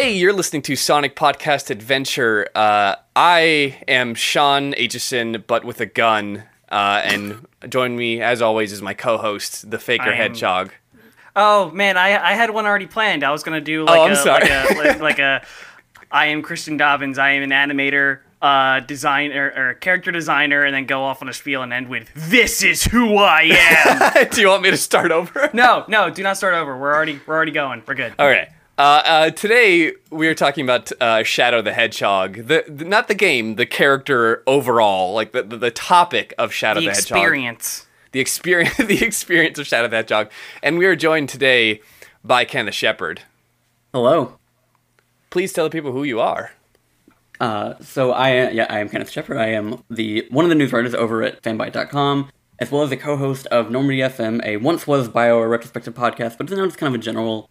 [0.00, 2.48] Hey, you're listening to Sonic Podcast Adventure.
[2.54, 6.44] Uh, I am Sean Aitchison, but with a gun.
[6.70, 10.72] Uh, and join me, as always, is my co-host, the Faker am- Hedgehog.
[11.36, 13.22] Oh man, I I had one already planned.
[13.22, 14.48] I was gonna do like Oh, I'm a sorry.
[14.48, 15.44] like a like, like a
[16.10, 17.18] I am Christian Dobbins.
[17.18, 21.34] I am an animator, uh, designer or character designer, and then go off on a
[21.34, 25.12] spiel and end with "This is who I am." Do you want me to start
[25.12, 25.50] over?
[25.52, 26.74] no, no, do not start over.
[26.74, 27.82] We're already we're already going.
[27.86, 28.14] We're good.
[28.18, 28.48] Okay.
[28.80, 32.36] Uh, uh, today we are talking about uh, Shadow the Hedgehog.
[32.46, 36.80] The, the not the game, the character overall, like the the, the topic of Shadow
[36.80, 37.18] the the, Hedgehog.
[37.18, 37.86] experience.
[38.12, 40.30] the experience the experience of Shadow the Hedgehog.
[40.62, 41.82] And we are joined today
[42.24, 43.20] by Kenneth Shepard.
[43.92, 44.38] Hello.
[45.28, 46.52] Please tell the people who you are.
[47.38, 49.36] Uh, so I yeah I am Kenneth Shepard.
[49.36, 52.96] I am the one of the news writers over at fanbyte.com, as well as a
[52.96, 56.94] co-host of Normandy FM, a once was BioWare retrospective podcast, but it's now just kind
[56.94, 57.50] of a general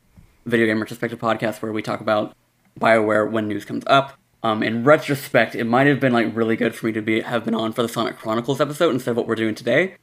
[0.50, 2.36] video game retrospective podcast where we talk about
[2.80, 4.18] BioWare when news comes up.
[4.42, 7.44] Um, in retrospect, it might have been like really good for me to be have
[7.44, 9.96] been on for the Sonic Chronicles episode instead of what we're doing today.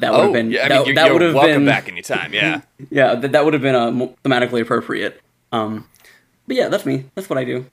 [0.00, 1.88] That would have been Oh, yeah, I that, you're, that would have welcome been back
[1.88, 2.32] anytime.
[2.32, 2.62] Yeah.
[2.90, 3.90] yeah that, that would have been uh,
[4.24, 5.20] thematically appropriate.
[5.52, 5.86] Um,
[6.46, 7.04] but yeah, that's me.
[7.14, 7.66] That's what I do.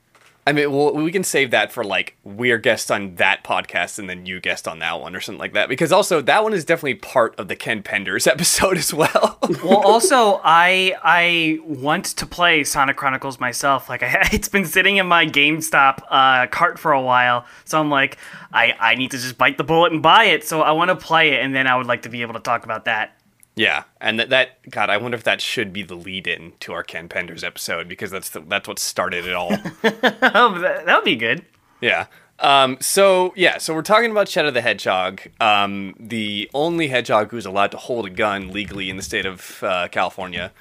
[0.48, 4.08] I mean, well, we can save that for like we're guests on that podcast and
[4.08, 5.68] then you guest on that one or something like that.
[5.68, 9.38] Because also that one is definitely part of the Ken Penders episode as well.
[9.62, 13.90] well, also, I I want to play Sonic Chronicles myself.
[13.90, 17.90] Like, I, it's been sitting in my GameStop uh, cart for a while, so I'm
[17.90, 18.16] like,
[18.50, 20.44] I I need to just bite the bullet and buy it.
[20.44, 22.40] So I want to play it, and then I would like to be able to
[22.40, 23.17] talk about that.
[23.58, 26.82] Yeah, and that, that God, I wonder if that should be the lead-in to our
[26.82, 29.52] Ken Penders episode because that's the, that's what started it all.
[29.84, 31.44] oh, that, would be good.
[31.80, 32.06] Yeah.
[32.38, 37.46] Um, so yeah, so we're talking about Shadow the Hedgehog, um, the only hedgehog who's
[37.46, 40.52] allowed to hold a gun legally in the state of uh, California.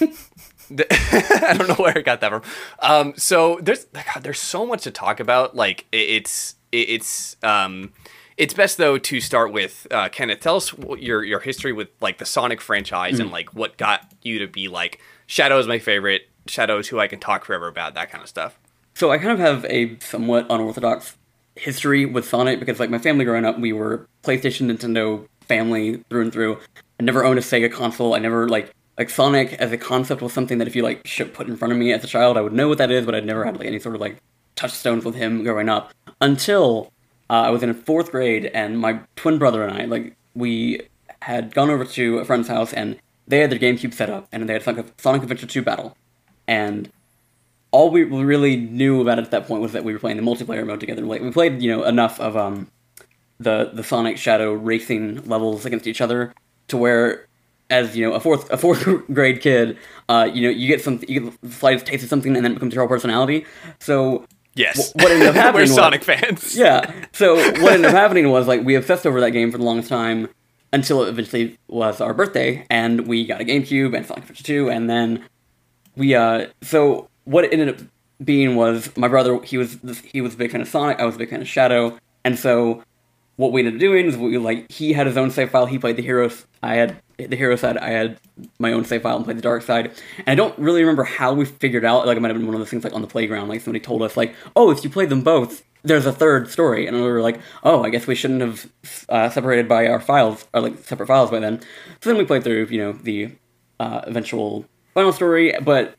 [0.89, 2.43] I don't know where I got that from.
[2.79, 5.53] Um, so there's God, there's so much to talk about.
[5.53, 7.91] Like it, it's it, it's um,
[8.41, 10.39] it's best though to start with uh, Kenneth.
[10.39, 14.39] Tell us your your history with like the Sonic franchise and like what got you
[14.39, 14.99] to be like
[15.31, 16.27] Shadow is my favorite.
[16.45, 17.93] Shadow is who I can talk forever about.
[17.93, 18.59] That kind of stuff.
[18.95, 21.15] So I kind of have a somewhat unorthodox
[21.55, 26.23] history with Sonic because, like, my family growing up, we were PlayStation, Nintendo family through
[26.23, 26.59] and through.
[26.99, 28.13] I never owned a Sega console.
[28.13, 31.33] I never like like Sonic as a concept was something that if you like should
[31.33, 33.15] put in front of me as a child, I would know what that is, but
[33.15, 34.17] I'd never had like any sort of like
[34.57, 36.91] touchstones with him growing up until
[37.31, 40.81] uh, I was in fourth grade, and my twin brother and I like we
[41.21, 44.49] had gone over to a friend's house and they had their GameCube set up and
[44.49, 45.95] they had Sonic, Adventure 2 Battle,
[46.47, 46.91] and
[47.71, 50.23] all we really knew about it at that point was that we were playing the
[50.23, 51.03] multiplayer mode together.
[51.03, 52.69] Like we played, you know, enough of um
[53.39, 56.33] the the Sonic Shadow racing levels against each other
[56.67, 57.27] to where,
[57.69, 59.77] as you know, a fourth a fourth grade kid,
[60.09, 62.51] uh, you know, you get some you get the slightest taste of something and then
[62.51, 63.45] it becomes your whole personality.
[63.79, 64.25] So
[64.55, 64.93] Yes.
[64.95, 66.55] What ended up happening We're was- Sonic fans.
[66.57, 66.91] yeah.
[67.13, 69.89] So what ended up happening was like we obsessed over that game for the longest
[69.89, 70.27] time
[70.73, 74.69] until it eventually was our birthday, and we got a GameCube and Sonic Adventure 2,
[74.69, 75.25] and then
[75.97, 77.85] we uh so what it ended up
[78.23, 81.15] being was my brother he was he was a big fan of Sonic, I was
[81.15, 82.83] a big fan of Shadow, and so
[83.41, 85.79] what we ended up doing is we like he had his own save file, he
[85.79, 88.19] played the heroes, I had the hero side, I had
[88.59, 89.87] my own save file and played the dark side.
[90.19, 92.53] And I don't really remember how we figured out like it might have been one
[92.53, 94.91] of those things like on the playground, like somebody told us like, oh, if you
[94.91, 98.13] play them both, there's a third story, and we were like, oh, I guess we
[98.13, 98.71] shouldn't have
[99.09, 101.61] uh, separated by our files or like separate files by then.
[102.01, 103.31] So then we played through, you know, the
[103.79, 105.95] uh, eventual final story, but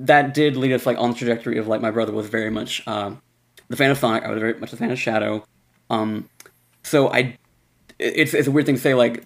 [0.00, 2.82] that did lead us like on the trajectory of like my brother was very much
[2.88, 3.12] uh,
[3.68, 4.24] the fan of Sonic.
[4.24, 5.44] I was very much a fan of Shadow.
[5.90, 6.28] Um,
[6.82, 7.38] so I,
[7.98, 9.24] it's it's a weird thing to say like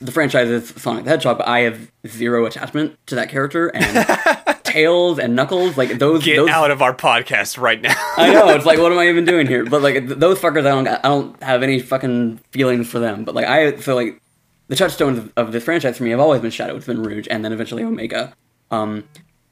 [0.00, 4.64] the franchise is Sonic the Hedgehog, but I have zero attachment to that character and
[4.64, 6.24] Tails and Knuckles like those.
[6.24, 7.94] Get those, out of our podcast right now.
[8.16, 9.64] I know it's like what am I even doing here?
[9.64, 13.24] But like th- those fuckers, I don't I don't have any fucking feelings for them.
[13.24, 14.20] But like I so like
[14.68, 17.28] the touchstones of, of this franchise for me have always been Shadow, it's been Rouge,
[17.30, 18.34] and then eventually Omega.
[18.70, 19.04] Um,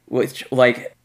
[0.07, 0.97] which like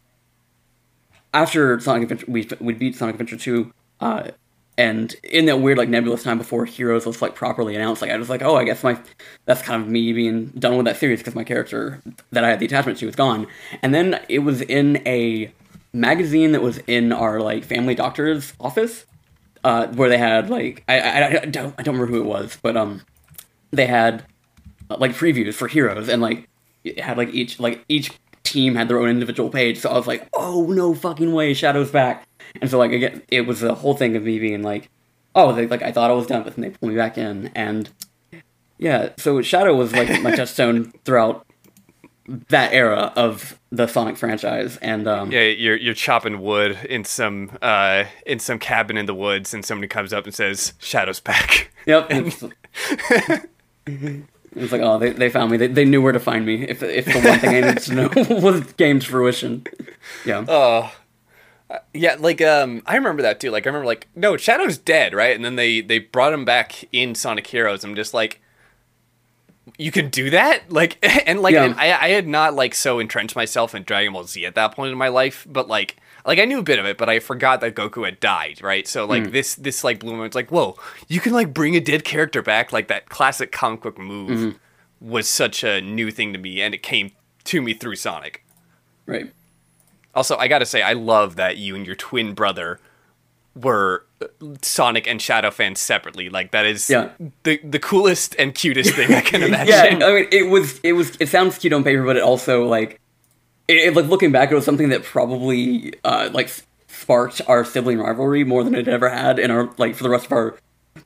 [1.34, 4.30] after Sonic Adventure, we we beat Sonic Adventure two, uh,
[4.78, 8.18] and in that weird like nebulous time before Heroes was like properly announced, like I
[8.18, 9.00] was like, oh, I guess my
[9.46, 12.02] that's kind of me being done with that series because my character
[12.32, 13.48] that I had the attachment to was gone,
[13.82, 15.52] and then it was in a
[15.94, 19.06] magazine that was in our like family doctor's office,
[19.64, 22.58] uh, where they had like I, I, I don't I don't remember who it was,
[22.62, 23.02] but um,
[23.72, 24.26] they had
[24.90, 26.50] uh, like previews for Heroes and like
[26.84, 28.12] it had like each like each
[28.44, 29.80] team had their own individual page.
[29.80, 32.28] So I was like, oh no fucking way, Shadow's back.
[32.62, 34.90] And so like again, it was the whole thing of me being like,
[35.34, 37.52] oh, they, like I thought I was done with, and they pulled me back in.
[37.56, 37.90] And
[38.78, 41.46] yeah, so Shadow was like my touchstone throughout
[42.50, 47.52] that era of the Sonic franchise, and um, Yeah, you're you're chopping wood in some
[47.62, 51.72] uh in some cabin in the woods, and somebody comes up and says, "Shadow's back."
[51.86, 52.08] Yep.
[52.10, 52.44] It's,
[53.88, 55.58] it's like, oh, they, they found me.
[55.58, 56.64] They, they knew where to find me.
[56.64, 58.10] If if the one thing I needed to know
[58.42, 59.66] was game to fruition.
[60.26, 60.46] Yeah.
[60.48, 60.92] Oh,
[61.70, 63.50] Uh, yeah, like um, I remember that too.
[63.50, 65.36] Like I remember, like no, Shadow's dead, right?
[65.36, 67.84] And then they they brought him back in Sonic Heroes.
[67.84, 68.40] I'm just like,
[69.78, 70.98] you can do that, like,
[71.28, 71.74] and like Yeah.
[71.78, 74.92] I I had not like so entrenched myself in Dragon Ball Z at that point
[74.92, 75.98] in my life, but like.
[76.28, 78.88] Like I knew a bit of it, but I forgot that Goku had died, right?
[78.88, 79.32] So like hmm.
[79.32, 80.26] this this like blew me.
[80.26, 80.76] It's like, whoa,
[81.08, 85.08] you can like bring a dead character back, like that classic comic book move mm-hmm.
[85.08, 87.12] was such a new thing to me, and it came
[87.44, 88.44] to me through Sonic.
[89.06, 89.32] Right.
[90.16, 92.80] Also, I gotta say, I love that you and your twin brother
[93.56, 94.28] were uh,
[94.62, 96.30] Sonic and Shadow fans separately.
[96.30, 97.10] Like that is Yeah.
[97.44, 100.00] the the coolest and cutest thing I can imagine.
[100.02, 102.66] Yeah, I mean, it was it was it sounds cute on paper, but it also
[102.66, 103.00] like
[103.68, 106.50] it, it- like looking back, it was something that probably uh, like
[106.88, 110.26] sparked our sibling rivalry more than it ever had in our like for the rest
[110.28, 110.58] of our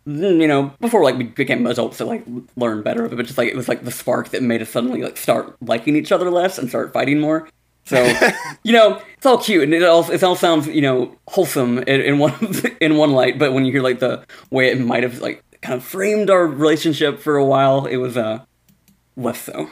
[0.07, 2.23] mm, you know before like we became adults to like
[2.55, 4.69] learn better of it, but just like it was like the spark that made us
[4.69, 7.47] suddenly like start liking each other less and start fighting more.
[7.89, 8.03] So
[8.63, 12.01] you know it's all cute and it all it all sounds you know wholesome in,
[12.01, 12.33] in one
[12.81, 15.75] in one light, but when you hear like the way it might have like kind
[15.75, 18.39] of framed our relationship for a while, it was uh
[19.17, 19.69] less so.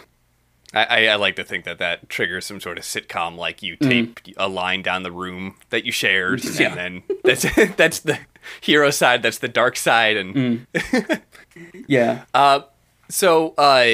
[0.74, 4.14] I, I, like to think that that triggers some sort of sitcom, like you Mm-hmm.
[4.14, 6.68] tape a line down the room that you shared, Yeah.
[6.68, 7.46] and then that's
[7.78, 8.20] that's the
[8.60, 11.22] hero side, that's the dark side, and Mm.
[11.88, 12.26] Yeah.
[12.34, 12.62] Uh,
[13.10, 13.86] so, uh,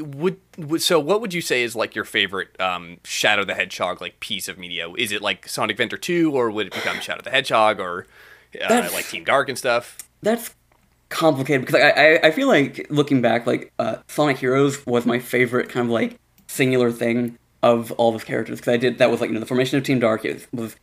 [0.00, 4.00] would, would so what would you say is like your favorite um, Shadow the Hedgehog
[4.00, 4.90] like piece of media?
[4.96, 8.06] Is it like Sonic Adventure Two, or would it become Shadow the Hedgehog, or
[8.68, 9.98] uh, like Team Dark and stuff?
[10.22, 10.54] that's
[11.08, 15.18] complicated because I, I I feel like looking back, like uh, Sonic Heroes was my
[15.18, 19.20] favorite kind of like singular thing of all those characters because I did that was
[19.20, 20.76] like you know the formation of Team Dark it was, was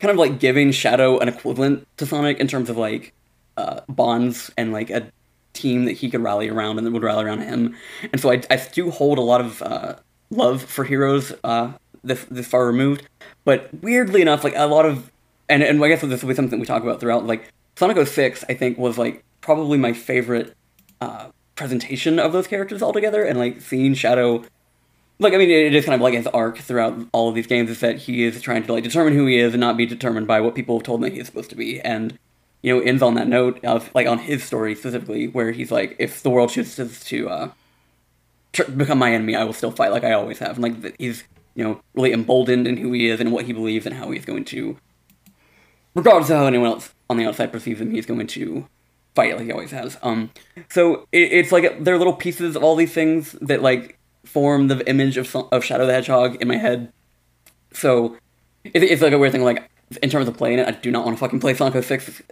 [0.00, 3.12] kind of like giving Shadow an equivalent to Sonic in terms of like
[3.56, 5.10] uh, bonds and like a
[5.58, 7.74] team that he could rally around and that would rally around him.
[8.12, 9.96] And so I, I do hold a lot of uh,
[10.30, 11.72] love for heroes uh,
[12.02, 13.02] this this far removed.
[13.44, 15.10] But weirdly enough, like a lot of
[15.48, 17.26] and and I guess this will be something we talk about throughout.
[17.26, 20.54] Like Sonic 06, I think was like probably my favorite
[21.00, 24.44] uh, presentation of those characters altogether, and like seeing Shadow.
[25.18, 27.70] Like I mean, it is kind of like his arc throughout all of these games
[27.70, 30.28] is that he is trying to like determine who he is and not be determined
[30.28, 32.18] by what people have told him that he's supposed to be, and
[32.62, 35.96] you know ends on that note of like on his story specifically, where he's like,
[35.98, 37.50] if the world chooses to uh,
[38.52, 41.24] tr- become my enemy, I will still fight like I always have, and like he's
[41.54, 44.24] you know really emboldened in who he is and what he believes and how he's
[44.24, 44.76] going to,
[45.94, 48.66] regardless of how anyone else on the outside perceives him, he's going to
[49.14, 49.98] fight like he always has.
[50.02, 50.30] Um,
[50.68, 54.86] so it, it's like they're little pieces of all these things that like form the
[54.88, 56.92] image of of Shadow the Hedgehog in my head.
[57.72, 58.16] So
[58.64, 59.44] it, it's like a weird thing.
[59.44, 59.70] Like
[60.02, 62.22] in terms of playing it, I do not want to fucking play Sonic 06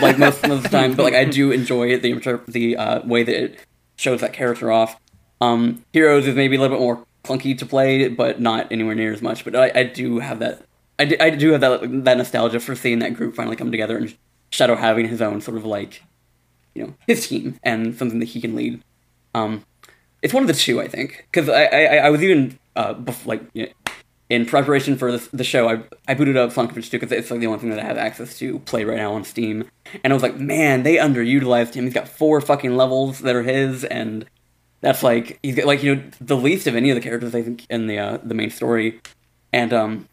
[0.00, 3.34] like most of the time, but like I do enjoy the the uh, way that
[3.34, 3.58] it
[3.96, 5.00] shows that character off.
[5.40, 9.12] Um, Heroes is maybe a little bit more clunky to play, but not anywhere near
[9.12, 9.44] as much.
[9.44, 10.62] But I, I do have that.
[10.98, 13.96] I do, I do have that that nostalgia for seeing that group finally come together
[13.96, 14.14] and
[14.50, 16.02] Shadow having his own sort of like,
[16.74, 18.82] you know, his team and something that he can lead.
[19.34, 19.64] Um,
[20.22, 23.42] it's one of the two, I think, because I, I I was even uh like
[23.54, 23.72] you know,
[24.30, 27.40] in preparation for this, the show, I I booted up Adventure 2 because it's like
[27.40, 29.68] the only thing that I have access to play right now on Steam,
[30.04, 31.84] and I was like, man, they underutilized him.
[31.84, 34.24] He's got four fucking levels that are his, and
[34.80, 37.42] that's like he's got like you know the least of any of the characters I
[37.42, 39.00] think in the uh, the main story,
[39.52, 40.06] and um.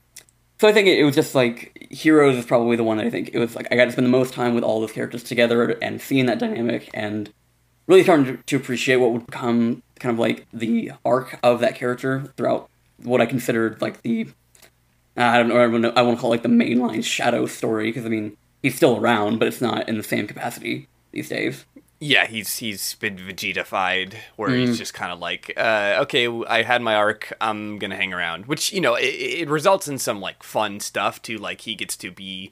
[0.59, 3.11] So I think it, it was just like Heroes is probably the one that I
[3.11, 5.21] think it was like I got to spend the most time with all those characters
[5.21, 7.31] together and seeing that dynamic and
[7.85, 11.75] really starting to, to appreciate what would become kind of like the arc of that
[11.75, 12.71] character throughout
[13.03, 14.27] what I considered like the
[15.15, 17.45] I don't know I want to, I want to call it like the mainline Shadow
[17.45, 21.29] story because I mean he's still around but it's not in the same capacity these
[21.29, 21.65] days.
[21.99, 24.67] Yeah, he's he's been Vegetified, where Mm.
[24.67, 28.45] he's just kind of like, uh, okay, I had my arc, I'm gonna hang around.
[28.45, 31.39] Which you know, it, it results in some like fun stuff too.
[31.39, 32.51] Like he gets to be,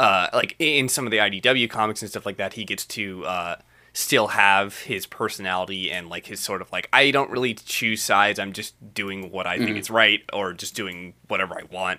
[0.00, 3.26] uh, like in some of the IDW comics and stuff like that, he gets to
[3.26, 3.56] uh,
[3.98, 8.38] still have his personality and like his sort of like, I don't really choose sides.
[8.38, 11.98] I'm just doing what I think is right, or just doing whatever I want.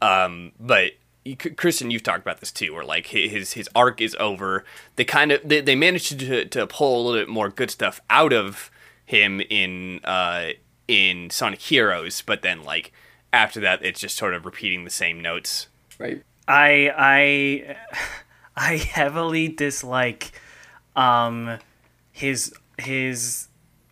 [0.00, 0.92] Um, but
[1.24, 4.64] you, Christian, you've talked about this too, where like his his arc is over.
[4.94, 8.00] They kind of they, they managed to to pull a little bit more good stuff
[8.10, 8.70] out of
[9.04, 10.50] him in uh
[10.86, 12.92] in Sonic Heroes, but then like
[13.32, 15.66] after that, it's just sort of repeating the same notes.
[15.98, 16.22] Right.
[16.46, 17.76] I I
[18.56, 20.30] I heavily dislike
[20.96, 21.58] um
[22.12, 23.48] his his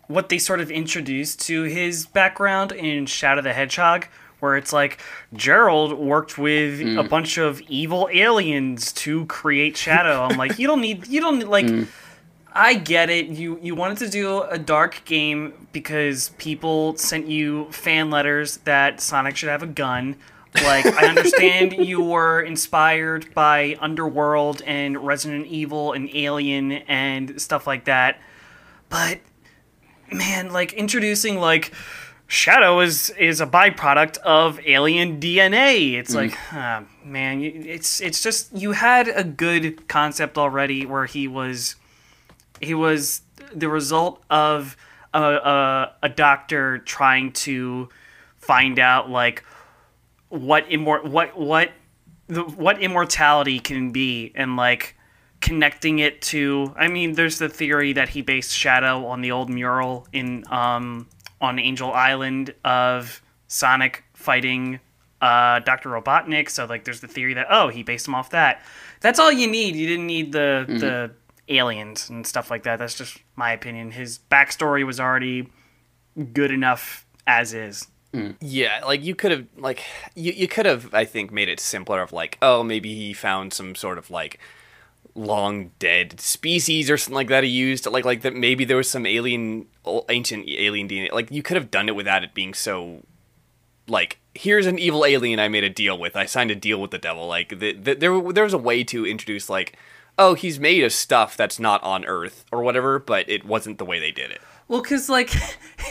[0.08, 4.06] what they sort of introduced to his background in Shadow the Hedgehog,
[4.40, 5.00] where it's like
[5.32, 10.22] Gerald worked with a bunch of evil aliens to create Shadow.
[10.22, 11.66] I'm like, you don't need, you don't need, like.
[12.54, 13.28] I get it.
[13.28, 19.00] You you wanted to do a dark game because people sent you fan letters that
[19.00, 20.16] Sonic should have a gun.
[20.54, 27.66] Like I understand you were inspired by Underworld and Resident Evil and Alien and stuff
[27.66, 28.20] like that.
[28.88, 29.20] But
[30.12, 31.72] man, like introducing like
[32.32, 35.94] Shadow is is a byproduct of alien DNA.
[35.94, 41.28] It's like, ah, man, it's it's just you had a good concept already where he
[41.28, 41.76] was
[42.62, 43.20] he was
[43.54, 44.78] the result of
[45.12, 47.90] a, a, a doctor trying to
[48.38, 49.44] find out like
[50.32, 51.70] what immor- what what
[52.26, 54.96] the, what immortality can be and like
[55.42, 59.50] connecting it to I mean there's the theory that he based Shadow on the old
[59.50, 61.06] mural in um
[61.40, 64.80] on Angel Island of Sonic fighting
[65.20, 65.90] uh, Dr.
[65.90, 66.48] Robotnik.
[66.48, 68.62] So like there's the theory that oh he based him off that.
[69.00, 69.76] That's all you need.
[69.76, 71.10] You didn't need the the
[71.54, 72.78] aliens and stuff like that.
[72.78, 73.90] That's just my opinion.
[73.90, 75.50] His backstory was already
[76.32, 78.36] good enough as is Mm.
[78.40, 79.82] Yeah, like you could have like
[80.14, 83.54] you, you could have I think made it simpler of like oh maybe he found
[83.54, 84.38] some sort of like
[85.14, 88.88] long dead species or something like that he used like like that maybe there was
[88.88, 89.66] some alien
[90.08, 93.02] ancient alien DNA like you could have done it without it being so
[93.88, 96.92] like here's an evil alien I made a deal with I signed a deal with
[96.92, 99.76] the devil like the, the, there there was a way to introduce like
[100.18, 103.84] oh he's made of stuff that's not on earth or whatever but it wasn't the
[103.84, 105.32] way they did it Well, because, like,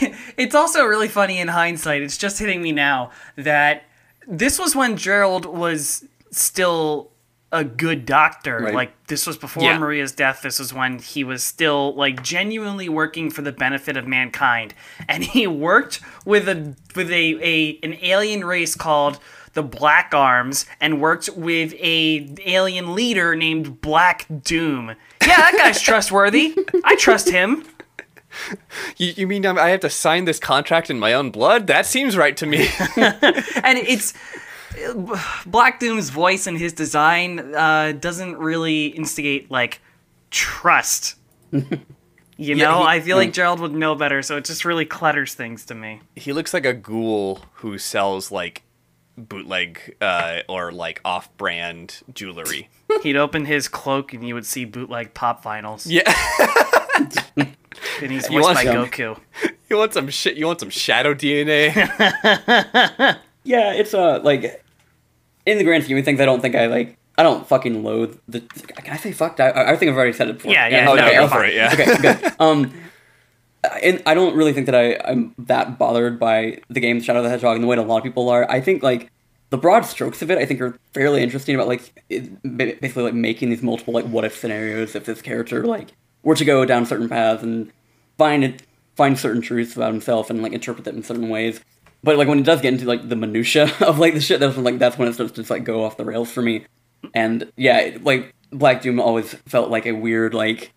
[0.36, 2.02] it's also really funny in hindsight.
[2.02, 3.84] It's just hitting me now that
[4.26, 7.10] this was when Gerald was still
[7.52, 8.58] a good doctor.
[8.58, 8.74] Right.
[8.74, 9.78] Like, this was before Yeah.
[9.78, 10.40] Maria's death.
[10.42, 14.74] This was when he was still, like, genuinely working for the benefit of mankind.
[15.06, 19.18] And he worked with a with a, a an alien race called
[19.52, 24.94] the Black Arms and worked with a alien leader named Black Doom.
[25.20, 26.56] Yeah, that guy's trustworthy.
[26.84, 27.66] I trust him.
[28.96, 32.16] You, you mean I have to sign this contract in my own blood that seems
[32.16, 34.14] right to me and it's
[35.46, 39.80] Black Doom's voice and his design uh, doesn't really instigate like
[40.30, 41.16] trust.
[42.38, 45.34] You know, he- I feel like Gerald would know better, so it just really clutters
[45.34, 46.00] things to me.
[46.16, 48.62] he looks like a ghoul who sells like
[49.16, 52.68] bootleg uh, or like off-brand jewelry.
[53.02, 55.86] He'd open his cloak and you would see bootleg pop vinyls.
[55.88, 56.02] yeah,
[58.00, 58.86] And he's You voiced want by some?
[58.86, 59.18] Goku.
[59.70, 60.36] you want some shit?
[60.36, 61.72] You want some shadow DNA?
[63.44, 64.64] Yeah, it's uh like
[65.46, 66.96] in the grand scheme of things, I don't think I like.
[67.18, 68.40] I don't fucking loathe the.
[68.40, 69.40] Can I say fucked?
[69.40, 70.52] I, I think I've already said it before.
[70.52, 71.48] Yeah, yeah, Oh, no, no, you're go for fine.
[71.50, 71.54] it.
[71.56, 71.70] Yeah.
[71.72, 72.32] okay, good.
[72.40, 72.72] Um,
[73.82, 77.24] and I don't really think that I, I'm that bothered by the game Shadow of
[77.24, 78.48] the Hedgehog in the way that a lot of people are.
[78.50, 79.10] I think like
[79.50, 82.40] the broad strokes of it, I think are fairly interesting about like it,
[82.80, 85.88] basically like making these multiple like what if scenarios if this character like
[86.22, 87.72] were to go down certain paths and
[88.18, 88.62] find it
[88.96, 91.60] find certain truths about himself and like interpret them in certain ways.
[92.04, 94.54] But like when it does get into like the minutia of like the shit, that's
[94.56, 96.66] when, like that's when it starts to just like go off the rails for me.
[97.14, 100.72] And yeah, it- like Black Doom always felt like a weird like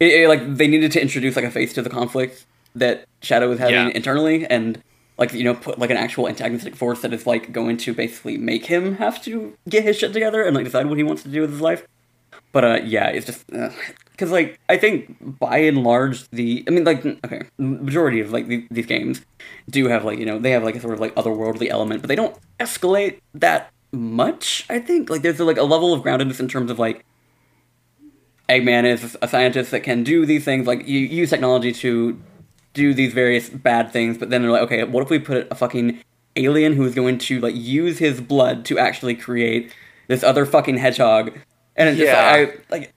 [0.00, 3.48] it, it- like they needed to introduce like a face to the conflict that Shadow
[3.48, 3.88] was having Yeah.
[3.94, 4.80] internally, and
[5.16, 8.38] like you know put like an actual antagonistic force that is like going to basically
[8.38, 11.28] make him have to get his shit together and like decide what he wants to
[11.28, 11.84] do with his life.
[12.52, 13.44] But uh, yeah, it's just
[14.18, 18.48] because like I think by and large the I mean like okay majority of like
[18.48, 19.22] the, these games
[19.70, 22.08] do have like you know they have like a sort of like otherworldly element, but
[22.08, 24.66] they don't escalate that much.
[24.68, 27.04] I think like there's like a level of groundedness in terms of like
[28.48, 32.18] Eggman is a scientist that can do these things, like you use technology to
[32.72, 35.54] do these various bad things, but then they're like, okay, what if we put a
[35.54, 36.00] fucking
[36.36, 39.72] alien who is going to like use his blood to actually create
[40.06, 41.38] this other fucking hedgehog?
[41.76, 42.06] And it's Yeah.
[42.12, 42.94] just like, I, like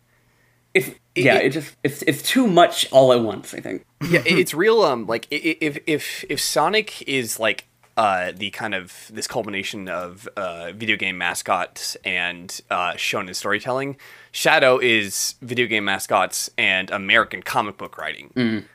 [0.73, 3.53] it's yeah, it- it, just it's it's too much all at once.
[3.53, 3.85] I think.
[4.09, 4.81] yeah, it's real.
[4.81, 7.65] Um, like i- i- if if if Sonic is like
[7.97, 13.97] uh the kind of this culmination of uh video game mascots and uh shonen storytelling,
[14.31, 18.65] Shadow is video game mascots and American comic book writing.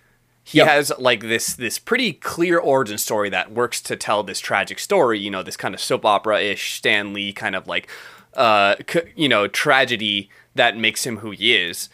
[0.45, 0.69] He Yep.
[0.69, 5.19] has like this this pretty clear origin story that works to tell this tragic story.
[5.19, 7.89] You know, this kind of soap opera ish Stan Lee kind of like
[8.35, 11.89] uh c- you know tragedy that makes him who he is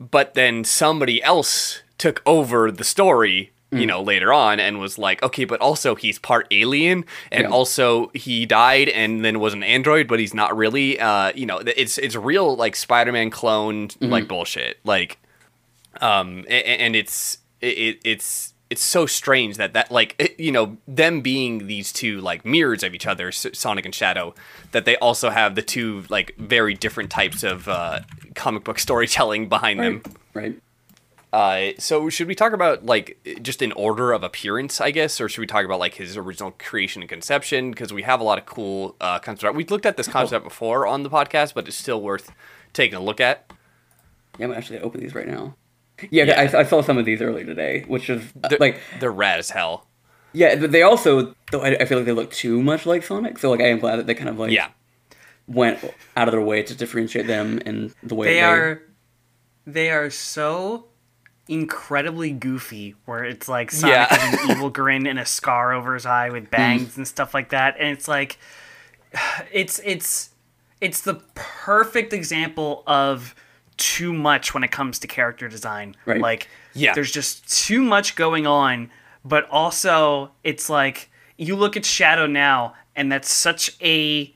[0.00, 5.22] but then somebody else took over the story you know later on and was like
[5.22, 7.50] okay but also he's part alien and Yeah.
[7.50, 11.58] also he died and then was an android but he's not really uh you know
[11.58, 14.78] it's it's real like spider-man cloned like bullshit.
[14.82, 15.18] Like
[16.00, 20.52] um a- a- and it's it, it's it's so strange that that like it, you
[20.52, 24.34] know them being these two like mirrors of each other, Sonic and Shadow,
[24.70, 28.00] that they also have the two like very different types of uh,
[28.34, 30.02] comic book storytelling behind them.
[30.32, 30.60] Right.
[31.32, 35.28] Uh, so should we talk about like just in order of appearance, I guess, or
[35.28, 37.70] should we talk about like his original creation and conception?
[37.70, 39.54] Because we have a lot of cool uh, concept.
[39.54, 42.32] we've looked at this concept before on the podcast, but it's still worth
[42.72, 43.50] taking a look at.
[44.38, 45.54] Yeah, I'm actually open these right now.
[46.10, 46.40] Yeah, Yeah.
[46.54, 49.38] I, I saw some of these earlier today, which is uh, They're, like they're rad
[49.38, 49.86] as hell.
[50.32, 53.38] yeah, but they also though I, I feel like they look too much like Sonic.
[53.38, 54.68] So like I am glad that they kind of like Yeah,
[55.46, 55.82] went
[56.16, 58.82] out of their way to differentiate them in the way They that are
[59.66, 60.86] they are so
[61.48, 64.06] incredibly goofy where it's like Sonic Yeah.
[64.16, 67.48] has an evil grin and a scar over his eye with bangs and stuff like
[67.50, 68.38] that and it's like
[69.52, 70.30] it's it's
[70.80, 73.34] it's the perfect example of
[73.80, 75.96] too much when it comes to character design.
[76.06, 76.20] Right.
[76.20, 76.94] Like Yeah.
[76.94, 78.90] there's just too much going on,
[79.24, 84.32] but also it's like you look at Shadow now and that's such a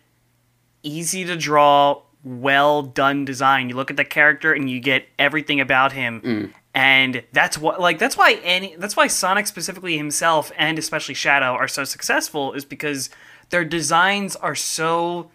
[0.83, 3.69] easy to draw, well done design.
[3.69, 6.21] You look at the character and you get everything about him.
[6.23, 6.51] Mm.
[6.75, 11.53] And that's what like that's why any that's why Sonic specifically himself and especially Shadow
[11.53, 13.11] are so successful is because
[13.51, 15.31] their designs are so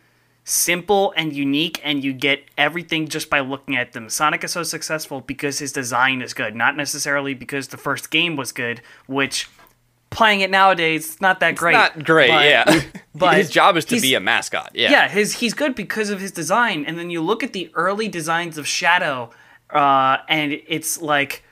[0.49, 4.09] simple and unique and you get everything just by looking at them.
[4.09, 8.35] Sonic is so successful because his design is good, not necessarily because the first game
[8.35, 9.47] was good, which
[10.09, 11.73] playing it nowadays it's not that great.
[11.73, 12.29] not great.
[12.29, 12.81] but- yeah,
[13.15, 14.71] but his job is to be a mascot.
[14.73, 16.83] Yeah, yeah, his he's good because of his design.
[16.85, 19.29] And then you look at the early designs of Shadow,
[19.69, 21.43] uh, and it's like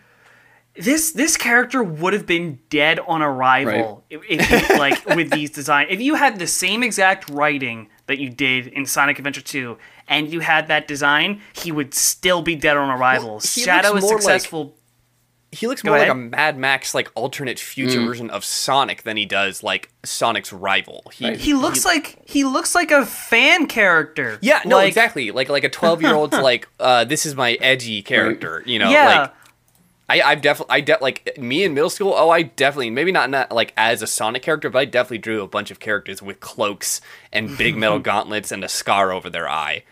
[0.79, 5.49] this this character would have been dead on arrival if, if you- like with these
[5.49, 5.87] design.
[5.89, 10.31] If you had the same exact writing that you did in Sonic Adventure 2 and
[10.31, 13.39] you had that design, he would still be dead on arrival.
[13.39, 14.75] he Shadow is more like- successful.
[15.51, 16.15] he looks Go more like a.
[16.15, 21.03] Mad Max like alternate future version of Sonic than he does like Sonic's rival.
[21.13, 21.37] He, Right.
[21.37, 24.37] he looks like he looks like a fan character.
[24.41, 25.31] yeah, no, Like- exactly.
[25.31, 28.61] Like like a twelve year old's like, uh, this is my edgy character.
[28.65, 29.19] You know, Yeah.
[29.21, 29.33] like
[30.09, 32.13] I, I've definitely, I de- like me in middle school.
[32.15, 35.41] Oh, I definitely, maybe not not like as a Sonic character, but I definitely drew
[35.41, 37.01] a bunch of characters with cloaks
[37.33, 39.83] and big metal gauntlets and a scar over their eye.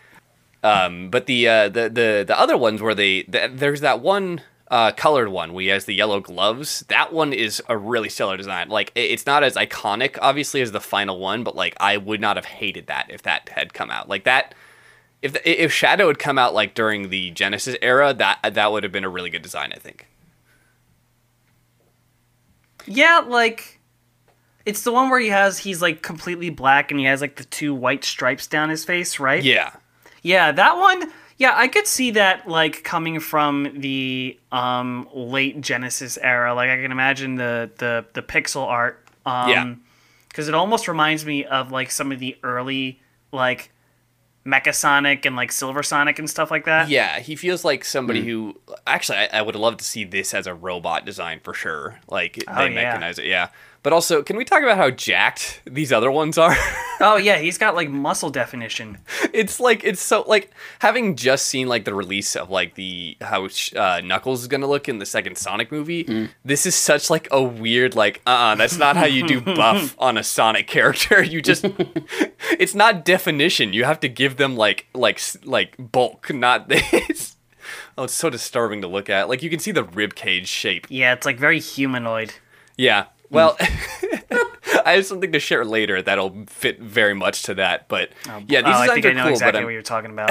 [0.62, 4.40] Um, but the uh, the the the other ones where they the, there's that one
[4.68, 6.80] uh, colored one where he has the yellow gloves.
[6.88, 8.68] That one is a really stellar design.
[8.70, 12.20] Like it- it's not as iconic, obviously, as the final one, but like I would
[12.22, 14.54] not have hated that if that had come out like that.
[15.26, 18.84] If the, if Shadow had come out like during the Genesis era, that that would
[18.84, 20.06] have been a really good design, I think.
[22.86, 23.80] Yeah, like
[24.64, 27.44] it's the one where he has he's like completely black and he has like the
[27.44, 29.42] two white stripes down his face, right?
[29.42, 29.72] Yeah,
[30.22, 31.10] Yeah, that one.
[31.38, 36.54] Yeah, I could see that like coming from the um late Genesis era.
[36.54, 39.04] Like I can imagine the the the pixel art.
[39.26, 39.74] Um, Yeah.
[40.28, 43.00] Because it almost reminds me of like some of the early
[43.32, 43.72] like
[44.46, 46.88] Mecha Sonic and like Silver Sonic and stuff like that.
[46.88, 47.18] yeah.
[47.18, 48.26] He feels like somebody hmm.
[48.28, 51.98] who actually I, I would love to see this as a robot design for sure.
[52.08, 52.96] Like Oh, they yeah.
[52.96, 53.48] mechanize it, yeah.
[53.86, 56.56] But also, can we talk about how jacked these other ones are?
[56.98, 58.96] Oh yeah, he's got like muscle definition.
[59.34, 63.48] it's like it's so like having just seen like the release of like the how
[63.76, 66.30] uh, Knuckles is gonna look in the second Sonic movie.
[66.42, 69.94] This is such like a weird like uh uh that's not how you do buff
[69.98, 71.22] on a Sonic character.
[71.22, 71.66] You just
[72.58, 73.74] it's not definition.
[73.74, 77.36] You have to give them like like like bulk, not this.
[77.98, 79.28] Oh, it's so disturbing to look at.
[79.28, 80.86] Like you can see the rib cage shape.
[80.88, 82.32] Yeah, it's like very humanoid.
[82.78, 83.06] Yeah.
[83.30, 83.56] Well,
[84.84, 87.88] I have something to share later that'll fit very much to that.
[87.88, 88.10] But
[88.46, 89.32] yeah, these oh, I designs think are I know cool.
[89.32, 90.30] exactly but I'm, what you're talking about.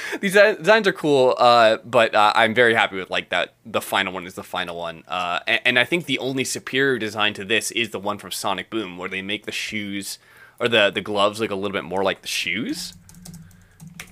[0.20, 3.54] these designs are cool, uh, but uh, I'm very happy with like that.
[3.64, 6.98] The final one is the final one, uh, and, and I think the only superior
[6.98, 10.18] design to this is the one from Sonic Boom, where they make the shoes
[10.58, 12.94] or the the gloves look a little bit more like the shoes.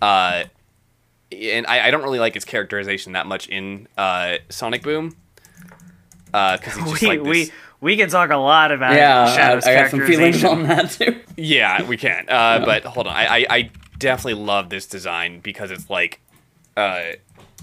[0.01, 0.45] Uh,
[1.33, 5.17] and I, I don't really like his characterization that much in uh, Sonic Boom.
[6.33, 7.29] Just we like this.
[7.29, 7.53] we
[7.87, 11.21] we can talk a lot about Yeah, Shadow's I got some feelings on that too.
[11.37, 12.29] Yeah, we can.
[12.29, 16.21] Uh, but hold on, I, I, I definitely love this design because it's like,
[16.77, 17.13] uh,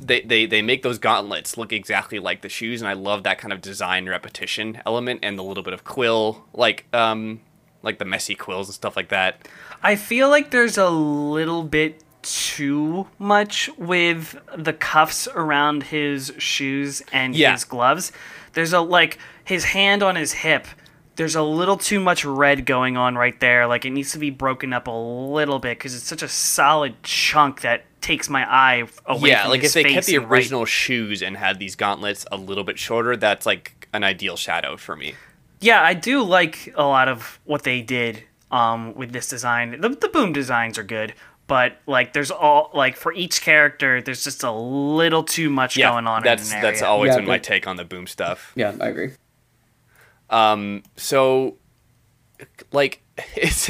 [0.01, 3.37] they, they they make those gauntlets look exactly like the shoes, and I love that
[3.37, 7.41] kind of design repetition element and the little bit of quill, like um,
[7.83, 9.47] like the messy quills and stuff like that.
[9.83, 17.01] I feel like there's a little bit too much with the cuffs around his shoes
[17.11, 17.51] and Yeah.
[17.51, 18.11] his gloves.
[18.53, 20.67] There's a like his hand on his hip.
[21.15, 23.67] There's a little too much red going on right there.
[23.67, 26.95] Like it needs to be broken up a little bit because it's such a solid
[27.03, 29.29] chunk that takes my eye away.
[29.29, 31.75] yeah, from like his if they kept the and right- original shoes and had these
[31.75, 35.13] gauntlets a little bit shorter, that's like an ideal Shadow for me.
[35.61, 39.79] Yeah, I do like a lot of what they did um, with this design.
[39.79, 41.13] The, the boom designs are good,
[41.47, 45.91] but like there's all like for each character, there's just a little too much Yeah,
[45.91, 46.23] going on.
[46.23, 48.51] that's in an that's always Yeah, been my take on the boom stuff.
[48.55, 49.11] Yeah, I agree.
[50.95, 51.57] So
[52.71, 53.01] like
[53.35, 53.69] it's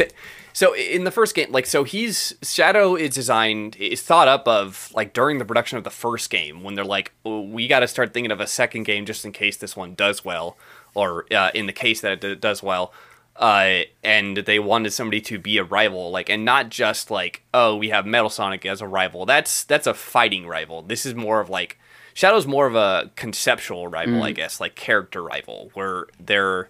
[0.54, 4.92] so in the first game like so he's shadow is designed is thought up of
[4.94, 7.88] like during the production of the first game when they're like oh, we got to
[7.88, 10.58] start thinking of a second game just in case this one does well
[10.94, 12.94] or uh, in the case that it does well.
[13.36, 17.76] Uh, and they wanted somebody to be a rival like and not just like oh
[17.76, 19.26] we have metal sonic as a rival.
[19.26, 20.84] That's that's a fighting rival.
[20.84, 21.80] This is more of like
[22.14, 26.70] shadow's more of a conceptual rival i guess like character rival where they're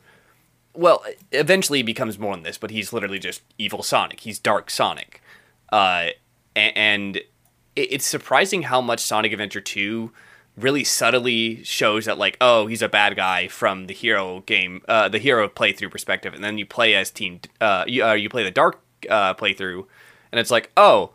[0.73, 4.21] well, eventually he becomes more than this, but he's literally just evil Sonic.
[4.21, 5.21] He's Dark Sonic,
[5.71, 6.07] uh,
[6.55, 7.21] and
[7.75, 10.11] it's surprising how much Sonic Adventure Two
[10.57, 15.09] really subtly shows that like, oh, he's a bad guy from the hero game, uh,
[15.09, 18.43] the hero playthrough perspective, and then you play as Team, uh, you, uh, you play
[18.43, 18.79] the Dark
[19.09, 19.85] uh, playthrough,
[20.31, 21.11] and it's like, oh.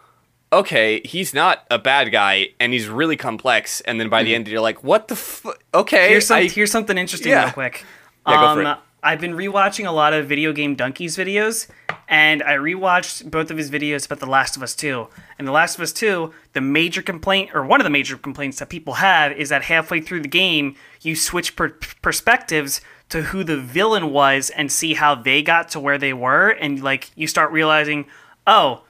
[0.51, 3.83] Okay, he's not a bad guy, and he's really complex.
[3.83, 5.15] And then by the end, you're like, "What the?
[5.15, 7.45] F- okay, Here's, some, I- here's something interesting Yeah.
[7.45, 7.85] real quick.
[8.27, 8.79] Yeah, go um, for it.
[9.03, 11.69] I've been rewatching a lot of video game Dunkey's videos,
[12.09, 15.07] and I rewatched both of his videos about The Last of Us 2.
[15.39, 18.59] And The Last of Us 2, the major complaint, or one of the major complaints
[18.59, 22.81] that people have, is that halfway through the game, you switch per- perspectives
[23.11, 26.83] to who the villain was and see how they got to where they were, and
[26.83, 28.07] like you start realizing,
[28.49, 28.83] oh,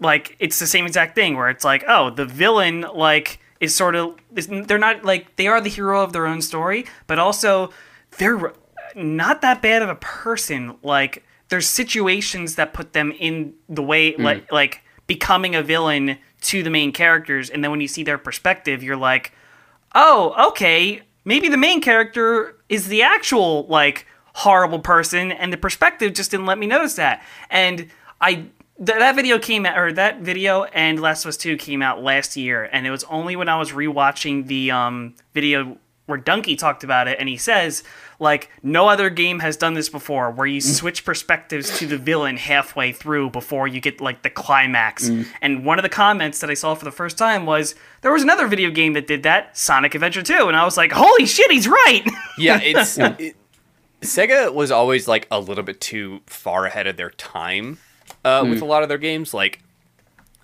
[0.00, 3.94] like it's the same exact thing where it's like oh the villain like is sort
[3.94, 7.70] of is, they're not like they are the hero of their own story but also
[8.18, 8.52] they're
[8.94, 10.76] not that bad of a person.
[10.82, 14.22] Like there's situations that put them in the way hmm.
[14.22, 18.16] like like becoming a villain to the main characters and then when you see their
[18.16, 19.32] perspective you're like
[19.94, 26.14] oh okay maybe the main character is the actual like horrible person and the perspective
[26.14, 27.22] just didn't let me notice that.
[27.50, 27.88] And
[28.20, 28.46] i
[28.84, 32.02] th- that video came out or that video and last of us 2 came out
[32.02, 36.58] last year and it was only when i was rewatching the um video where Dunkey
[36.58, 37.84] talked about it and he says
[38.18, 42.36] like no other game has done this before where you switch perspectives to the villain
[42.36, 45.08] halfway through before you get like the climax.
[45.40, 48.24] And one of the comments that i saw for the first time was there was
[48.24, 51.48] another video game that did that sonic adventure 2 and i was like holy shit
[51.50, 52.02] he's right!
[52.38, 53.36] Yeah, it's it,
[54.00, 57.78] Sega was always like a little bit too far ahead of their time
[58.24, 59.32] uh, with a lot of their games.
[59.34, 59.60] Like,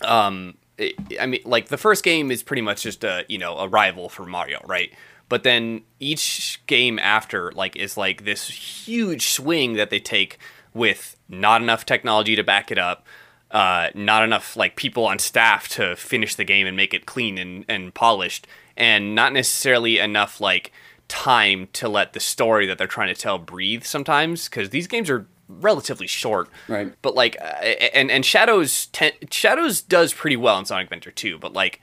[0.01, 3.57] um, it, I mean, like the first game is pretty much just a you know
[3.57, 4.93] a rival for Mario, right?
[5.29, 10.39] But then each game after like is like this huge swing that they take
[10.73, 13.05] with not enough technology to back it up,
[13.51, 17.37] uh, not enough like people on staff to finish the game and make it clean
[17.37, 20.71] and, and polished, and not necessarily enough like
[21.07, 25.09] time to let the story that they're trying to tell breathe sometimes because these games
[25.09, 26.93] are relatively short Right.
[27.01, 27.45] but like uh,
[27.93, 31.79] and and shadows ten, shadows does pretty well in sonic adventure 2 but like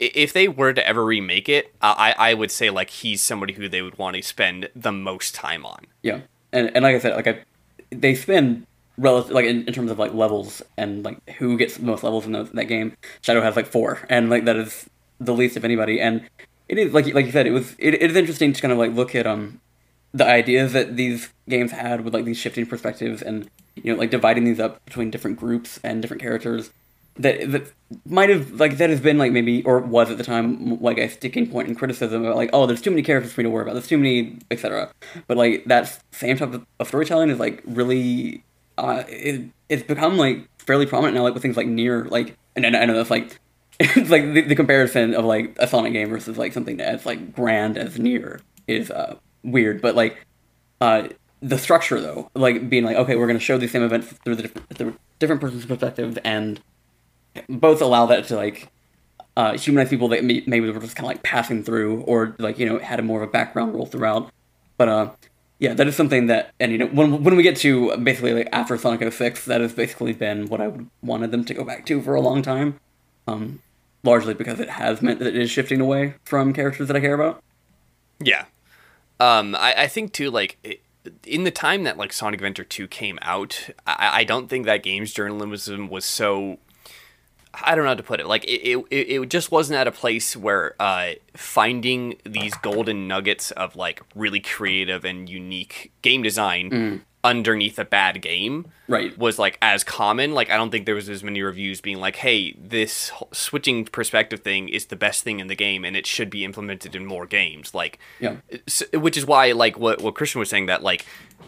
[0.00, 3.68] if they were to ever remake it i i would say like he's somebody who
[3.68, 6.20] they would want to spend the most time on Yeah,
[6.52, 7.38] and and like I said, like I,
[7.90, 8.66] they spend
[8.98, 12.26] relative like in, in terms of like levels and like who gets the most levels
[12.26, 12.96] in those, that game.
[13.22, 14.88] Shadow has like four, and like that is
[15.20, 16.00] the least of anybody.
[16.00, 16.28] And
[16.68, 18.78] it is like like you said, it was it, it is interesting to kind of
[18.78, 19.60] like look at um
[20.14, 24.10] the ideas that these games had with like these shifting perspectives and you know like
[24.10, 26.70] dividing these up between different groups and different characters
[27.16, 27.72] that that
[28.06, 31.08] might have like that has been like maybe or was at the time like a
[31.08, 33.62] sticking point in criticism about like oh there's too many characters for me to worry
[33.62, 33.74] about.
[33.74, 34.90] There's too many etc
[35.26, 38.42] but like that same type of, storytelling is like really
[38.78, 42.64] uh it, it's become like fairly prominent now like with things like NieR like and,
[42.64, 43.38] and I know that's like
[43.80, 47.34] it's like the, the comparison of like a Sonic game versus like something as like
[47.34, 50.26] grand as NieR is uh weird but like
[50.80, 51.08] uh,
[51.44, 54.34] the structure though, like being like, okay, we're going to show the same events through
[54.34, 56.60] the different, through different person's perspective, and
[57.48, 58.70] both allow that to like
[59.36, 62.58] uh, humanize people that may- maybe were just kind of like passing through, or like
[62.58, 64.30] you know had a more of a background role throughout.
[64.78, 65.10] But uh,
[65.58, 68.48] yeah, that is something that, and you know, when when we get to basically like
[68.50, 72.00] after Sonic 06, that has basically been what I wanted them to go back to
[72.00, 72.80] for a long time.
[73.26, 73.60] Um,
[74.02, 77.14] largely because it has meant that it is shifting away from characters that I care
[77.14, 77.42] about.
[78.20, 78.44] Yeah.
[79.20, 80.82] Um, I, I think too, like
[81.26, 84.82] in the time that like Sonic Adventure Two came out, I, I don't think that
[84.82, 86.58] games journalism was so.
[87.62, 88.26] I don't know how to put it.
[88.26, 93.52] Like it, it, it just wasn't at a place where uh, finding these golden nuggets
[93.52, 96.68] of like really creative and unique game design
[97.24, 99.16] underneath a bad game Right.
[99.16, 102.16] was like as common like i don't think there was as many reviews being like
[102.16, 106.28] hey this switching perspective thing is the best thing in the game and it should
[106.28, 108.36] be implemented in more games like Yeah.
[108.92, 111.06] which is why like what, what christian was saying that like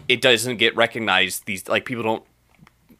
[0.09, 2.25] it doesn't get recognized these like people don't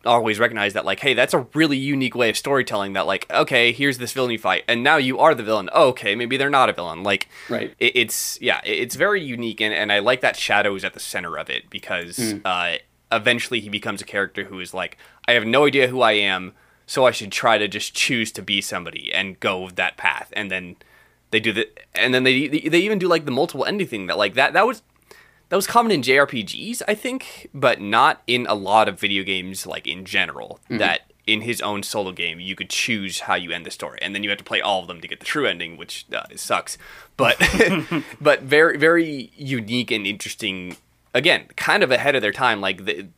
[0.05, 3.73] always recognize that like hey that's a really unique way of storytelling that like okay
[3.73, 5.69] here's this villain you fight and now you are the villain.
[5.73, 7.03] Oh, okay maybe they're not a villain.
[7.03, 7.75] Like Right.
[7.81, 10.95] it, it's yeah it- it's very unique and, and i like that shadow is at
[10.95, 12.77] the center of it because uh
[13.13, 14.97] eventually he becomes a character who is like
[15.29, 16.53] i have no idea who i am
[16.87, 20.33] so i should try to just choose to be somebody and go that path.
[20.37, 20.77] And then
[21.33, 24.17] they do the and then they they even do like the multiple ending thing that
[24.19, 24.83] like that that was
[25.49, 29.67] that was common in JRPGs, I think, but not in a lot of video games,
[29.67, 30.59] like in general.
[30.69, 34.15] That in his own solo game, you could choose how you end the story, and
[34.15, 36.25] then you have to play all of them to get the true ending, which uh,
[36.35, 36.79] sucks.
[37.17, 37.37] But
[38.21, 40.77] but very very unique and interesting.
[41.15, 42.61] Again, kind of ahead of their time.
[42.61, 43.09] Like the,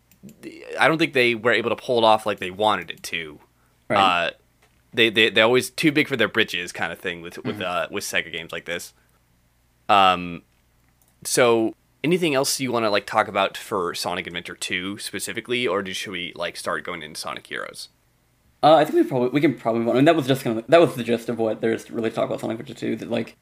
[0.40, 3.02] the I don't think they were able to pull it off like they wanted it
[3.04, 3.40] to.
[3.88, 4.26] Right.
[4.26, 4.30] Uh,
[4.92, 7.88] they they they're always too big for their britches, kind of thing with with uh,
[7.90, 8.94] with Sega games like this.
[9.88, 10.42] Um,
[11.24, 15.82] so anything else you want to like talk about for Sonic Adventure 2 specifically, or
[15.82, 17.88] do, should we like start going into Sonic Heroes?
[18.62, 19.88] Uh, I think we probably we can probably.
[19.90, 21.92] I mean, that was just kind of that was the gist of what there's to
[21.92, 22.96] really talk about Sonic Adventure 2.
[22.96, 23.36] That like,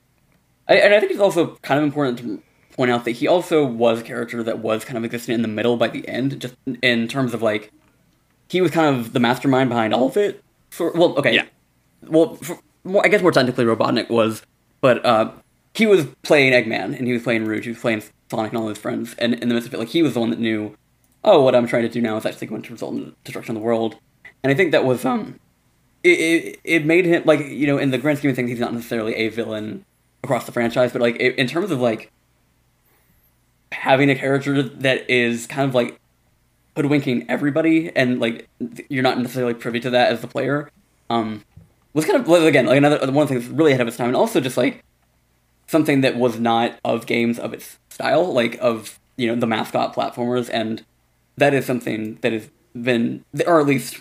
[0.69, 2.43] I, and I think it's also kind of important to
[2.77, 5.49] point out that he also was a character that was kind of existing in the
[5.49, 7.73] middle by the end, just in terms of like,
[8.51, 10.45] he was kind of the mastermind behind all of it.
[10.69, 11.47] For well, okay, Yeah.
[12.03, 14.43] well, for, more, I guess more technically, Robotnik was,
[14.83, 15.31] but uh,
[15.73, 18.69] he was playing Eggman and he was playing Rouge, he was playing Sonic and all
[18.69, 20.77] his friends, and in the midst of it, like he was the one that knew,
[21.25, 23.57] oh, what I'm trying to do now is actually going to result in the destruction
[23.57, 23.97] of the world,
[24.43, 25.39] and I think that was um,
[26.03, 28.61] it, it, it made him like you know in the grand scheme of things he's
[28.61, 29.85] not necessarily a villain
[30.23, 32.11] across the franchise, but like it, in terms of like
[33.73, 36.01] having a character that is kind of like
[36.77, 38.49] hoodwinking everybody and like
[38.89, 40.71] you're not necessarily privy to that as the player
[41.09, 41.43] um
[41.95, 44.17] was kind of again like another one thing that's really ahead of its time and
[44.17, 44.85] also just like
[45.67, 49.95] something that was not of games of its style like of you know the mascot
[49.95, 50.85] platformers and
[51.39, 53.99] that is something that has been or at least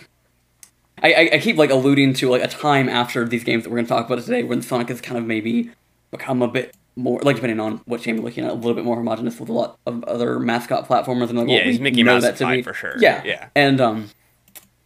[1.01, 3.77] I, I, I keep like alluding to like a time after these games that we're
[3.77, 5.71] going to talk about today when Sonic has kind of maybe
[6.12, 8.84] become a bit more like depending on what game you're looking at a little bit
[8.84, 11.79] more homogenous with a lot of other mascot platformers and like Yeah, what we he's
[11.79, 12.95] Mickey Mouse that to be for sure.
[12.99, 13.47] yeah Yeah.
[13.55, 14.10] and um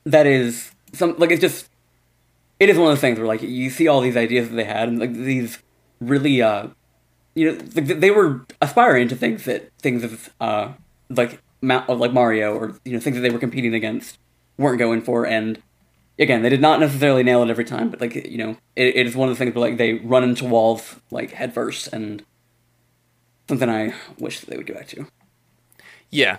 [0.05, 1.67] that is some like it's just
[2.59, 4.63] it is one of those things where like you see all these ideas that they
[4.65, 5.57] had and like these
[5.99, 6.67] really uh
[7.39, 10.65] you know they were aspiring to things that things of uh
[11.09, 14.17] like like Mario or you know things that they were competing against
[14.57, 15.61] weren't going for and
[16.25, 19.07] again they did not necessarily nail it every time but like you know it, it
[19.07, 22.23] is one of the things where like they run into walls like headfirst, and
[23.47, 25.07] something I wish that they would get back to
[26.09, 26.37] Yeah,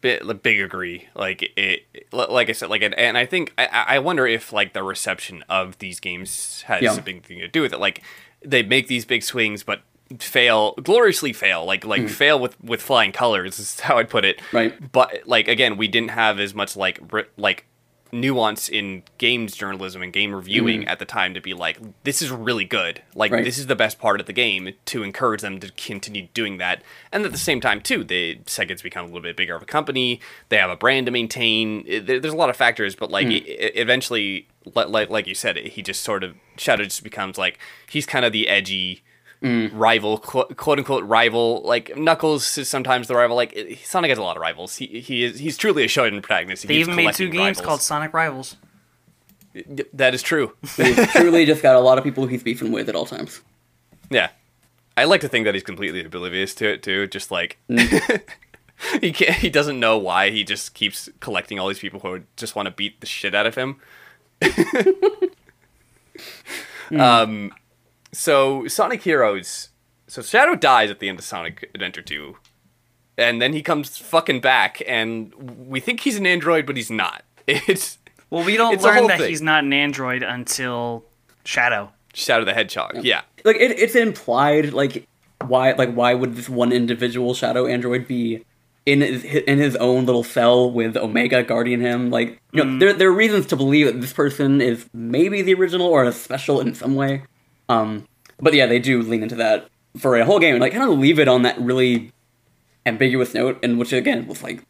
[0.00, 1.08] bit like, big agree.
[1.14, 1.82] Like it,
[2.12, 5.78] like I said, like, and, I think I, I wonder if like the reception of
[5.78, 6.96] these games has Yeah.
[6.96, 7.80] a big thing to do with it.
[7.80, 8.02] Like
[8.44, 9.82] they make these big swings, but
[10.18, 12.06] fail gloriously fail like like hmm.
[12.06, 14.40] fail with with flying colors is how i'd put it.
[14.52, 14.92] Right.
[14.92, 17.66] but like again we didn't have as much like ri- like
[18.10, 20.88] nuance in games journalism and game reviewing hmm.
[20.88, 23.30] at the time to be like this is really good like.
[23.30, 23.44] Right.
[23.44, 26.82] this is the best part of the game to encourage them to continue doing that
[27.12, 29.66] and at the same time too the sega's become a little bit bigger of a
[29.66, 33.10] company they have a brand to maintain It- there- there's a lot of factors but
[33.10, 33.32] like hmm.
[33.32, 37.58] e- eventually like like you said he just sort of shadow just becomes like
[37.90, 39.02] he's kind of the edgy
[39.42, 39.70] Mm.
[39.72, 41.62] rival, quote, quote unquote rival.
[41.64, 43.36] Like Knuckles is sometimes the rival.
[43.36, 44.76] Like Sonic has a lot of rivals.
[44.76, 46.62] He he is he's truly a shonen protagonist.
[46.62, 47.66] He They keeps even made two games rivals.
[47.66, 48.56] called Sonic Rivals.
[49.92, 50.54] That is true.
[50.76, 53.40] he's truly just got a lot of people he's beefing with at all times
[54.10, 54.30] yeah,
[54.96, 57.06] I like to think that he's completely oblivious to it too.
[57.06, 58.22] Just like mm.
[59.00, 62.56] he can't, he doesn't know why he just keeps collecting all these people who just
[62.56, 63.76] want to beat the shit out of him.
[66.88, 67.00] Hmm.
[67.00, 67.52] um,
[68.12, 69.70] so Sonic Heroes.
[70.06, 72.36] So Shadow dies at the end of Sonic Adventure 2.
[73.18, 77.24] And then he comes fucking back, and we think he's an android, but he's not.
[77.46, 77.98] It's
[78.30, 79.30] Well, we don't learn that thing.
[79.30, 81.04] he's not an android until
[81.44, 81.90] Shadow.
[82.14, 83.04] Shadow the Hedgehog.
[83.04, 83.22] Yeah.
[83.44, 85.08] like it, it's implied like
[85.46, 88.44] why like why would this one individual shadow android be
[88.86, 92.80] in his in his own little cell with omega guarding him like you know mm.
[92.80, 96.12] there, there are reasons to believe that this person is maybe the original or a
[96.12, 97.22] special in some way
[97.68, 98.06] um
[98.38, 100.98] but yeah they do lean into that for a whole game and like kind of
[100.98, 102.12] leave it on that really
[102.86, 104.62] ambiguous note and which again was like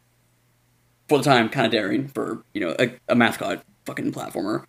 [1.09, 4.63] for the time kind of daring for you know a, a mascot fucking platformer.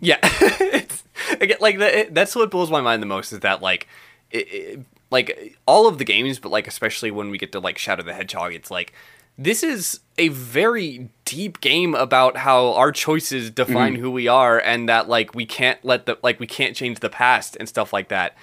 [0.00, 1.04] Yeah, it's,
[1.40, 3.88] again, like that, that's what blows my mind the most is that like,
[4.30, 4.80] it, it,
[5.10, 8.12] like all of the games, but like especially when we get to like Shadow the
[8.12, 8.92] Hedgehog, it's like
[9.38, 14.02] this is a very deep game about how our choices define Mm-hmm.
[14.02, 17.10] who we are and that like we can't let the like we can't change the
[17.10, 18.36] past and stuff like that.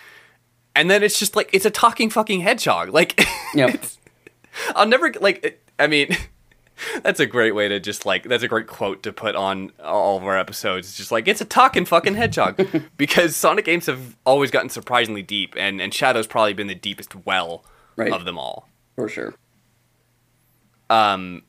[0.76, 2.90] And then it's just like it's a talking fucking hedgehog.
[2.94, 3.26] Like
[3.56, 3.76] Yeah.
[4.76, 5.62] I'll never like.
[5.80, 6.16] I mean,
[7.04, 8.24] that's a great way to just like.
[8.24, 10.88] That's a great quote to put on all of our episodes.
[10.90, 12.64] It's just like it's a talking fucking hedgehog
[12.98, 17.16] because Sonic games have always gotten surprisingly deep, and and Shadow's probably been the deepest
[17.26, 18.12] well Right.
[18.14, 18.70] of them all.
[18.96, 19.34] for sure.
[20.90, 21.44] Um,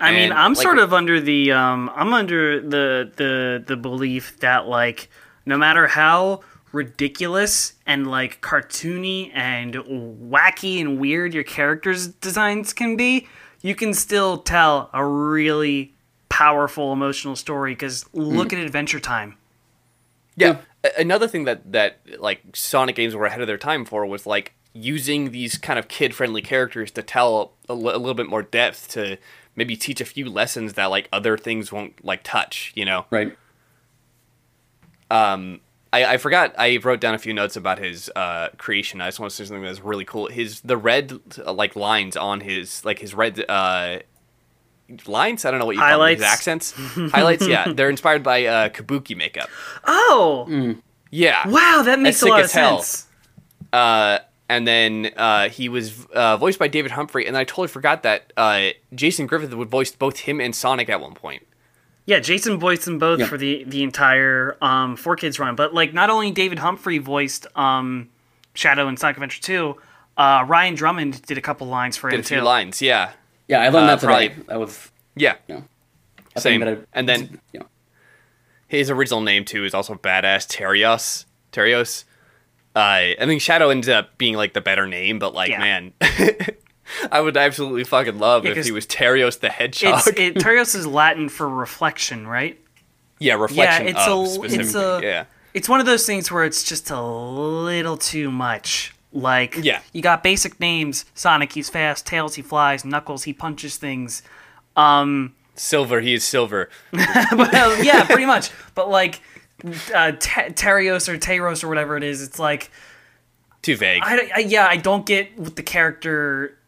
[0.00, 4.38] I mean, I'm like- sort of under the um, I'm under the the the belief
[4.40, 5.08] that like
[5.46, 6.40] no matter how
[6.72, 13.28] ridiculous and like cartoony and wacky and weird your characters designs can be,
[13.60, 15.94] you can still tell a really
[16.28, 19.36] powerful emotional story because look at Adventure Time.
[20.36, 20.58] yeah.
[20.84, 24.26] A- Another thing that that like Sonic games were ahead of their time for was
[24.26, 28.88] like using these kind of kid friendly characters to tell a, little bit more depth
[28.88, 29.18] to
[29.54, 32.72] maybe teach a few lessons that like other things won't like touch.
[32.74, 33.06] You know.
[33.10, 33.36] Right.
[35.10, 35.60] Um
[35.92, 39.00] i, I forgot I wrote down a few notes about his uh, creation.
[39.00, 40.28] I just want to say something that's really cool.
[40.28, 43.98] His the red uh, like lines on his like his red uh,
[45.06, 45.44] lines.
[45.44, 46.08] I don't know what you call them.
[46.14, 46.72] His accents,
[47.12, 47.46] highlights.
[47.46, 49.50] Yeah, they're inspired by uh, Kabuki makeup.
[49.84, 50.76] Oh,
[51.10, 52.82] Yeah, wow, that makes a sick lot of as hell.
[52.82, 53.06] sense.
[53.70, 54.18] Uh,
[54.56, 58.32] and then uh, he was uh, voiced by David Humphrey, and I totally forgot that
[58.36, 61.46] uh, Jason Griffith would voice both him and Sonic at one point.
[62.04, 63.26] Yeah, Jason voiced them both Yeah.
[63.26, 65.54] for the the entire um, Four Kids run.
[65.54, 68.08] But like, not only David Humphrey voiced um,
[68.54, 69.76] Shadow in Sonic Adventure Two,
[70.16, 72.42] uh, Ryan Drummond did a couple lines for Did him a few too.
[72.44, 72.82] lines.
[72.82, 73.12] Yeah,
[73.48, 74.28] Yeah, I learned Uh, that today.
[74.30, 75.64] probably- That was yeah, you know,
[76.36, 76.62] same.
[76.62, 77.66] I, And then you know,
[78.66, 81.26] his original name too is also badass Terios.
[81.52, 82.04] Terios.
[82.74, 82.78] Uh,
[83.20, 85.58] I think Shadow ends up being like the better name, but like Yeah.
[85.58, 85.92] man,
[87.10, 89.98] I would absolutely fucking love Yeah, if he was Terios the Hedgehog.
[89.98, 92.58] It's it, Terios is Latin for reflection, right?
[93.18, 96.64] yeah, reflection it's of a- it's a- yeah, It's one of those things where it's
[96.64, 98.94] just a little too much.
[99.12, 99.80] Like, Yeah.
[99.92, 104.22] you got basic names: Sonic, he's fast; Tails, he flies; Knuckles, he punches things.
[104.76, 106.00] Um, silver.
[106.00, 106.70] He is silver.
[106.92, 108.50] well, yeah, pretty much.
[108.74, 109.20] But like,
[109.94, 112.70] uh, Te- Terios or Teros or whatever it is, it's like
[113.62, 114.02] Too vague.
[114.04, 116.58] I, I yeah, I don't get what the character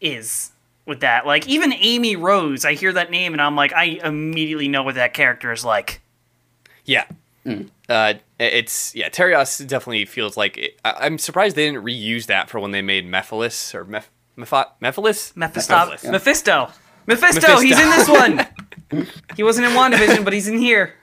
[0.00, 0.52] is
[0.86, 1.26] with that.
[1.26, 4.94] Like even Amy Rose, I hear that name and I'm like, I immediately know what
[4.96, 6.00] that character is like.
[6.84, 7.06] Yeah.
[7.88, 9.10] Uh, it's yeah.
[9.10, 12.80] Terios definitely feels like it, I, I'm surprised they didn't reuse that for when they
[12.82, 14.06] made Mephiles or Meph
[14.38, 15.36] Mephi- Mephiles.
[15.36, 16.10] Mephisto, Mephiles.
[16.10, 16.70] Mephisto,
[17.06, 18.46] Mephisto, he's in this one.
[19.36, 20.94] he wasn't in WandaVision, but he's in here.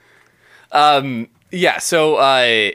[1.52, 1.78] Yeah.
[1.78, 2.70] So uh,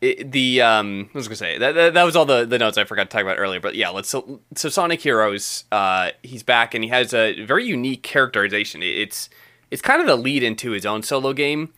[0.00, 2.78] it, the um, I was gonna say that, that that was all the the notes
[2.78, 3.60] I forgot to talk about earlier.
[3.60, 5.64] But yeah, let's so, so Sonic Heroes.
[5.72, 8.82] Uh, he's back and he has a very unique characterization.
[8.82, 9.28] It- It's
[9.70, 11.72] it's kind of the lead into his own solo game.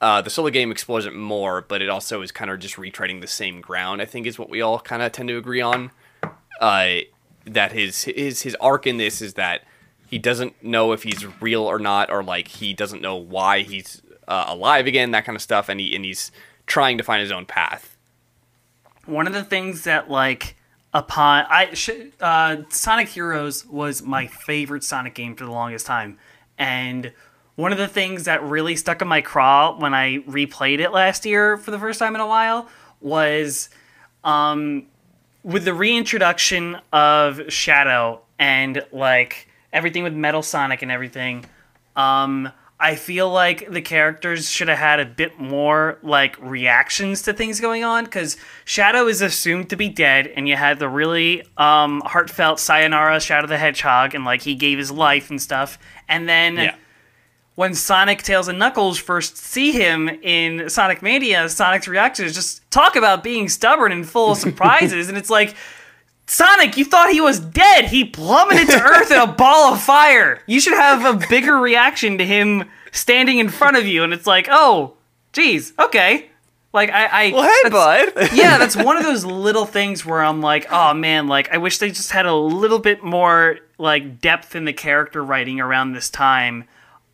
[0.00, 3.20] Uh, the solo game explores it more, but it also is kind of just retreading
[3.20, 4.00] the same ground.
[4.02, 5.90] I think is what we all kind of tend to agree on.
[6.60, 6.98] Uh,
[7.44, 9.62] that his his his arc in this is that
[10.08, 14.00] he doesn't know if he's real or not, or like he doesn't know why he's
[14.28, 16.30] uh, alive again, that kind of stuff, and he and he's
[16.66, 17.96] trying to find his own path.
[19.06, 20.56] One of the things that like
[20.94, 26.18] upon I sh- uh, Sonic Heroes was my favorite Sonic game for the longest time,
[26.58, 27.12] and
[27.56, 31.26] one of the things that really stuck in my craw when I replayed it last
[31.26, 32.68] year for the first time in a while
[33.00, 33.68] was
[34.24, 34.86] um,
[35.42, 41.44] with the reintroduction of Shadow and like everything with Metal Sonic and everything.
[41.94, 42.50] Um,
[42.82, 47.60] I feel like the characters should have had a bit more like reactions to things
[47.60, 52.02] going on because Shadow is assumed to be dead, and you had the really um,
[52.04, 56.56] heartfelt sayonara Shadow the Hedgehog, and like he gave his life and stuff, and then
[56.56, 56.74] Yeah,
[57.54, 62.68] when Sonic, Tails, and Knuckles first see him in Sonic Mania, Sonic's reaction is just
[62.72, 65.54] talk about being stubborn and full of surprises, and it's like.
[66.24, 67.86] Sonic, you thought he was dead.
[67.86, 70.40] He plummeted to Earth in a ball of fire.
[70.46, 74.04] You should have a bigger reaction to him standing in front of you.
[74.04, 74.94] And it's like, oh,
[75.32, 76.28] geez, okay.
[76.72, 78.28] Like I, I well, hey, bud.
[78.34, 81.78] yeah, that's one of those little things where I'm like, oh man, like I wish
[81.78, 86.08] they just had a little bit more like depth in the character writing around this
[86.08, 86.64] time,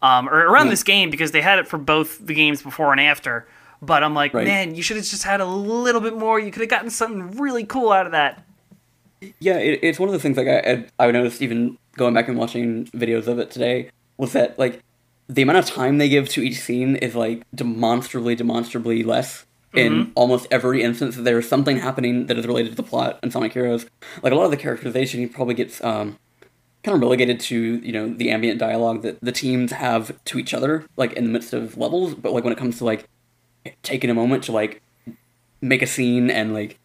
[0.01, 3.01] um, or around this game because they had it for both the games before and
[3.01, 3.49] after.
[3.83, 4.47] But I'm like, Right.
[4.47, 6.39] man, you should have just had a little bit more.
[6.39, 8.45] You could have gotten something really cool out of that.
[9.41, 12.29] Yeah, it, it's one of the things like I, I I noticed even going back
[12.29, 14.85] and watching videos of it today was that like
[15.29, 20.13] the amount of time they give to each scene is like demonstrably demonstrably less in
[20.15, 23.53] almost every instance that there's something happening that is related to the plot in Sonic
[23.53, 23.87] Heroes.
[24.23, 26.19] Like a lot of the characterization he probably gets um
[26.83, 30.55] kind of relegated to you know the ambient dialogue that the teams have to each
[30.55, 32.15] other, like in the midst of levels.
[32.15, 33.09] But like when it comes to like
[33.83, 34.83] taking a moment to like
[35.61, 36.79] make a scene and like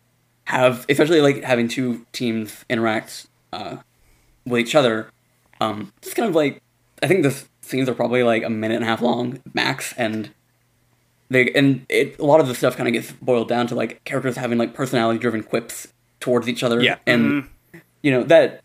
[0.46, 3.78] have especially like having two teams interact uh,
[4.46, 5.10] with each other,
[5.62, 6.62] um, it's kind of like
[7.02, 10.30] I think the scenes are probably like a minute and a half long max, and
[11.30, 14.03] they and it a lot of the stuff kind of gets boiled down to like
[14.03, 15.88] characters having like personality driven quips
[16.20, 16.97] towards each other, Yeah.
[17.07, 17.47] and
[18.01, 18.61] you know that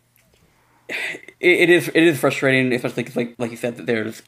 [0.89, 0.97] it,
[1.39, 4.21] it is it is frustrating, especially because like like you said that there's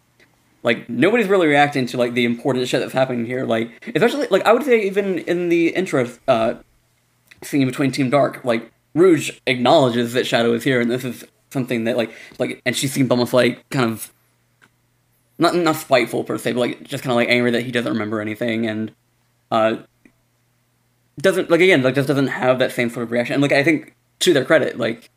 [0.63, 3.45] like nobody's really reacting to like the important shit that's happening here.
[3.45, 6.55] Like especially like I would say even in the intro uh,
[7.41, 11.83] scene between Team Dark, like Rouge acknowledges that Shadow is here, and this is something
[11.85, 14.13] that like like and she seems almost like kind of
[15.41, 17.91] not not spiteful per se, but like just kind of like angry that he doesn't
[17.91, 18.91] remember anything and
[19.51, 19.75] uh
[21.19, 23.33] doesn't like again like just doesn't have that same sort of reaction.
[23.33, 25.09] And like I think to their credit, like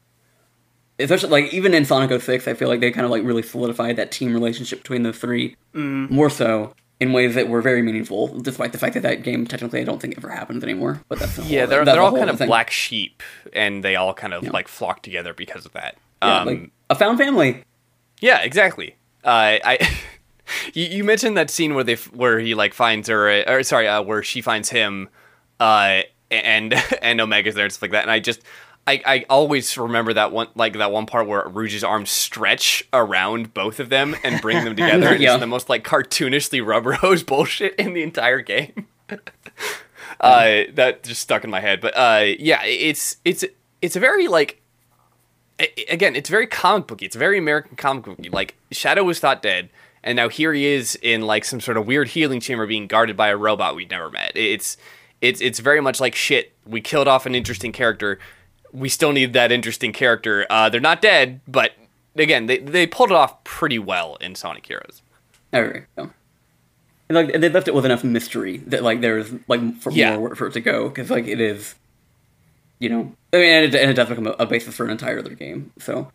[0.99, 3.97] especially like even in Sonic 06, I feel like they kind of like really solidified
[3.97, 8.73] that team relationship between the three more so in ways that were very meaningful, despite
[8.73, 11.03] the fact that that game technically I don't think ever happens anymore.
[11.09, 12.47] But that's a whole, Yeah, they're that's they're all kind of thing.
[12.47, 13.23] black sheep,
[13.53, 14.51] and they all kind of Yeah.
[14.53, 15.97] like flock together because of that.
[16.23, 17.65] Yeah, um, like a found family.
[18.21, 18.95] Yeah, exactly.
[19.25, 19.99] Uh, I
[20.75, 23.89] you, you mentioned that scene where they where he like finds her, uh, or sorry,
[23.89, 25.09] uh, where she finds him,
[25.61, 28.03] uh, and and Omega's there and stuff like that.
[28.03, 28.41] And I just
[28.87, 33.55] I, I always remember that one like that one part where Rouge's arms stretch around
[33.55, 35.17] both of them and bring them together.
[35.17, 35.35] Yeah.
[35.35, 38.89] It's the most like cartoonishly rubber hose bullshit in the entire game.
[40.21, 41.81] uh, that just stuck in my head.
[41.81, 43.45] But uh, yeah, it's it's
[43.81, 44.61] it's a very like
[45.89, 47.07] again, it's very comic booky.
[47.07, 48.29] It's very American comic booky.
[48.31, 49.69] Like Shadow was thought dead,
[50.03, 53.17] and now here he is in like some sort of weird healing chamber, being guarded
[53.17, 54.33] by a robot we'd never met.
[54.35, 54.77] It's
[55.21, 56.53] it's it's very much like shit.
[56.67, 58.19] We killed off an interesting character.
[58.73, 60.47] We still need that interesting character.
[60.51, 61.73] Uh, they're not dead, but
[62.17, 65.03] again, they they pulled it off pretty well in Sonic Heroes.
[65.53, 66.11] There we go.
[67.09, 70.17] And like they left it with enough mystery that like there's like for Yeah.
[70.17, 71.75] more for it to go because like it is,
[72.79, 74.91] you know, I mean, and it, and it does become a, a basis for an
[74.91, 75.73] entire other game.
[75.79, 76.11] So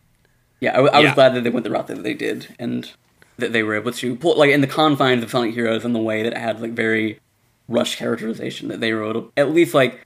[0.60, 1.16] yeah, I, was Yeah.
[1.16, 2.92] glad that they went the route that they did and
[3.38, 6.00] that they were able to pull like in the confines of Sonic Heroes in the
[6.00, 7.20] way that it had like very
[7.68, 10.06] rushed characterization that they were able to at least like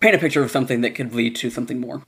[0.00, 2.02] paint a picture of something that could lead to something more.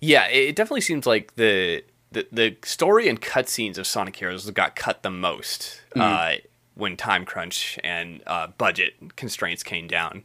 [0.00, 1.82] Yeah, it it definitely seems like the
[2.12, 6.34] the, the story and cutscenes of Sonic Heroes got cut the most uh,
[6.74, 10.24] when time crunch and uh, budget constraints came down,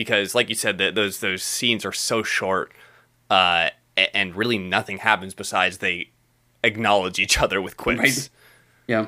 [0.00, 2.72] because like you said, that those those scenes are so short,
[3.28, 3.68] uh,
[4.14, 6.08] and really nothing happens besides they
[6.64, 8.00] acknowledge each other with quips.
[8.00, 8.28] Right.
[8.86, 9.06] Yeah.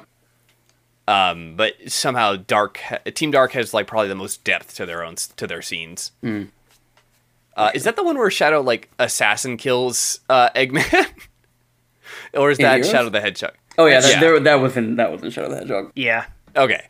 [1.09, 2.79] Um, but somehow Dark
[3.15, 6.13] Team Dark has like probably the most depth to their own to their scenes.
[6.23, 11.07] Uh, is that the one where Shadow like assassin kills uh, Eggman,
[12.35, 12.91] or is In that Heroes?
[12.91, 13.55] Shadow the Hedgehog?
[13.79, 14.21] Oh yeah, that, Yeah.
[14.21, 15.93] There, that was in that was in Shadow the Hedgehog.
[15.95, 16.27] Yeah.
[16.55, 16.87] Okay,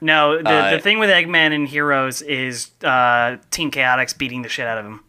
[0.00, 4.48] No, the, Uh, the thing with Eggman and Heroes is uh, Team Chaotix beating the
[4.48, 5.00] shit out of him.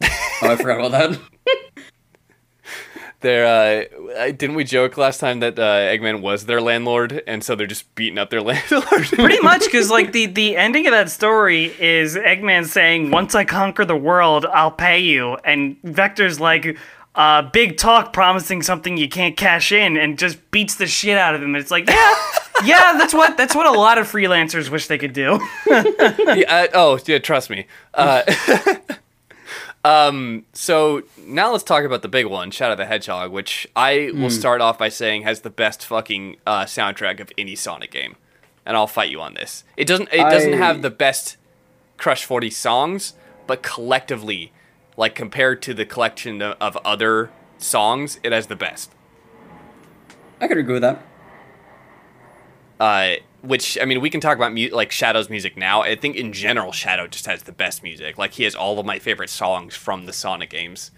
[0.42, 1.18] Oh, I forgot about that.
[3.20, 3.44] there.
[3.46, 7.54] Uh, uh, didn't we joke last time that uh, Eggman was their landlord, and so
[7.54, 9.04] they're just beating up their landlord?
[9.06, 13.44] Pretty much, because like the the ending of that story is Eggman saying, "Once I
[13.44, 16.76] conquer the world, I'll pay you," and Vector's like.
[17.12, 21.34] Uh, big talk promising something you can't cash in and just beats the shit out
[21.34, 21.56] of him.
[21.56, 22.14] It's like, yeah,
[22.64, 25.40] yeah, that's what that's what a lot of freelancers wish they could do.
[25.66, 27.66] yeah, uh, oh, yeah, trust me.
[27.94, 28.22] Uh,
[29.84, 34.30] um, so now let's talk about the big one, Shadow the Hedgehog, which I will
[34.30, 38.16] start off by saying has the best fucking uh, soundtrack of any Sonic game,
[38.66, 39.64] and I'll fight you on this.
[39.76, 40.08] It doesn't.
[40.12, 41.36] It doesn't I- have the best
[41.96, 43.14] Crush Forty songs,
[43.46, 44.52] but collectively,
[44.96, 48.92] like compared to the collection of, of other songs, it has the best.
[50.40, 51.02] I could agree with that.
[52.80, 55.82] Uh, which I mean, we can talk about mu- like Shadow's music now.
[55.82, 58.18] I think in general, Shadow just has the best music.
[58.18, 60.90] Like he has all of my favorite songs from the Sonic games.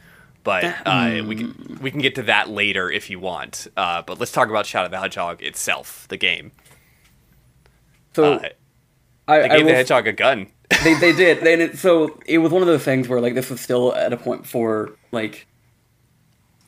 [0.44, 3.68] But uh, we can we can get to that later if you want.
[3.76, 6.50] Uh, but let's talk about Shadow the Hedgehog itself, the game.
[8.14, 8.48] So Uh,
[9.28, 10.48] I, they I gave the hedgehog a gun.
[10.82, 11.78] they they did.
[11.78, 14.46] So it was one of those things where like this was still at a point
[14.46, 15.46] for like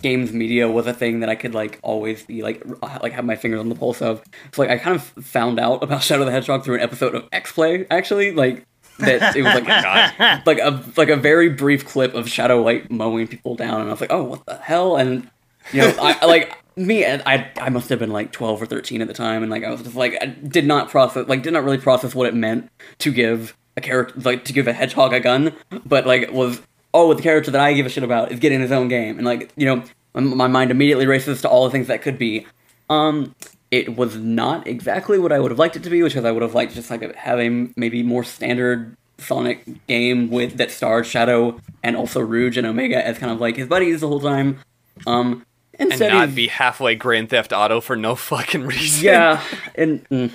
[0.05, 2.63] games media was a thing that I could like always be like
[3.03, 4.23] like have my fingers on the pulse of.
[4.53, 7.27] So like I kind of found out about Shadow the Hedgehog through an episode of
[7.33, 8.67] X Play actually like
[8.99, 10.43] that it was like God.
[10.47, 13.93] like a like a very brief clip of Shadow like mowing people down, and I
[13.93, 14.97] was like, oh, what the hell?
[14.97, 15.31] And
[15.73, 19.01] you know, I like me, and I I must have been like twelve or thirteen
[19.01, 21.55] at the time, and like I was just like I did not process like did
[21.55, 25.15] not really process what it meant to give a character like to give a hedgehog
[25.15, 25.55] a gun,
[25.87, 26.61] but like it was
[26.95, 29.19] oh with the character that I give a shit about is getting his own game,
[29.19, 29.83] and like you know
[30.15, 32.47] my mind immediately races to all the things that could be.
[32.89, 33.35] Um,
[33.71, 36.31] it was not exactly what I would have liked it to be, which is I
[36.31, 41.61] would have liked just like having maybe more standard Sonic game with that starred Shadow
[41.83, 44.61] and also Rouge and Omega as kind of like his buddies the whole time.
[45.07, 45.45] Um,
[45.77, 49.05] and not be halfway Grand Theft Auto for no fucking reason.
[49.05, 49.43] yeah,
[49.75, 50.31] and mm,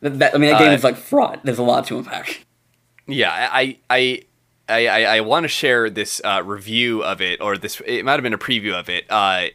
[0.00, 1.40] that, that- I mean that game Uh, is like fraught.
[1.44, 2.46] There's a lot to unpack.
[3.06, 4.22] Yeah, I I
[4.68, 8.12] I I, I want to share this uh, review of it, or this it might
[8.12, 9.46] have been a preview of it, uh,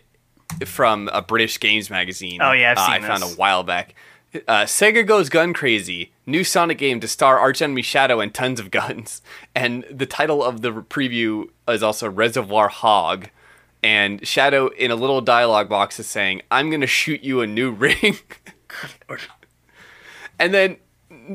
[0.65, 2.41] from a British games magazine.
[2.41, 3.95] Oh, yeah, I've uh, seen I found a while back.
[4.47, 6.11] Uh, Sega goes gun crazy.
[6.25, 9.21] New Sonic game to star archenemy Shadow and tons of guns.
[9.55, 13.29] And the title of the preview is also Reservoir Hog.
[13.81, 17.71] And Shadow in a little dialogue box is saying, "I'm gonna shoot you a new
[17.85, 18.17] ring."
[20.39, 20.77] And then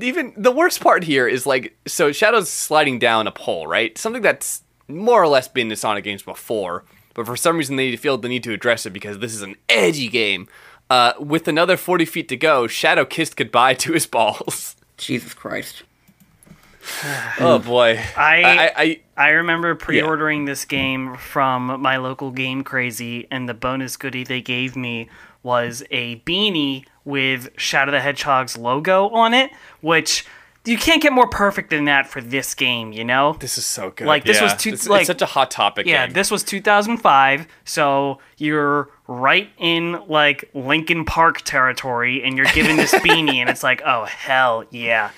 [0.01, 3.97] even the worst part here is like so Shadow's sliding down a pole, right?
[3.99, 6.85] Something that's more or less been in Sonic games before,
[7.15, 9.57] but for some reason they feel the need to address it because this is an
[9.69, 10.49] edgy game.
[10.91, 14.77] Uh, with another 40 feet to go, Shadow kissed goodbye to his balls.
[14.99, 15.85] Jesus Christ.
[17.41, 17.99] oh boy.
[18.17, 23.55] I- I, I I remember pre-ordering this game from my local Game Crazy, and the
[23.55, 25.09] bonus goodie they gave me
[25.43, 29.51] was a beanie with Shadow the Hedgehog's logo on it,
[29.81, 30.25] which
[30.65, 33.37] you can't get more perfect than that for this game, you know?
[33.41, 34.07] this is so good.
[34.07, 34.57] Like, this was Yeah.
[34.59, 35.87] too- it's, like- it's such a hot topic.
[35.87, 36.15] Yeah, game.
[36.15, 42.93] this was 2005, so you're right in like Linkin Park territory, and you're given this
[43.05, 45.11] beanie, and it's like, oh hell yeah!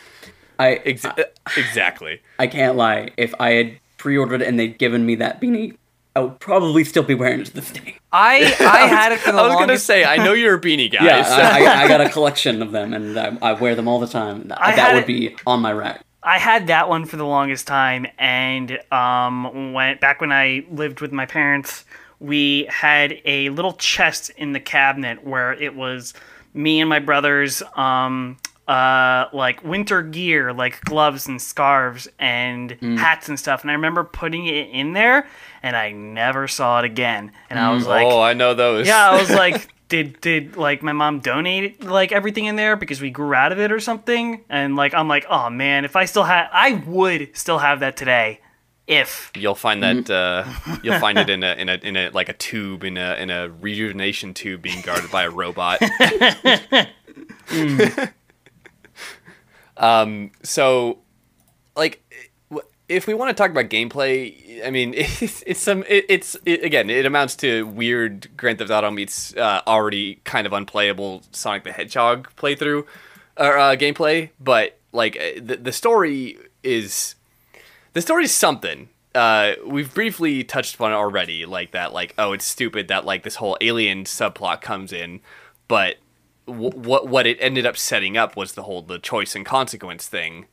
[0.59, 1.13] I Ex- uh,
[1.59, 2.23] exactly.
[2.39, 3.11] I can't lie.
[3.19, 5.77] If I had pre-ordered and they'd given me that beanie,
[6.17, 7.97] I would probably still be wearing it to this day.
[8.13, 10.61] I I had it for the longest I was gonna say, I know you're a
[10.61, 11.05] beanie guy.
[11.05, 13.89] Yeah, so- I, I, I got a collection of them, and I, I wear them
[13.89, 14.49] all the time.
[14.49, 16.05] That, I that would it- be on my rack.
[16.27, 21.01] I had that one for the longest time, and um, when back when I lived
[21.03, 21.85] with my parents,
[22.19, 26.15] we had a little chest in the cabinet where it was
[26.55, 33.29] me and my brothers, um, uh, like winter gear, like gloves and scarves and hats
[33.29, 33.63] and stuff.
[33.63, 35.29] And I remember putting it in there,
[35.63, 37.33] and I never saw it again.
[37.51, 38.87] And I was like, oh, I know those.
[38.87, 43.01] yeah, I was like, did did like my mom donate like everything in there because
[43.01, 44.45] we grew out of it or something?
[44.49, 47.97] And like I'm like, oh man, if I still had, I would still have that
[47.97, 48.41] today,
[48.87, 50.45] if You'll find that uh,
[50.83, 53.31] you'll find it in a in a in a like a tube in a in
[53.31, 55.81] a rejuvenation tube being guarded by a robot.
[59.77, 60.31] um.
[60.43, 60.99] So,
[61.77, 62.03] like,
[62.89, 66.63] if we want to talk about gameplay, I mean, it's, it's some it, it's it,
[66.63, 71.65] again it amounts to weird Grand Theft Auto meets uh, already kind of unplayable Sonic
[71.65, 72.87] the Hedgehog playthrough
[73.37, 77.15] or uh, gameplay, but like uh, the the story is
[77.93, 78.89] the story's something.
[79.15, 83.23] Uh, we've briefly touched upon it already, like that, like oh, it's stupid that like
[83.23, 85.21] this whole alien subplot comes in,
[85.69, 85.97] but
[86.47, 90.47] what what it ended up setting up was the whole the choice and consequence thing,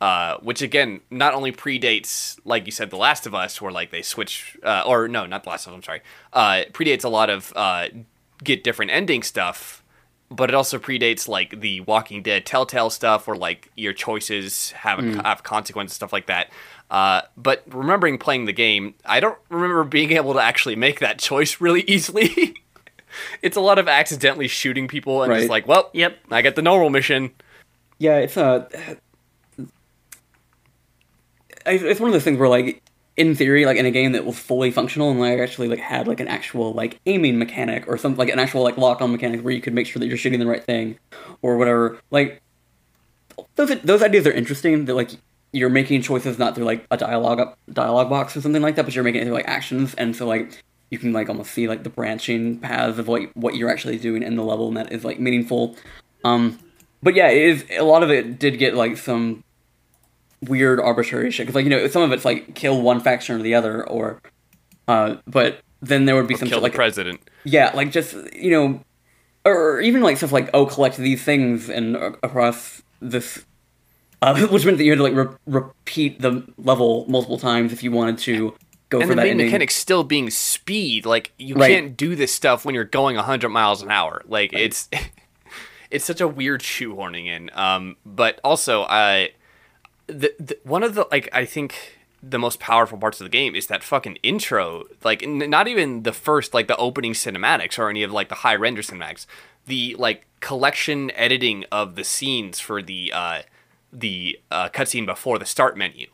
[0.00, 3.90] uh, which again not only predates like you said, The Last of Us, where like
[3.90, 7.08] they switch, uh, or no, not The Last of Us, I'm sorry, uh, predates a
[7.08, 7.88] lot of uh,
[8.42, 9.82] get different ending stuff
[10.34, 14.98] but it also predates like the Walking Dead Telltale stuff, where like your choices have
[14.98, 16.50] a, have consequences, stuff like that.
[16.90, 21.18] Uh, but remembering playing the game, I don't remember being able to actually make that
[21.18, 22.54] choice really easily.
[23.42, 25.38] It's a lot of accidentally shooting people and Right.
[25.38, 26.18] just like, well, Yep.
[26.30, 27.30] I get the normal mission.
[27.98, 28.68] Yeah, it's uh,
[31.66, 32.82] it's one of those things where like
[33.16, 36.08] in theory, like in a game that was fully functional and like actually like had
[36.08, 39.42] like an actual like aiming mechanic or something like an actual like lock on mechanic
[39.42, 40.98] where you could make sure that you're shooting the right thing
[41.42, 41.98] or whatever.
[42.10, 42.42] Like
[43.56, 44.86] those those ideas are interesting.
[44.86, 45.10] That like
[45.52, 48.94] you're making choices not through like a dialogue dialogue box or something like that, but
[48.94, 50.62] you're making it through like actions, and so like
[50.92, 54.22] you can like almost see like the branching paths of what what you're actually doing
[54.22, 55.74] in the level, and that is like meaningful.
[56.22, 56.58] Um,
[57.02, 59.42] but yeah, it is a lot of it did get like some
[60.42, 63.42] weird arbitrary shit because like you know some of it's like kill one faction or
[63.42, 64.20] the other or
[64.88, 67.20] uh but then there would be some Kill shit the like president.
[67.44, 68.80] yeah like just you know
[69.44, 73.44] or even like stuff like oh collect these things and uh, across this
[74.20, 77.84] uh, which meant that you had to like re- repeat the level multiple times if
[77.84, 78.52] you wanted to
[78.92, 79.46] go And for the main ending.
[79.46, 81.04] mechanic still being speed.
[81.06, 81.72] Like you Right.
[81.72, 84.22] can't do this stuff when you're going 100 miles an hour.
[84.26, 84.88] Like it's
[85.90, 87.50] it's such a weird shoehorning in.
[87.54, 89.32] Um, but also, I
[90.06, 93.54] the, the one of the like I think the most powerful parts of the game
[93.56, 94.84] is that fucking intro.
[95.02, 98.36] Like n- not even the first like the opening cinematics or any of like the
[98.36, 99.26] high render cinematics.
[99.66, 103.42] The like collection editing of the scenes for the uh,
[103.92, 106.06] the uh, cutscene before the start menu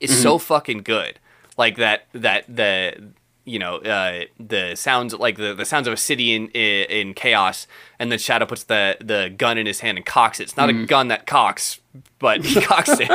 [0.00, 1.18] is so fucking good.
[1.56, 3.12] Like that that the
[3.44, 7.14] you know uh, the sounds like the, the sounds of a city in, in in
[7.14, 7.66] chaos,
[7.98, 10.44] and then Shadow puts the the gun in his hand and cocks it.
[10.44, 11.80] It's not a gun that cocks,
[12.18, 13.10] but he cocks it.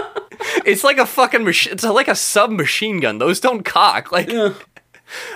[0.66, 1.74] It's like a fucking machine.
[1.74, 3.18] It's like a submachine gun.
[3.20, 4.12] Those don't cock.
[4.12, 4.54] Like Yeah.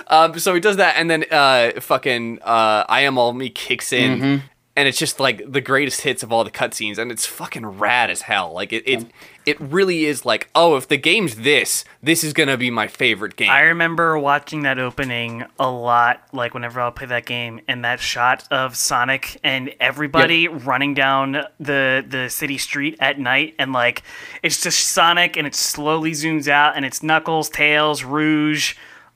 [0.08, 3.92] um, so he does that, and then uh, fucking uh, I am all me kicks
[3.92, 4.46] in, Mm-hmm.
[4.76, 8.10] and it's just like the greatest hits of all the cutscenes, and it's fucking rad
[8.10, 8.52] as hell.
[8.52, 9.06] Like it, it,
[9.46, 13.36] it really is like, oh, if the game's this, this is gonna be my favorite
[13.36, 13.48] game.
[13.48, 18.00] I remember watching that opening a lot, like whenever I'll play that game, and that
[18.00, 24.02] shot of Sonic and everybody running down the the city street at night, and like
[24.42, 28.74] it's just Sonic, and it slowly zooms out, and it's Knuckles, Tails, Rouge,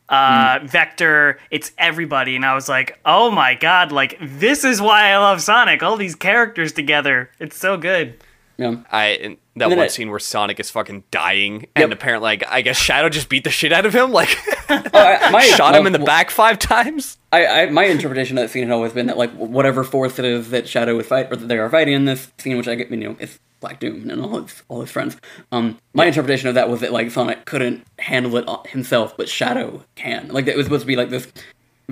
[0.08, 5.10] uh, Vector, it's everybody, and I was like, oh my god, like this is why
[5.10, 8.22] I love Sonic, all these characters together, it's so good.
[8.56, 8.76] Yeah.
[8.92, 12.76] I that one I- scene where Sonic is fucking dying, and apparently, like, I guess
[12.76, 14.36] Shadow just beat the shit out of him, like
[14.70, 17.18] Oh, I, my, shot him in the well, back five times.
[17.32, 20.24] I, I my interpretation of that scene had always been that like whatever force it
[20.24, 22.74] is that Shadow is fight or that they are fighting in this scene, which I
[22.74, 25.16] get, you know, it's Black Doom and all his all his friends.
[25.52, 29.84] Um, my interpretation of that was that like Sonic couldn't handle it himself, but Shadow
[29.94, 30.28] can.
[30.28, 31.28] Like it was supposed to be like this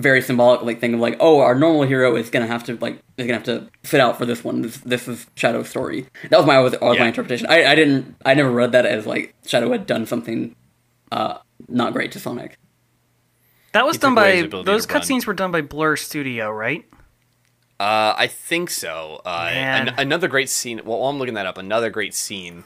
[0.01, 2.99] very symbolic like thing of like, oh, our normal hero is gonna have to like
[3.17, 4.61] is gonna have to sit out for this one.
[4.61, 6.07] This, this is Shadow's story.
[6.29, 7.03] That was my always, always Yeah.
[7.03, 7.47] my interpretation.
[7.49, 10.55] I, I didn't I never read that as like Shadow had done something
[11.11, 11.37] uh
[11.67, 12.57] not great to Sonic.
[13.73, 16.85] That was He done by those cutscenes were done by Blur Studio, right?
[17.79, 19.21] Uh, I think so.
[19.25, 20.81] Uh, an- another great scene.
[20.83, 22.65] Well, while I'm looking that up, another great scene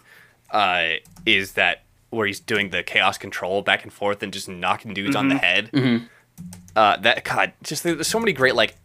[0.49, 0.93] uh,
[1.25, 5.15] is that where he's doing the chaos control back and forth and just knocking dudes
[5.15, 5.69] on the head.
[6.75, 8.75] Uh, that God, just there's so many great like.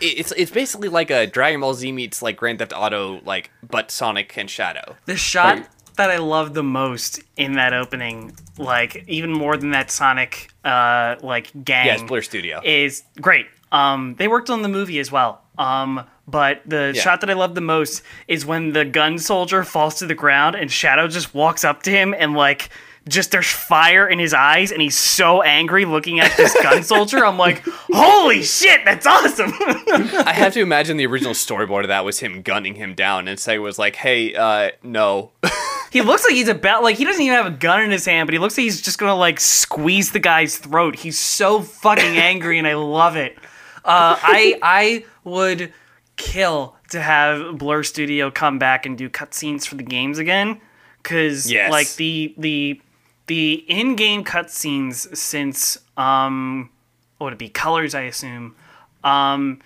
[0.00, 3.90] It's it's basically like a Dragon Ball Z meets like Grand Theft Auto like but
[3.90, 4.96] Sonic and Shadow.
[5.06, 9.90] The shot that I love the most in that opening, like even more than that
[9.92, 12.60] Sonic uh like gang Yeah, it's Blur Studio.
[12.64, 13.46] is great.
[13.70, 15.42] Um they worked on the movie as well.
[15.58, 17.02] Um but the Yeah.
[17.02, 20.56] shot that I love the most is when the gun soldier falls to the ground
[20.56, 22.70] and Shadow just walks up to him and like
[23.08, 27.24] just there's fire in his eyes and he's so angry looking at this gun soldier.
[27.26, 29.52] I'm like, holy shit, that's awesome.
[29.58, 33.38] I have to imagine the original storyboard of that was him gunning him down and
[33.40, 35.30] say was like, "Hey, uh, no."
[35.92, 38.26] He looks like he's about like he doesn't even have a gun in his hand,
[38.26, 40.96] but he looks like he's just gonna like squeeze the guy's throat.
[40.96, 43.36] He's so fucking angry, and I love it.
[43.84, 45.70] Uh, I I would
[46.16, 50.62] kill to have Blur Studio come back and do cutscenes for the games again,
[51.02, 51.70] because Yes.
[51.70, 52.80] like the the
[53.26, 56.70] the in-game cutscenes since um
[57.18, 58.56] what would it be colors I assume
[59.04, 59.60] um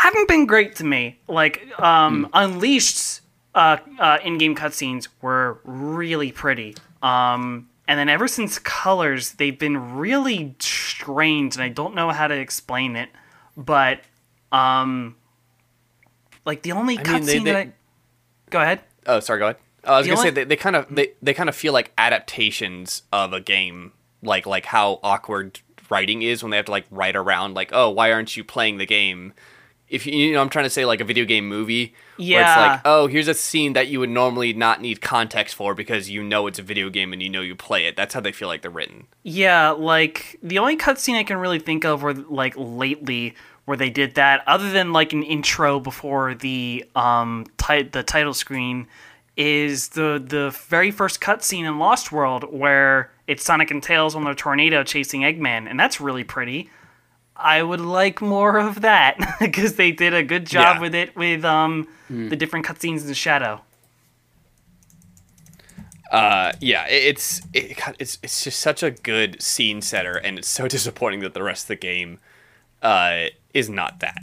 [0.00, 1.18] haven't been great to me.
[1.28, 3.20] Like um, Unleashed
[3.54, 6.74] uh, uh, in-game cutscenes were really pretty.
[7.02, 12.28] Um, and then ever since Colors, they've been really strange, and I don't know how
[12.28, 13.10] to explain it.
[13.58, 14.00] But
[14.52, 15.16] um,
[16.46, 17.72] like the only cutscene that I
[18.48, 18.80] go ahead.
[19.06, 19.38] Oh, sorry.
[19.38, 19.56] Go ahead.
[19.84, 21.72] I was The gonna only- say they, they kind of they, they kind of feel
[21.72, 25.60] like adaptations of a game, like like how awkward
[25.90, 28.78] writing is when they have to like write around like, oh, why aren't you playing
[28.78, 29.32] the game?
[29.88, 32.56] If you, you know, I'm trying to say like a video game movie, where it's
[32.56, 36.22] like, oh, here's a scene that you would normally not need context for because you
[36.22, 37.96] know it's a video game and you know you play it.
[37.96, 39.08] That's how they feel like they're written.
[39.24, 43.90] Yeah, like the only cutscene I can really think of where like lately where they
[43.90, 48.86] did that, other than like an intro before the um ti- the title screen,
[49.36, 54.26] is the the very first cutscene in Lost World where it's Sonic and Tails on
[54.26, 56.68] a tornado chasing Eggman, and that's really pretty.
[57.36, 60.80] I would like more of that because they did a good job Yeah.
[60.80, 63.60] with it with um the different cutscenes in Shadow.
[66.10, 70.66] Uh, yeah, it's it, it's it's just such a good scene setter, and it's so
[70.76, 72.18] disappointing that the rest of the game
[72.82, 74.18] uh, is not that.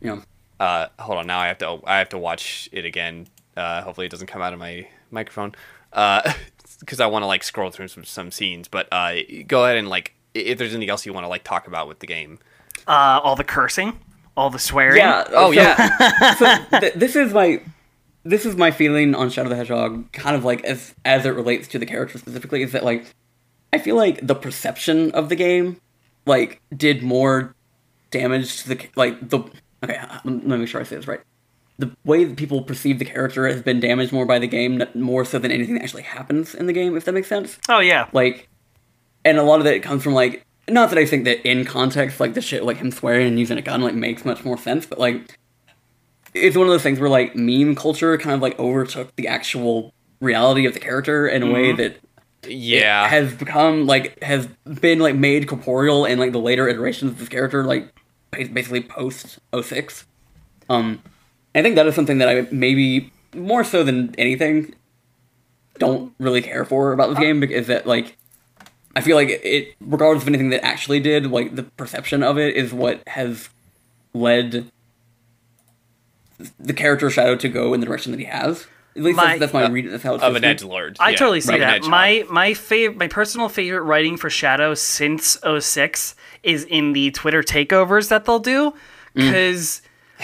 [0.00, 0.22] You know.
[0.58, 3.28] Uh, hold on, now I have to I have to watch it again.
[3.58, 5.54] Uh, hopefully, it doesn't come out of my microphone.
[5.92, 6.32] Uh,
[6.80, 8.68] because I want to like scroll through some some scenes.
[8.68, 11.66] But uh, go ahead and like if there's anything else you want to like talk
[11.66, 12.38] about with the game.
[12.86, 13.98] Uh, all the cursing,
[14.36, 14.98] all the swearing.
[14.98, 15.24] Yeah.
[15.30, 16.34] Oh so- yeah,
[16.70, 17.60] so th- this is my
[18.24, 21.68] this is my feeling on Shadow the Hedgehog, kind of like as as it relates
[21.68, 23.06] to the character specifically, is that like
[23.72, 25.80] I feel like the perception of the game
[26.26, 27.54] like did more
[28.10, 29.40] damage to the like the
[29.82, 29.96] okay.
[29.96, 31.20] uh, Let me make sure I say this right.
[31.78, 35.24] The way that people perceive the character has been damaged more by the game, more
[35.24, 36.96] so than anything that actually happens in the game.
[36.96, 38.08] If that makes sense Oh yeah.
[38.12, 38.48] like
[39.24, 42.20] and a lot of it comes from like not that I think that in context
[42.20, 44.86] like the shit like him swearing and using a gun like makes much more sense,
[44.86, 45.36] but like
[46.34, 49.94] it's one of those things where like meme culture kind of like overtook the actual
[50.20, 51.96] reality of the character in a way that
[52.42, 53.08] it Yeah.
[53.08, 54.46] has become like has
[54.80, 57.94] been like made corporeal in like the later iterations of this character, like
[58.32, 60.06] basically post 06.
[60.68, 61.02] Um,
[61.54, 64.74] I think that is something that I maybe more so than anything
[65.78, 67.22] don't really care for about this oh.
[67.22, 68.16] game because that like
[68.96, 72.56] I feel like it, regardless of anything that actually did, like the perception of it
[72.56, 73.48] is what has
[74.12, 74.70] led
[76.58, 78.66] the character Shadow to go in the direction that he has.
[78.96, 79.90] At least My- that's, that's my read.
[79.90, 80.50] That's how it's of supposed an to be.
[80.50, 80.96] edge lord.
[80.98, 81.84] I Yeah, totally see of an that.
[81.84, 87.42] My my fav- my personal favorite writing for Shadow since 06 is in the Twitter
[87.42, 88.74] takeovers that they'll do mm.
[89.14, 89.82] because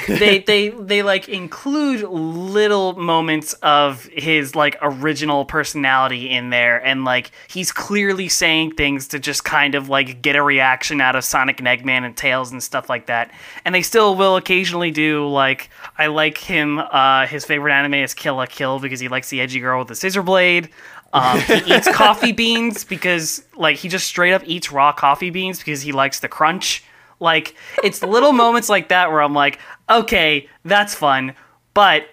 [0.09, 7.05] they they they like include little moments of his like original personality in there and
[7.05, 11.25] like he's clearly saying things to just kind of like get a reaction out of
[11.25, 13.31] Sonic and Eggman and Tails and stuff like that.
[13.65, 18.15] And they still will occasionally do like I like him uh his favorite anime is
[18.15, 20.71] Kill la Kill because he likes the edgy girl with the scissor blade.
[21.13, 25.59] Um, he eats coffee beans because like he just straight up eats raw coffee beans
[25.59, 26.83] because he likes the crunch.
[27.21, 29.59] Like it's little moments like that where I'm like,
[29.89, 31.35] okay, that's fun,
[31.75, 32.07] but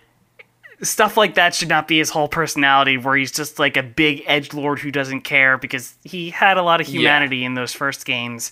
[0.82, 4.24] stuff like that should not be his whole personality where he's just like a big
[4.26, 8.04] edge lord who doesn't care because he had a lot of humanity in those first
[8.04, 8.52] games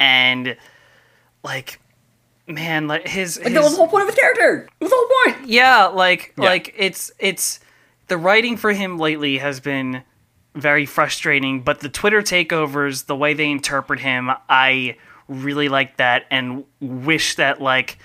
[0.00, 0.56] and
[1.44, 1.78] like
[2.48, 4.68] man like his, Like that was his the whole point of his character.
[4.80, 5.48] It was the whole point.
[5.48, 6.46] yeah like Yeah.
[6.46, 7.60] like it's it's
[8.08, 10.02] the writing for him lately has been
[10.56, 14.96] very frustrating but the twitter takeovers the way they interpret him i
[15.28, 17.98] really like that and wish that like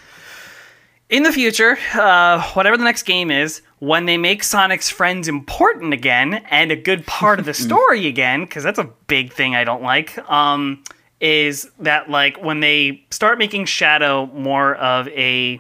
[1.10, 5.94] in the future uh, whatever the next game is when they make sonic's friends important
[5.94, 9.64] again and a good part of the story again because that's a big thing i
[9.64, 10.84] don't like um,
[11.20, 15.60] is that like when they start making shadow more of a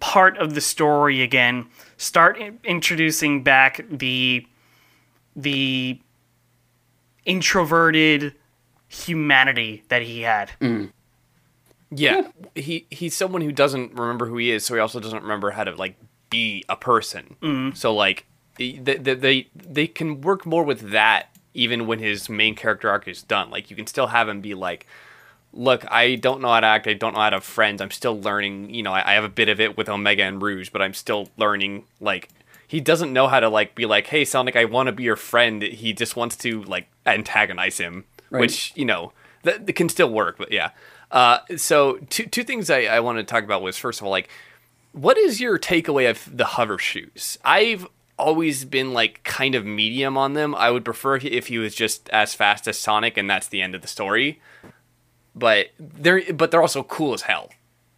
[0.00, 4.46] part of the story again start in- introducing back the
[5.36, 6.00] the
[7.24, 8.34] introverted
[8.88, 10.50] humanity that he had
[11.90, 15.52] Yeah, he he's someone who doesn't remember who he is, so he also doesn't remember
[15.52, 15.96] how to like
[16.30, 17.36] be a person.
[17.40, 17.74] Mm-hmm.
[17.74, 18.26] So like
[18.56, 23.08] they, they they they can work more with that even when his main character arc
[23.08, 23.50] is done.
[23.50, 24.86] Like you can still have him be like,
[25.52, 26.86] look, I don't know how to act.
[26.86, 27.80] I don't know how to have friends.
[27.80, 28.74] I'm still learning.
[28.74, 30.94] You know, I, I have a bit of it with Omega and Rouge, but I'm
[30.94, 31.84] still learning.
[32.00, 32.28] Like
[32.66, 35.16] he doesn't know how to like be like, hey Sonic, I want to be your
[35.16, 35.62] friend.
[35.62, 38.40] He just wants to like antagonize him, Right.
[38.40, 39.12] which you know
[39.42, 40.38] that, that can still work.
[40.38, 40.70] But yeah.
[41.10, 44.10] Uh, so two two things I, I want to talk about was first of all
[44.10, 44.28] like
[44.92, 47.38] what is your takeaway of the hover shoes?
[47.44, 47.86] I've
[48.18, 50.54] always been like kind of medium on them.
[50.54, 53.74] I would prefer if he was just as fast as Sonic and that's the end
[53.74, 54.40] of the story.
[55.34, 57.50] But they're but they're also cool as hell.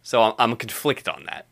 [0.03, 1.47] So I'm, I'm conflicted on that.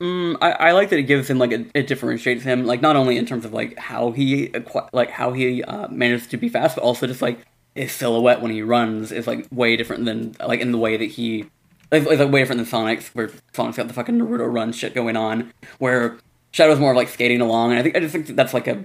[0.00, 3.16] I, I like that it gives him like a, it differentiates him like not only
[3.16, 4.52] in terms of like how he
[4.92, 7.38] like how he uh, manages to be fast, but also just like
[7.74, 11.06] his silhouette when he runs is like way different than like in the way that
[11.06, 11.46] he
[11.90, 15.16] like, like way different than Sonic's where Sonic's got the fucking Naruto run shit going
[15.16, 16.18] on where
[16.52, 18.66] Shadow's more of like skating along and I think I just think that that's like
[18.66, 18.84] a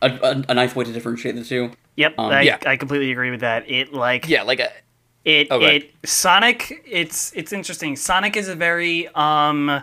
[0.00, 1.70] a, a, a nice way to differentiate the two.
[1.96, 2.58] Yep, Um, I, yeah.
[2.66, 3.70] I completely agree with that.
[3.70, 4.70] It like Yeah, like a,
[5.24, 5.82] it ahead.
[5.82, 6.82] it Sonic.
[6.86, 7.96] It's it's interesting.
[7.96, 9.82] Sonic is a very um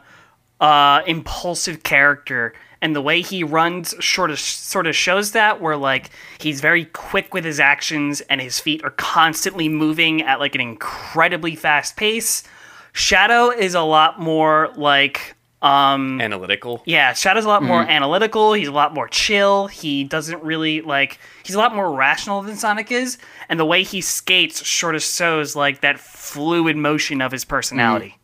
[0.60, 5.62] uh impulsive character, and the way he runs sort of sort of shows that.
[5.62, 6.10] Where like
[6.40, 10.62] he's very quick with his actions, and his feet are constantly moving at like an
[10.62, 12.44] incredibly fast pace.
[12.92, 16.82] Shadow is a lot more like um analytical.
[16.86, 17.90] yeah, Shadow's a lot more Mm-hmm.
[17.92, 18.54] analytical.
[18.54, 19.68] He's a lot more chill.
[19.68, 21.20] He doesn't really like.
[21.44, 23.18] He's a lot more rational than Sonic is,
[23.50, 28.18] and the way he skates sort of shows like that fluid motion of his personality.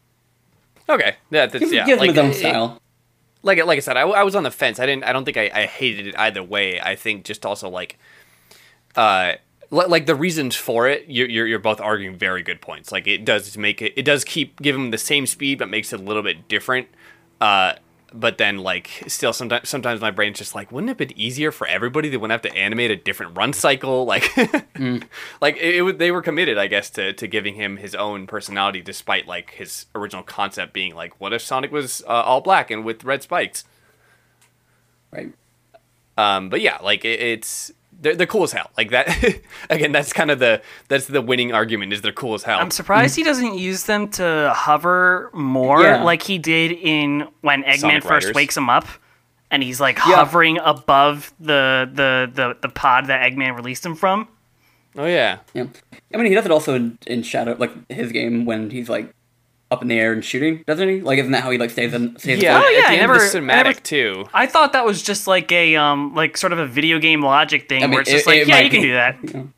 [0.88, 1.86] Okay, yeah, that's Gives, yeah.
[1.86, 2.82] gives like, him his own it- style.
[3.44, 4.80] like like I said, I, I was on the fence.
[4.80, 5.04] I didn't.
[5.04, 6.80] I don't think I, I hated it either way.
[6.80, 7.98] I think just also like,
[8.96, 9.34] uh,
[9.72, 11.06] like the reasons for it.
[11.08, 12.92] You're, you're you're both arguing very good points.
[12.92, 13.94] Like it does make it.
[13.98, 16.88] It does keep give him the same speed, but makes it a little bit different.
[17.42, 17.74] Uh,
[18.14, 21.52] but then like still sometimes sometimes my brain's just like, wouldn't it have been easier
[21.52, 22.08] for everybody?
[22.08, 24.06] They wouldn't have to animate a different run cycle.
[24.16, 24.36] Like,
[25.42, 28.26] like it, it would- they were committed, I guess, to to giving him his own
[28.28, 32.72] personality, despite like his original concept being like, what if Sonic was uh, all black
[32.72, 33.66] and with red spikes?
[35.12, 35.34] Right.
[36.18, 37.72] Um, but yeah, like it, it's
[38.02, 38.70] they're, they're cool as hell.
[38.78, 39.08] Like that
[39.70, 39.92] again.
[39.92, 42.60] That's kind of the that's the winning argument is they're cool as hell.
[42.60, 46.04] I'm surprised he doesn't use them to hover more Yeah.
[46.04, 48.36] like he did in when Eggman Sonic first Riders.
[48.36, 48.86] wakes him up.
[49.52, 50.16] And he's like Yeah.
[50.16, 54.28] hovering above the, the, the, the pod that Eggman released him from.
[54.98, 55.66] oh yeah, Yeah,
[56.14, 59.14] I mean he does it also in, in Shadow, like his game when he's like
[59.72, 61.02] up in the air and shooting, doesn't he?
[61.02, 62.18] Like, isn't that how he like stays in?
[62.20, 62.68] Stays Yeah, afloat?
[62.68, 64.26] Oh, yeah, at the I end never- of I the cinematic never- too.
[64.34, 67.68] I thought that was just like a um like sort of a video game logic
[67.68, 69.24] thing I mean, where it's just it- like it yeah might you can do that.
[69.24, 69.50] You know?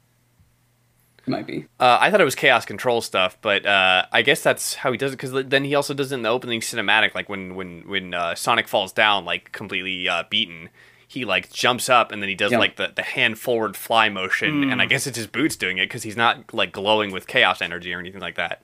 [1.28, 1.66] It might be.
[1.78, 4.98] Uh, I thought it was chaos control stuff, but uh, I guess that's how he
[4.98, 5.18] does it.
[5.18, 8.34] Because then he also does it in the opening cinematic, like when when when uh,
[8.34, 10.70] Sonic falls down, like completely uh, beaten.
[11.10, 12.60] He like jumps up and then he does Yeah.
[12.60, 15.86] like the, the hand forward fly motion, and I guess it's his boots doing it
[15.86, 18.64] because he's not like glowing with chaos energy or anything like that.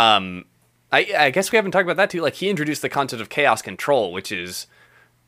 [0.00, 0.44] Um,
[0.92, 2.20] I I guess we haven't talked about that too.
[2.20, 4.66] Like he introduced the concept of chaos control, which is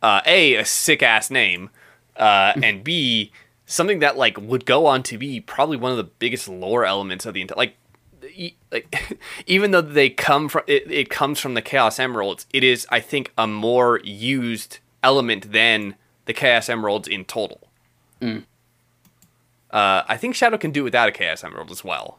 [0.03, 1.71] uh, a a sick ass name,
[2.17, 3.33] uh, and b
[3.67, 7.27] something that like would go on to be probably one of the biggest lore elements
[7.27, 7.77] of the entire like.
[8.35, 12.65] e- Like, even though they come from it, it comes from the Chaos Emeralds, it
[12.65, 15.95] is I think a more used element than
[16.27, 17.61] the Chaos Emeralds in total.
[19.71, 22.19] Uh, I think Shadow can do without a Chaos Emerald as well.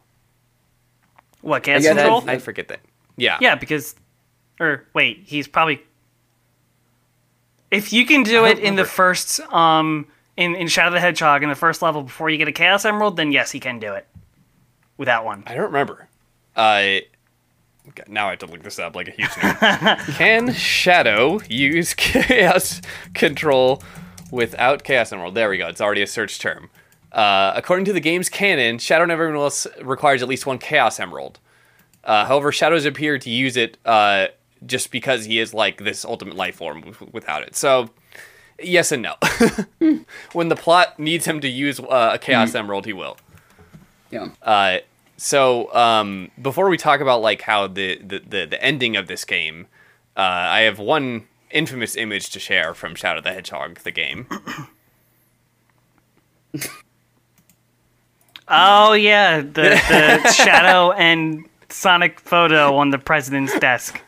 [1.44, 2.24] What chaos guess control?
[2.26, 2.80] I forget that.
[3.16, 3.38] Yeah.
[3.40, 3.94] Yeah, because
[4.58, 5.82] or wait, he's probably
[7.70, 11.48] if you can do it in the first um in, in Shadow the Hedgehog in
[11.50, 14.06] the first level before you get a Chaos Emerald, then yes, he can do it.
[14.96, 15.42] Without one.
[15.46, 16.08] I don't remember.
[16.56, 17.00] Uh,
[18.08, 19.98] now I have to look this up like a huge nerd.
[20.16, 22.80] Can Shadow use Chaos
[23.12, 23.82] Control
[24.30, 25.34] without Chaos Emerald?
[25.34, 25.66] There we go.
[25.66, 26.70] It's already a search term.
[27.14, 29.50] Uh, according to the game's canon, Shadow everyone
[29.82, 31.38] requires at least one Chaos Emerald.
[32.02, 34.26] Uh, however, Shadows appear to use it uh,
[34.66, 37.54] just because he is like this ultimate life form w- without it.
[37.54, 37.90] So,
[38.60, 39.14] yes and no.
[40.32, 43.16] when the plot needs him to use uh, a Chaos Emerald, he will.
[44.10, 44.30] Yeah.
[44.42, 44.78] Uh,
[45.16, 49.24] so um, before we talk about like how the, the, the, the ending of this
[49.24, 49.68] game,
[50.16, 54.26] uh, I have one infamous image to share from Shadow the Hedgehog, the game.
[58.48, 59.80] Oh yeah, the,
[60.22, 64.00] the Shadow and Sonic photo on the president's desk.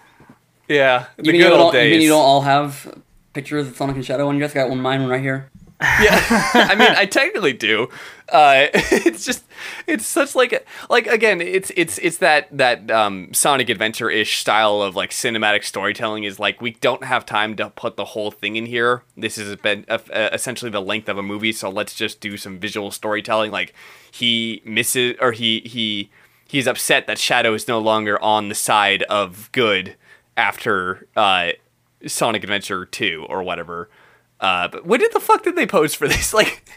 [0.69, 1.93] Yeah, the You mean, good you don't, old you days.
[1.93, 3.01] mean you don't all have
[3.33, 4.53] pictures of Sonic and Shadow on you guys?
[4.53, 5.51] Got one mine right here.
[5.81, 6.21] yeah,
[6.55, 7.89] I mean, I technically do.
[8.29, 9.45] Uh, it's just,
[9.87, 14.83] it's such like, like again, it's it's it's that that um, Sonic Adventure ish style
[14.83, 18.57] of like cinematic storytelling is like we don't have time to put the whole thing
[18.57, 19.03] in here.
[19.17, 22.91] This has been essentially the length of a movie, so let's just do some visual
[22.91, 23.51] storytelling.
[23.51, 23.75] Like
[24.11, 26.11] he misses or he he
[26.49, 29.97] he's upset that Shadow is no longer on the side of good
[30.37, 31.53] after uh,
[32.07, 33.89] Sonic Adventure Two or whatever.
[34.41, 36.33] Uh, but when did the fuck did they pose for this?
[36.35, 36.69] Like,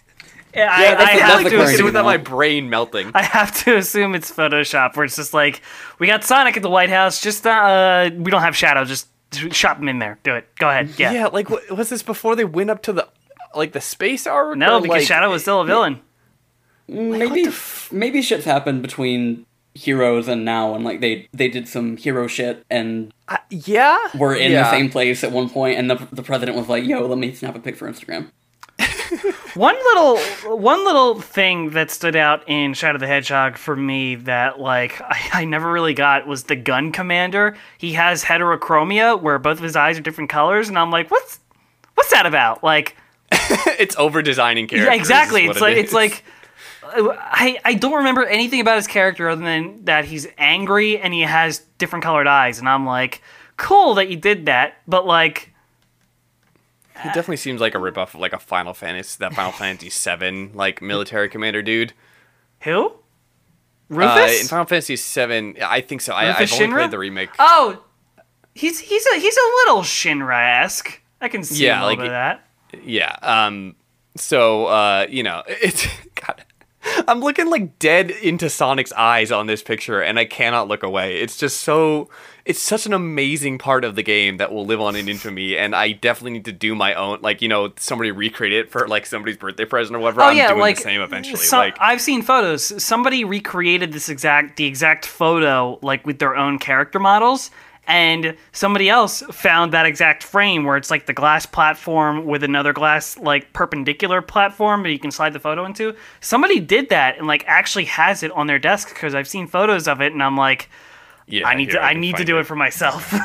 [0.53, 3.11] Yeah, I, that's I have to assume without my brain melting.
[3.13, 5.61] I have to assume it's Photoshop, where it's just like
[5.99, 7.21] we got Sonic at the White House.
[7.21, 8.83] Just uh, we don't have Shadow.
[8.85, 9.07] Just
[9.51, 10.17] shop him in there.
[10.23, 10.47] Do it.
[10.57, 10.91] Go ahead.
[10.97, 11.11] Yeah.
[11.11, 13.07] Yeah, like what, was this before they went up to the
[13.55, 14.57] like the space arc?
[14.57, 16.01] No, or, because like, Shadow was still a villain.
[16.87, 17.47] Maybe
[17.91, 19.45] maybe shit's happened between
[19.75, 24.35] heroes and now, and like they they did some hero shit and Uh, yeah, were
[24.35, 24.63] in yeah.
[24.63, 27.33] the same place at one point, and the the president was like, "Yo, let me
[27.33, 28.31] snap a pic for Instagram."
[29.55, 30.17] One little
[30.57, 35.29] one little thing that stood out in Shadow the Hedgehog for me that like I,
[35.33, 37.57] I never really got was the gun commander.
[37.77, 41.39] He has heterochromia where both of his eyes are different colors, and I'm like, what's
[41.95, 42.63] what's that about?
[42.63, 42.95] Like,
[43.31, 44.87] it's over designing characters.
[44.87, 45.45] yeah, exactly.
[45.45, 46.23] It's like it it's like
[46.83, 51.13] uh, I I don't remember anything about his character other than that he's angry and
[51.13, 53.21] he has different colored eyes, and I'm like,
[53.57, 55.53] cool that you did that, but like.
[57.03, 60.51] He definitely seems like a ripoff of like a Final Fantasy, that Final Fantasy Seven
[60.53, 61.93] like military commander dude.
[62.61, 62.87] Who?
[62.89, 62.93] Uh,
[63.89, 64.41] Rufus?
[64.41, 66.13] in Final Fantasy Seven, I think so.
[66.13, 66.73] I, I've only Shinra?
[66.77, 67.29] played the remake.
[67.39, 67.83] Oh,
[68.53, 71.01] he's he's a he's a little Shinra-esque.
[71.21, 72.45] I can see Yeah, a little like- bit of that.
[72.83, 73.15] Yeah.
[73.21, 73.75] Um.
[74.15, 76.43] So, uh, you know, it's God.
[77.07, 81.19] I'm looking like dead into Sonic's eyes on this picture, and I cannot look away.
[81.19, 82.09] It's just so.
[82.45, 85.75] It's such an amazing part of the game that will live on in infamy, and
[85.75, 87.19] I definitely need to do my own.
[87.21, 90.21] Like, you know, somebody recreate it for like somebody's birthday present or whatever.
[90.21, 91.37] Oh I'm yeah, doing like the same eventually.
[91.37, 92.81] some- like, I've seen photos.
[92.83, 97.51] Somebody recreated this exact the exact photo like with their own character models,
[97.89, 102.71] and somebody else found that exact frame where it's like the glass platform with another
[102.71, 105.95] glass like perpendicular platform that you can slide the photo into.
[106.21, 109.87] Somebody did that and like actually has it on their desk because I've seen photos
[109.87, 110.69] of it and I'm like,
[111.27, 113.13] yeah, I need to I can need to do it for myself.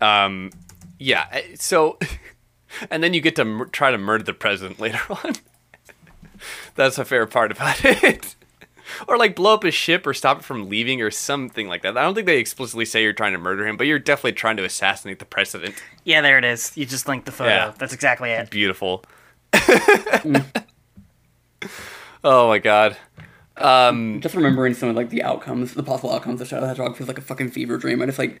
[0.00, 0.50] Um,
[0.98, 1.26] yeah.
[1.32, 1.98] eh, So,
[2.90, 5.34] and then you get to mur- try to murder the president later on.
[6.74, 8.34] That's a fair part about it.
[9.08, 11.96] Or like blow up his ship or stop it from leaving or something like that.
[11.96, 14.56] I don't think they explicitly say you're trying to murder him, but you're definitely trying
[14.56, 15.74] to assassinate the president.
[16.04, 16.76] yeah, there it is.
[16.76, 17.50] You just linked the photo.
[17.50, 17.72] Yeah.
[17.78, 18.50] That's exactly it.
[18.50, 19.04] Beautiful.
[22.24, 22.96] oh my god.
[23.56, 26.96] Um, just remembering some of like the outcomes, the possible outcomes of Shadow the Hedgehog
[26.96, 28.00] feels like a fucking fever dream.
[28.00, 28.40] I just like,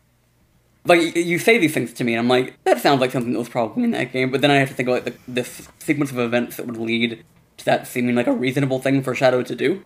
[0.86, 3.38] like you say these things to me, and I'm like, that sounds like something that
[3.38, 4.30] was probably in that game.
[4.30, 6.78] But then I have to think about like the, this sequence of events that would
[6.78, 7.22] lead
[7.58, 9.84] to that seeming like a reasonable thing for Shadow to do,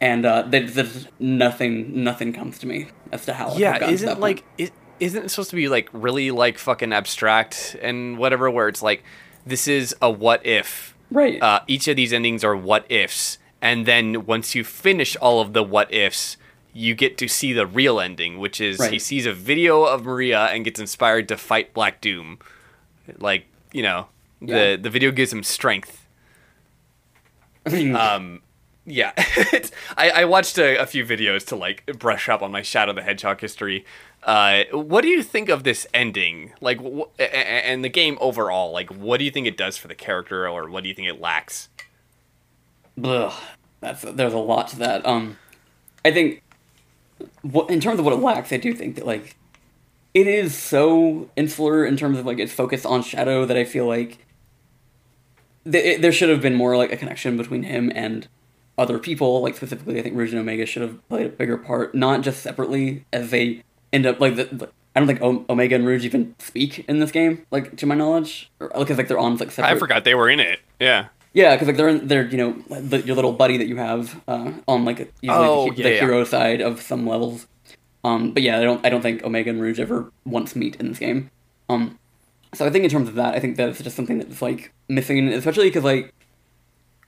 [0.00, 3.46] and uh, there's, there's nothing, nothing comes to me as to how.
[3.46, 5.68] it would have yeah, gotten to that isn't like it isn't it supposed to be
[5.68, 9.04] like really like fucking abstract and whatever where it's like
[9.46, 10.96] this is a what if.
[11.10, 11.40] right?
[11.42, 15.52] Uh, each of these endings are what ifs, and then once you finish all of
[15.52, 16.36] the what ifs,
[16.72, 20.46] you get to see the real ending, which is he sees a video of Maria
[20.46, 22.38] and gets inspired to fight Black Doom.
[23.18, 24.08] Like you know,
[24.40, 24.76] the Yeah.
[24.76, 26.06] the video gives him strength.
[27.66, 28.42] I mean, Um,
[28.86, 29.12] yeah,
[29.96, 33.02] I, I watched a, a few videos to like brush up on my Shadow the
[33.02, 33.84] Hedgehog history.
[34.22, 36.52] Uh, what do you think of this ending?
[36.60, 38.72] Like, wh- and the game overall?
[38.72, 41.08] Like, what do you think it does for the character, or what do you think
[41.08, 41.68] it lacks?
[43.02, 43.32] Ugh,
[43.80, 45.04] that's there's a lot to that.
[45.04, 45.36] Um,
[46.04, 46.42] I think,
[47.42, 49.36] what in terms of what it lacks, I do think that like,
[50.14, 53.86] it is so insular in terms of like its focus on Shadow that I feel
[53.86, 54.24] like
[55.70, 58.28] th- it, there should have been more like a connection between him and
[58.78, 59.40] other people.
[59.42, 62.42] Like specifically, I think Rouge and Omega should have played a bigger part, not just
[62.42, 63.62] separately as they
[63.92, 64.44] end up like the.
[64.44, 67.84] the I don't think o- Omega and Rouge even speak in this game, like to
[67.86, 69.76] my knowledge, because like they're on like separate.
[69.76, 70.60] I forgot they were in it.
[70.80, 71.08] Yeah.
[71.34, 74.22] Yeah, because like they're in, they're you know the, your little buddy that you have
[74.26, 76.00] uh, on like usually Oh, the, yeah, the yeah.
[76.00, 77.46] hero side of some levels.
[78.04, 80.88] Um, but yeah, I don't I don't think Omega and Rouge ever once meet in
[80.88, 81.30] this game.
[81.68, 81.98] Um,
[82.54, 85.28] so I think in terms of that, I think that's just something that's like missing,
[85.28, 86.14] especially because like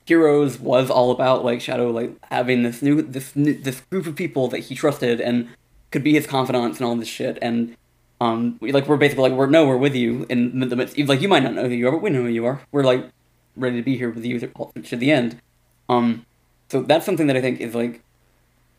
[0.09, 4.48] Heroes was all about like Shadow like having this new this this group of people
[4.48, 5.48] that he trusted and
[5.90, 7.76] could be his confidants and all this shit and.
[8.20, 10.98] Um, we, like we're basically like we're no, we're with you in the midst.
[10.98, 12.61] Like you might not know who you are, but we know who you are.
[12.72, 13.11] We're like
[13.54, 15.40] ready to be here with you to the end.
[15.88, 16.26] Um,
[16.68, 18.02] so that's something that I think is like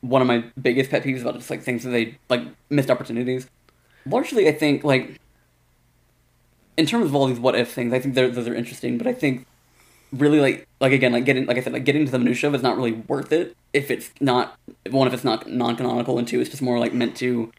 [0.01, 3.49] one of my biggest pet peeves about just like things that they like missed opportunities.
[4.05, 5.19] Largely, I think like
[6.77, 8.97] in terms of all these what if things, I think those are interesting.
[8.97, 9.45] But I think
[10.11, 12.53] really like like again like getting like I said like getting to the minutia of
[12.55, 14.57] it's not really worth it if it's not
[14.89, 17.51] one if it's not non canonical and two it's just more like meant to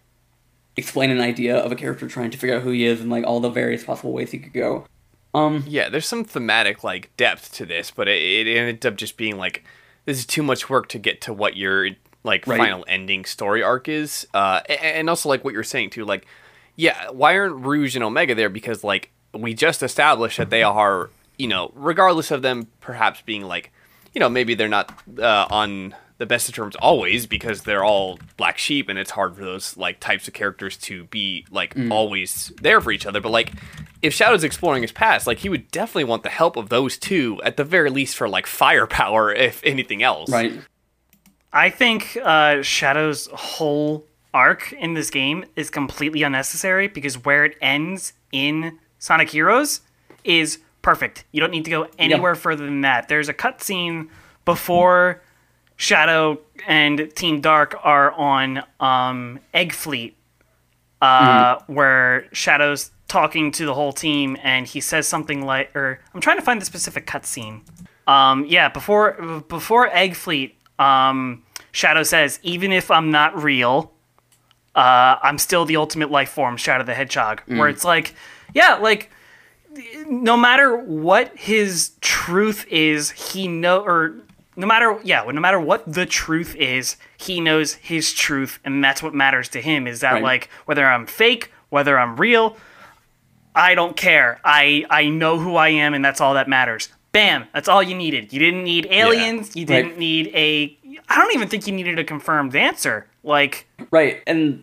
[0.77, 3.25] explain an idea of a character trying to figure out who he is and like
[3.25, 4.87] all the various possible ways he could go.
[5.35, 9.17] Um, Yeah, there's some thematic like depth to this, but it, it ended up just
[9.17, 9.65] being like
[10.07, 11.91] this is too much work to get to what your
[12.25, 12.59] like Right.
[12.59, 14.27] final ending story arc is.
[14.35, 16.27] Uh, and also like what you're saying too, like
[16.77, 18.49] yeah, why aren't Rouge and Omega there?
[18.49, 23.43] Because like we just established that they are, you know, regardless of them perhaps being
[23.43, 23.72] like,
[24.12, 28.18] you know, maybe they're not uh, on the best of terms always because they're all
[28.36, 32.53] black sheep and it's hard for those like types of characters to be like always
[32.61, 33.22] there for each other.
[33.22, 33.53] But like
[34.03, 37.41] if Shadow's exploring his past, like he would definitely want the help of those two
[37.43, 40.30] at the very least for like firepower, if anything else.
[40.30, 40.53] right.
[41.53, 47.57] I think uh, Shadow's whole arc in this game is completely unnecessary because where it
[47.61, 49.80] ends in Sonic Heroes
[50.22, 51.24] is perfect.
[51.33, 53.09] You don't need to go anywhere further than that.
[53.09, 54.09] There's a cutscene
[54.45, 55.22] before
[55.76, 60.16] Shadow and Team Dark are on um, Egg Fleet,
[61.01, 66.20] uh, where Shadow's talking to the whole team, and he says something like, or I'm
[66.20, 67.62] trying to find the specific cutscene.
[68.07, 73.93] Um, yeah, before before Egg Fleet, um, Shadow says, "Even if I'm not real,
[74.74, 78.14] uh, I'm still the ultimate life form, Shadow the Hedgehog." Where it's like,
[78.53, 79.11] yeah, like
[80.09, 84.14] no matter what his truth is, he know or
[84.57, 89.03] no matter yeah, no matter what the truth is, he knows his truth, and that's
[89.03, 89.87] what matters to him.
[89.87, 90.22] Is that Right.
[90.22, 92.57] like whether I'm fake, whether I'm real,
[93.55, 94.41] I don't care.
[94.45, 96.89] I I know who I am, and that's all that matters.
[97.12, 97.47] Bam!
[97.53, 98.33] That's all you needed.
[98.33, 99.57] You didn't need aliens.
[99.57, 100.76] You didn't need a.
[101.09, 103.09] I don't even think you needed a confirmed answer.
[103.24, 104.62] Like Right, and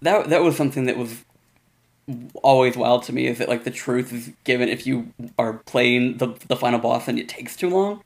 [0.00, 1.22] that that was something that was
[2.42, 6.18] always wild to me is that like the truth is given if you are playing
[6.18, 8.02] the the final boss and it takes too long.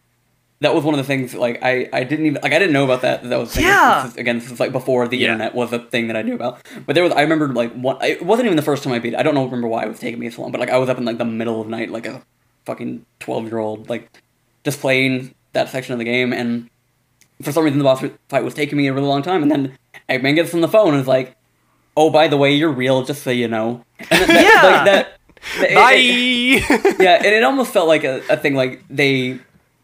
[0.61, 2.85] That was one of the things like I, I didn't even like I didn't know
[2.85, 3.63] about that that was a.
[3.63, 4.03] Yeah.
[4.03, 5.33] This is, again this is like before the Yeah.
[5.33, 7.97] internet was a thing that I knew about but there was I remember like one
[8.03, 9.89] it wasn't even the first time I beat it I don't know remember why it
[9.89, 11.67] was taking me so long but like I was up in like the middle of
[11.69, 12.23] the night like a
[12.67, 14.21] fucking twelve year old like
[14.65, 16.69] just playing that section of the game and
[17.43, 19.79] for some reason the boss fight was taking me a really long time and then
[20.09, 21.37] Eggman gets on the phone and is like
[21.99, 24.63] oh by the way you're real just so you know and that, Yeah.
[24.71, 25.09] like that
[25.71, 25.95] it- Bye.
[25.97, 29.39] it- yeah and it almost felt like a, a thing like they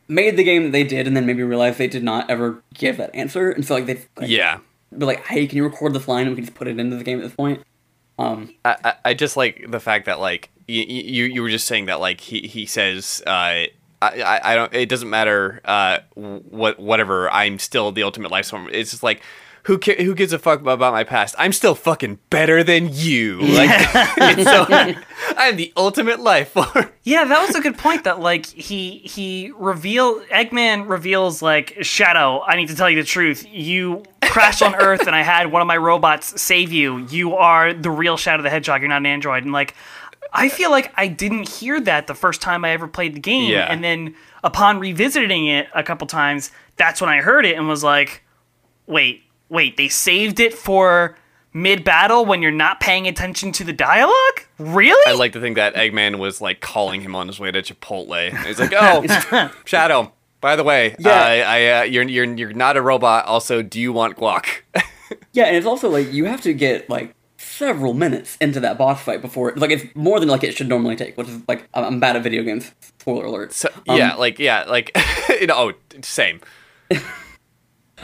[0.08, 2.96] made the game that they did and then maybe realized they did not ever give
[2.98, 4.58] that answer and so like they like, yeah.
[4.96, 6.96] be like hey can you record this line and we can just put it into
[6.96, 7.62] the game at this point
[8.18, 11.66] um I, I- I just like the fact that like you, you you were just
[11.66, 13.64] saying that like he he says uh
[14.02, 14.74] I, I, I don't.
[14.74, 15.62] It doesn't matter.
[15.64, 17.30] Uh, what whatever.
[17.30, 18.68] I'm still the ultimate life form.
[18.70, 19.22] It's just like.
[19.64, 21.34] Who, ca- who gives a fuck about my past?
[21.38, 23.40] I'm still fucking better than you.
[23.40, 23.80] Like,
[24.42, 24.66] so,
[25.38, 26.90] I'm the ultimate life form.
[27.02, 28.04] Yeah, that was a good point.
[28.04, 32.42] That like he he reveal Eggman reveals like Shadow.
[32.42, 33.46] I need to tell you the truth.
[33.50, 36.98] You crashed on Earth, and I had one of my robots save you.
[37.06, 38.82] You are the real Shadow the Hedgehog.
[38.82, 39.44] You're not an android.
[39.44, 39.74] And like,
[40.32, 43.50] I feel like I didn't hear that the first time I ever played the game.
[43.50, 43.66] Yeah.
[43.70, 47.82] And then upon revisiting it a couple times, that's when I heard it and was
[47.84, 48.22] like,
[48.86, 51.16] wait, wait, they saved it for
[51.52, 54.40] mid battle when you're not paying attention to the dialogue?
[54.58, 55.10] Really?
[55.12, 58.44] I like to think that Eggman was like calling him on his way to Chipotle.
[58.44, 60.12] He's like, "Oh, Shadow.
[60.40, 61.10] By the way, Yeah.
[61.12, 63.24] I, I, uh, you're you're you're not a robot.
[63.26, 64.62] Also, do you want guac?"
[65.32, 69.02] Yeah, and it's also like you have to get like several minutes into that boss
[69.02, 71.84] fight before like it's more than like it should normally take, which is like I'm
[71.84, 72.72] I'm bad at video games.
[72.98, 73.52] Spoiler alert.
[73.52, 74.96] so Um, yeah, like yeah, like
[75.40, 75.72] you know, oh,
[76.02, 76.40] same.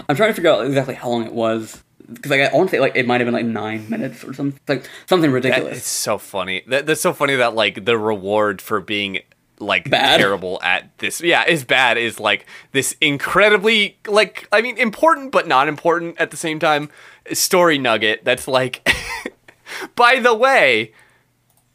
[0.09, 1.83] I'm trying to figure out exactly how long it was
[2.13, 4.33] because like I want to say like it might have been like nine minutes or
[4.35, 5.79] something like something That, ridiculous.
[5.79, 6.63] it's so funny.
[6.67, 9.21] That, that's so funny that like the reward for being
[9.59, 10.17] like Bad?
[10.19, 11.99] terrible at this, yeah, is bad.
[11.99, 16.89] Is like this incredibly like I mean important but not important at the same time
[17.33, 18.25] story nugget.
[18.25, 18.89] That's like,
[19.97, 20.93] by the way,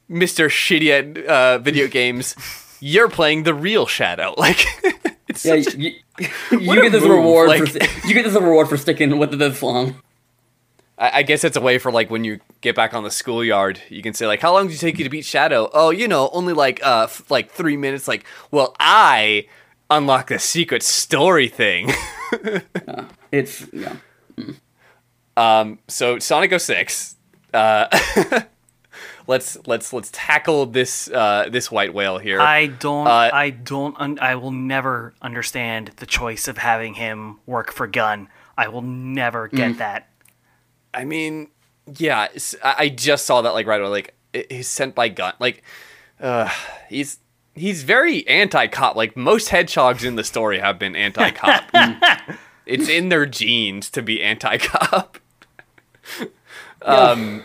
[0.09, 2.36] Mister Shitty at uh, video games,
[2.80, 4.34] you're playing the real Shadow.
[4.38, 4.65] Like,
[5.28, 5.93] it's yeah, a- you,
[6.51, 9.38] you get this move, reward like- for you get this reward for sticking with it
[9.38, 10.01] this long.
[10.97, 13.82] I I guess it's a way for like when you get back on the schoolyard,
[13.89, 16.07] you can say like, "How long did it take you to beat Shadow?" Oh, you
[16.07, 18.07] know, only like uh f- like three minutes.
[18.07, 19.47] Like, well, I
[19.89, 21.91] unlocked the secret story thing.
[23.32, 23.95] It's yeah.
[25.36, 27.15] um, so Sonic 06.
[27.53, 27.88] Uh,
[29.28, 32.39] let's let's let's tackle this uh this white whale here.
[32.39, 33.07] I don't.
[33.07, 33.95] Uh, I don't.
[33.99, 38.28] Un- I will never understand the choice of having him work for Gun.
[38.57, 39.78] I will never get Mm.
[39.80, 40.09] that.
[40.93, 41.49] I mean,
[41.97, 42.28] yeah,
[42.63, 43.89] I just saw that like right away.
[43.89, 44.13] Like
[44.49, 45.34] he's sent by gun.
[45.39, 45.61] Like,
[46.21, 46.49] uh,
[46.88, 47.19] he's
[47.53, 48.95] he's very anti-cop.
[48.95, 51.63] Like most hedgehogs in the story have been anti-cop.
[52.65, 55.17] it's in their genes to be anti-cop.
[56.82, 57.43] um,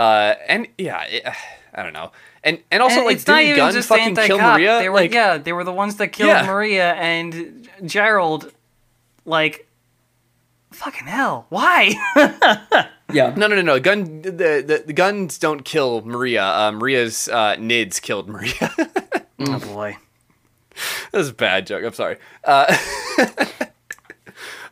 [0.00, 1.26] uh, and yeah, it,
[1.74, 2.12] I don't know.
[2.42, 4.38] And and also And like it's not didn't even gun fucking kill.
[4.38, 4.78] Maria?
[4.78, 6.46] They were like yeah, they were the ones that killed Yeah.
[6.46, 8.52] Maria and Gerald.
[9.26, 9.68] Like,
[10.72, 11.94] fucking hell, why?
[13.12, 13.34] Yeah.
[13.36, 13.80] No, no, no, no.
[13.80, 14.22] Gun.
[14.22, 16.44] The, the the guns don't kill Maria.
[16.44, 18.72] Uh, Maria's uh, nids killed Maria.
[19.40, 19.96] oh boy.
[21.10, 21.84] That was a bad joke.
[21.84, 22.16] I'm sorry.
[22.44, 22.76] Uh,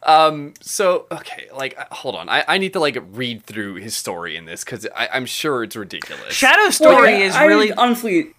[0.08, 0.54] um.
[0.60, 2.28] So okay, like, uh, hold on.
[2.28, 5.76] I, I need to like read through his story in this because I'm sure it's
[5.76, 6.32] ridiculous.
[6.34, 7.72] Shadow story Well, yeah, is I really.
[7.72, 8.34] honestly.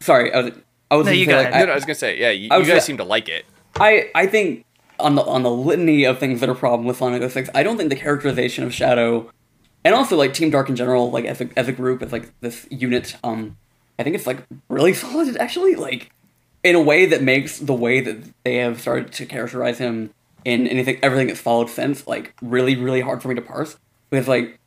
[0.00, 0.52] Sorry, I was.
[0.90, 1.06] I was.
[1.06, 1.60] No, gonna you say, go like, ahead.
[1.60, 3.04] no, no, I was gonna say, yeah, you, I you was guys gonna- seem to
[3.04, 3.44] like it.
[3.76, 4.64] I I think
[4.98, 7.76] on the on the litany of things that are problem with Sonic 06, I don't
[7.76, 9.30] think the characterization of Shadow,
[9.84, 12.32] and also like Team Dark in general, like as a as a group, as like
[12.40, 13.56] this unit, um,
[13.98, 16.10] I think it's like really solid actually, like
[16.62, 20.10] in a way that makes the way that they have started to characterize him
[20.46, 23.76] in anything everything that's followed since like really really hard for me to parse.
[24.10, 24.58] Because like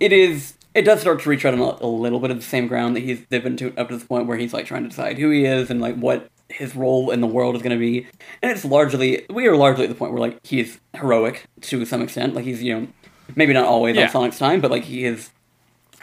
[0.00, 2.66] it is it does start to retread on a, a little bit of the same
[2.66, 4.88] ground that he's they've been to up to this point where he's like trying to
[4.88, 7.78] decide who he is and like what his role in the world is going to
[7.78, 8.06] be.
[8.42, 12.00] And it's largely we are largely at the point where like he's heroic to some
[12.02, 12.34] extent.
[12.34, 12.88] Like he's you know
[13.36, 14.04] maybe not always Yeah.
[14.04, 15.30] on sonic's time but like he is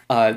[0.10, 0.36] uh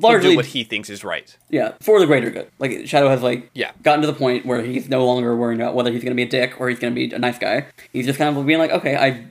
[0.00, 1.36] largely do what he thinks is right.
[1.50, 2.50] yeah, for the greater good.
[2.58, 3.70] Like Shadow has like Yeah.
[3.82, 6.28] gotten to the point where he's no longer worrying about whether he's gonna be a
[6.28, 7.66] dick or he's gonna be a nice guy.
[7.92, 9.26] He's just kind of being like, okay, I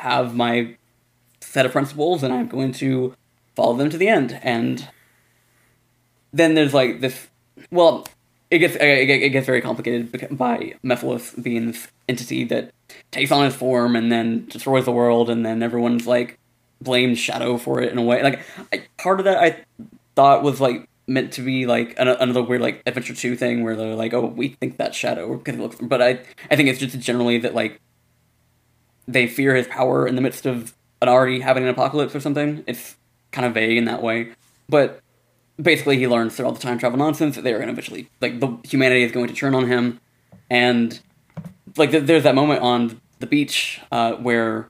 [0.00, 0.76] have my
[1.40, 3.14] set of principles and I'm going to
[3.54, 4.38] follow them to the end.
[4.42, 4.88] And
[6.32, 7.28] then there's like this.
[7.70, 8.06] Well,
[8.50, 12.70] it gets it gets- it gets very complicated by Mephiles being this entity that
[13.10, 16.38] takes on his form and then destroys the world, and then everyone's like
[16.80, 18.22] blames Shadow for it in a way.
[18.22, 18.40] Like
[18.72, 19.64] I, part of that I
[20.16, 23.76] thought was like meant to be like an, another weird like Adventure Two thing where
[23.76, 25.76] they're like, oh, we think that Shadow because it looks.
[25.80, 26.20] But I
[26.50, 27.80] I think it's just generally that like
[29.06, 32.64] they fear his power in the midst of an already having an apocalypse or something.
[32.66, 32.96] It's
[33.30, 34.32] kind of vague in that way,
[34.68, 35.00] but
[35.60, 38.40] basically he learns through all the time travel nonsense that they're going to eventually like
[38.40, 40.00] the humanity is going to turn on him,
[40.50, 41.00] and
[41.76, 44.68] like th- there's that moment on the beach uh, where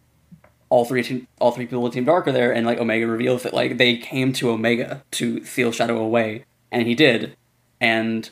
[0.69, 3.43] all three team, all three people of Team Dark are there, and like Omega reveals
[3.43, 7.37] that like they came to Omega to seal Shadow away, and he did,
[7.81, 8.31] and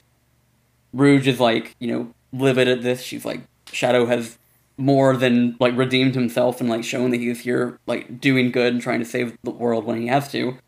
[0.93, 3.02] Rouge is like you know livid at this.
[3.02, 3.43] She's like
[3.73, 4.39] Shadow has
[4.77, 8.82] more than like redeemed himself and like shown that he's here like doing good and
[8.82, 10.59] trying to save the world when he has to,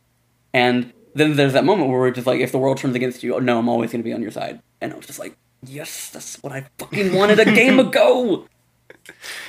[0.52, 3.40] and then there's that moment where we're just like if the world turns against you,
[3.40, 6.10] no, I'm always going to be on your side, and I was just like yes,
[6.10, 8.46] that's what I fucking wanted a game ago.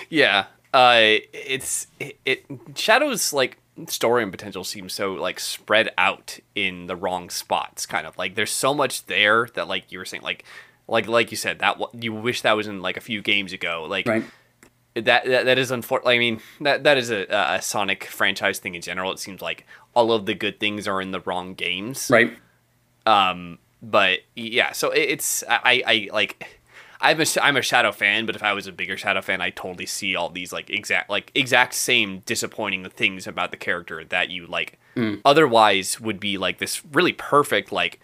[0.09, 0.45] Yeah.
[0.73, 2.45] Uh, it's it, it
[2.75, 3.57] Shadow's like
[3.87, 7.85] story and potential seems so like spread out in the wrong spots.
[7.85, 10.43] Kind of like there's so much there that like you were saying like
[10.87, 13.85] like like you said that you wish that was in like a few games ago.
[13.87, 14.23] Like Right.
[14.95, 16.11] that that, that is unfortunate.
[16.11, 19.11] I mean that that is a, a Sonic franchise thing in general.
[19.11, 22.09] It seems like all of the good things are in the wrong games.
[22.11, 22.33] Right.
[23.05, 26.56] Um, but yeah, so it, it's I, I like
[26.99, 29.49] I'm a I'm a Shadow fan, but if I was a bigger Shadow fan, I
[29.51, 34.29] totally see all these like exact like exact same disappointing things about the character that
[34.29, 34.79] you like.
[34.95, 35.21] Mm.
[35.23, 37.99] Otherwise would be like this really perfect like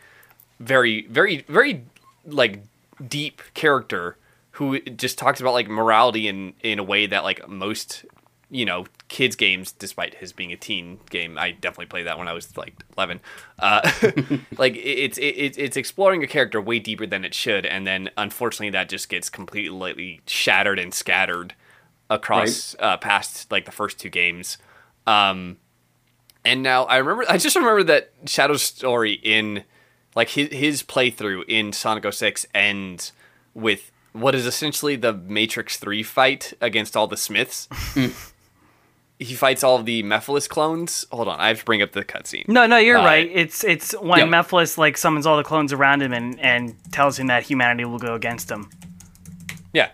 [0.59, 1.85] very very very
[2.25, 2.61] like
[3.07, 4.17] deep character
[4.51, 8.05] who just talks about like morality in in a way that like most
[8.53, 12.27] you know kids games despite his being a teen game i definitely played that when
[12.27, 13.19] i was like 11
[13.59, 13.81] uh
[14.57, 18.09] like it- it's it, it's exploring a character way deeper than it should and then
[18.17, 21.55] unfortunately that just gets completely shattered and scattered
[22.09, 24.57] across uh past like the first two games.
[25.07, 25.57] Um
[26.45, 29.63] and now I remember, I just remember that Shadow's story in,
[30.15, 33.13] like his his playthrough in Sonic 06 ends
[33.53, 37.67] with what is essentially the Matrix Three fight against all the Smiths.
[39.23, 41.05] He fights all of the Mephiles clones.
[41.11, 42.47] Hold on, I have to bring up the cutscene.
[42.47, 43.29] No, no, you're Uh, right.
[43.33, 44.27] It's it's when Yep.
[44.29, 47.99] Mephiles like summons all the clones around him and and tells him that humanity will
[47.99, 48.69] go against him.
[49.73, 49.89] Yeah,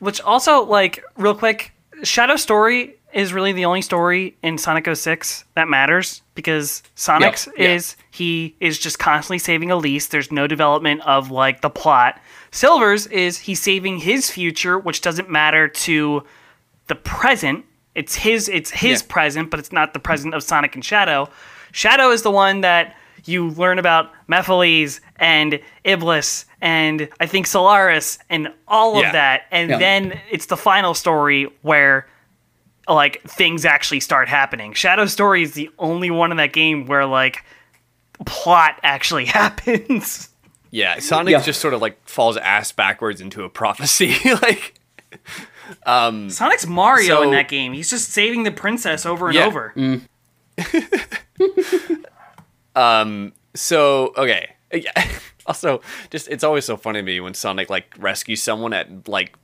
[0.00, 1.72] Which also, like, real quick,
[2.02, 7.68] Shadow Story is really the only story in Sonic 06 that matters because Sonic's yeah.
[7.74, 10.08] is he is just constantly saving Elise.
[10.08, 12.20] There's no development of like the plot.
[12.50, 16.24] Silver's is he's saving his future, which doesn't matter to
[16.88, 17.64] the present.
[17.94, 19.06] It's his it's his Yeah.
[19.08, 20.38] present, but it's not the present mm-hmm.
[20.38, 21.28] of Sonic and Shadow.
[21.72, 28.18] Shadow is the one that you learn about Mephiles and Iblis and I think Solaris
[28.28, 29.42] and all of that.
[29.50, 29.78] And Yeah.
[29.78, 32.06] then it's the final story where
[32.88, 34.74] like things actually start happening.
[34.74, 37.44] Shadow Story is the only one in that game where like
[38.26, 40.28] plot actually happens.
[40.70, 40.98] yeah.
[40.98, 41.40] Sonic Yeah.
[41.40, 44.16] just sort of like falls ass backwards into a prophecy.
[44.42, 44.74] like,
[45.86, 47.72] Um, Sonic's Mario in that game.
[47.72, 49.46] He's just saving the princess over and Yeah.
[49.46, 49.72] over.
[49.76, 50.02] Mm.
[52.76, 54.50] Um, so okay.
[54.72, 54.92] Uh, yeah.
[55.46, 59.36] Also, just it's always so funny to me when Sonic like rescues someone at like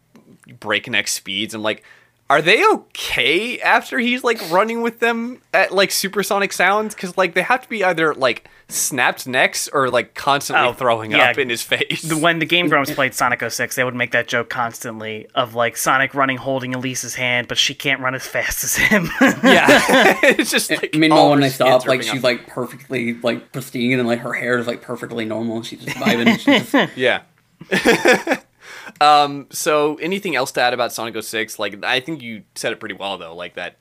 [0.59, 1.53] breakneck speeds.
[1.53, 1.85] I'm like,
[2.31, 6.95] are they okay after he's like running with them at like supersonic sounds?
[6.95, 11.11] Because like they have to be either like snapped necks or like constantly Oh, throwing
[11.11, 11.31] yeah.
[11.31, 12.11] up in his face.
[12.15, 15.77] When the Game Grumps played Sonic 06, they would make that joke constantly of like
[15.77, 19.07] Sonic running holding Elise's hand, but she can't run as fast as him.
[19.21, 19.67] yeah,
[20.23, 22.23] it's just like Meanwhile, when they stop, like she's off.
[22.23, 25.57] like perfectly like pristine, and like her hair is like perfectly normal.
[25.57, 26.39] And she's just vibing.
[26.39, 27.23] She's just, Yeah.
[29.01, 31.59] Um, so anything else to add about Sonic 06?
[31.59, 33.77] Like I think you said it pretty well though, like that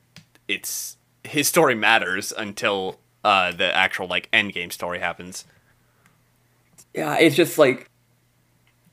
[0.47, 5.45] it's his story matters until uh the actual like end game story happens.
[6.93, 7.89] yeah, it's just like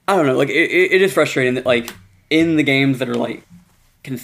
[0.08, 0.36] I don't know.
[0.36, 1.92] Like it, it, is frustrating that like
[2.30, 3.46] in the games that are like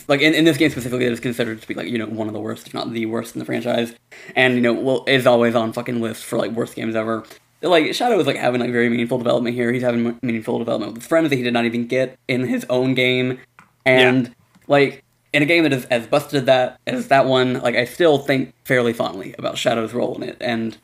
[0.07, 2.29] like in, in this game specifically that is considered to be like you know one
[2.29, 3.95] of the worst, if not the worst in the franchise,
[4.37, 7.25] and you know well is always on fucking lists for like worst games ever.
[7.63, 9.73] Like Shadow is like having like very meaningful development here.
[9.73, 12.95] He's having meaningful development with friends that he did not even get in his own
[12.95, 13.39] game,
[13.87, 14.35] and
[14.67, 18.19] like in a game that is as busted that as that one, like I still
[18.19, 20.77] think fairly fondly about Shadow's role in it and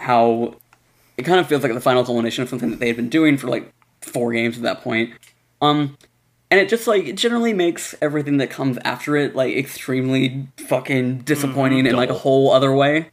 [0.00, 0.56] how
[1.16, 3.36] it kind of feels like the final culmination of something that they had been doing
[3.36, 5.12] for like four games at that point.
[5.60, 5.96] Um,
[6.50, 11.18] and it just like it generally makes everything that comes after it like extremely fucking
[11.18, 13.10] disappointing in like a whole other way.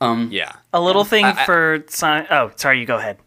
[0.00, 0.56] Um, Yeah.
[0.74, 2.26] A little thing I- for Sonic.
[2.30, 3.18] Oh, sorry, you go ahead.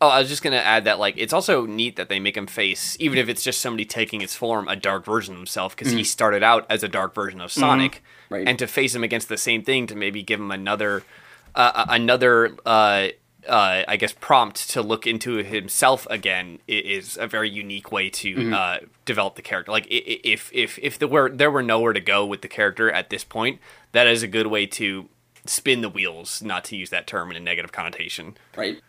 [0.00, 2.46] Oh, I was just gonna add that like it's also neat that they make him
[2.46, 5.92] face, even if it's just somebody taking his form, a dark version of himself, because
[5.92, 8.48] he started out as a dark version of Sonic, Right.
[8.48, 11.02] and to face him against the same thing to maybe give him another,
[11.54, 13.08] uh, another, uh,
[13.46, 18.54] uh, I guess, prompt to look into himself again is a very unique way to
[18.54, 19.70] uh, develop the character.
[19.70, 23.10] Like if if if there were there were nowhere to go with the character at
[23.10, 23.60] this point,
[23.92, 25.10] that is a good way to
[25.50, 28.36] spin the wheels, not to use that term in a negative connotation.
[28.56, 28.80] right.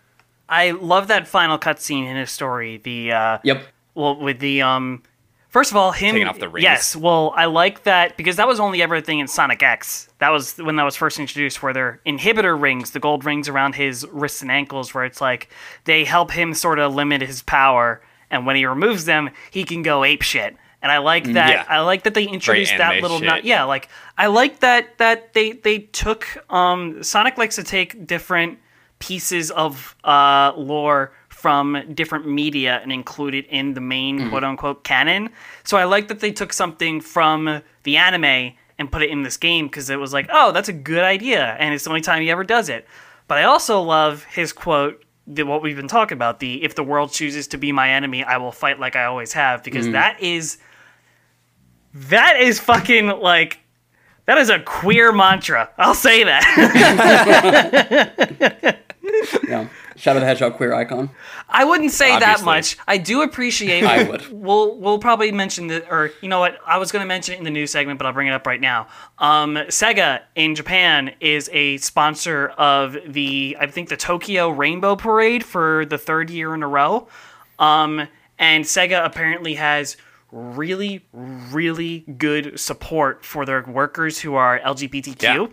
[0.49, 2.75] I love that final cutscene in his story.
[2.75, 3.63] The uh, Yep.
[3.95, 5.01] well, with the um,
[5.47, 6.63] first of all, him Taking off the rings.
[6.63, 10.09] Yes, well, I like that because that was only ever a thing in Sonic X.
[10.19, 13.75] That was when that was first introduced, where they're inhibitor rings, the gold rings around
[13.75, 15.47] his wrists and ankles, where it's like
[15.85, 19.83] they help him sort of limit his power, and when he removes them, he can
[19.83, 20.57] go ape shit.
[20.81, 21.49] And I like that.
[21.49, 21.65] Yeah.
[21.69, 23.19] I like that they introduced that little.
[23.19, 23.45] shit.
[23.45, 26.25] Yeah, like I like that that they they took.
[26.51, 28.57] Um, Sonic likes to take different
[28.99, 34.83] pieces of uh, lore from different media and include it in the main quote unquote
[34.83, 35.29] canon.
[35.63, 39.37] So I like that they took something from the anime and put it in this
[39.37, 42.21] game because it was like, oh, that's a good idea, and it's the only time
[42.23, 42.87] he ever does it.
[43.27, 46.83] But I also love his quote, the, what we've been talking about, the if the
[46.83, 50.19] world chooses to be my enemy, I will fight like I always have, because that
[50.21, 50.57] is
[51.93, 53.59] that is fucking like
[54.25, 55.69] that is a queer mantra.
[55.77, 56.43] I'll say that.
[59.47, 59.67] Yeah.
[59.97, 61.09] Shadow the Hedgehog queer icon.
[61.49, 62.77] I wouldn't say that much.
[62.87, 63.83] I do appreciate.
[63.83, 64.31] I would.
[64.31, 67.37] We'll we'll probably mention the or you know what I was going to mention it
[67.37, 68.87] in the news segment, but I'll bring it up right now.
[69.19, 75.43] Um, Sega in Japan is a sponsor of the I think the Tokyo Rainbow Parade
[75.43, 77.07] for the third year in a row.
[77.59, 78.07] Um,
[78.39, 79.97] and Sega apparently has
[80.31, 85.51] really really good support for their workers who are LGBTQ.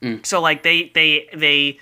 [0.00, 0.18] Yeah.
[0.22, 1.78] So like they they they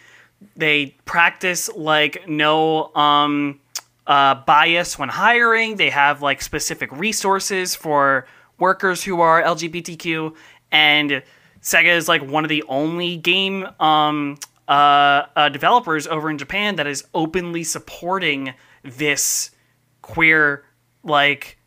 [0.56, 3.60] they practice like no um
[4.06, 5.76] uh, bias when hiring.
[5.76, 8.26] They have like specific resources for
[8.58, 10.34] workers who are LGBTQ,
[10.70, 11.22] and
[11.60, 14.38] Sega is like one of the only game um,
[14.68, 19.50] uh, uh, developers over in Japan that is openly supporting this
[20.02, 20.64] queer
[21.04, 21.58] like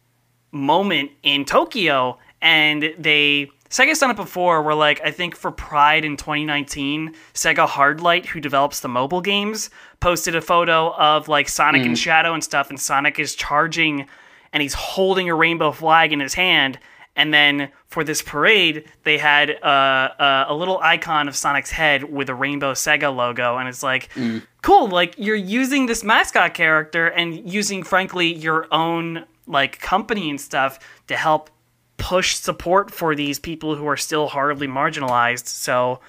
[0.55, 4.63] moment in Tokyo, and they Sega's done it before.
[4.63, 9.69] Where like I think for Pride in 2019, Sega Hardlight, who develops the mobile games,
[9.99, 14.07] posted a photo of like Sonic and Shadow and stuff, and Sonic is charging,
[14.53, 16.79] and he's holding a rainbow flag in his hand.
[17.17, 22.03] And then for this parade, they had uh, uh, a little icon of Sonic's head
[22.03, 24.09] with a rainbow Sega logo, and it's like,
[24.61, 24.87] cool.
[24.89, 30.79] Like you're using this mascot character and using, frankly, your own like company and stuff
[31.07, 31.49] to help
[31.97, 35.47] push support for these people who are still horribly marginalized.
[35.47, 35.99] So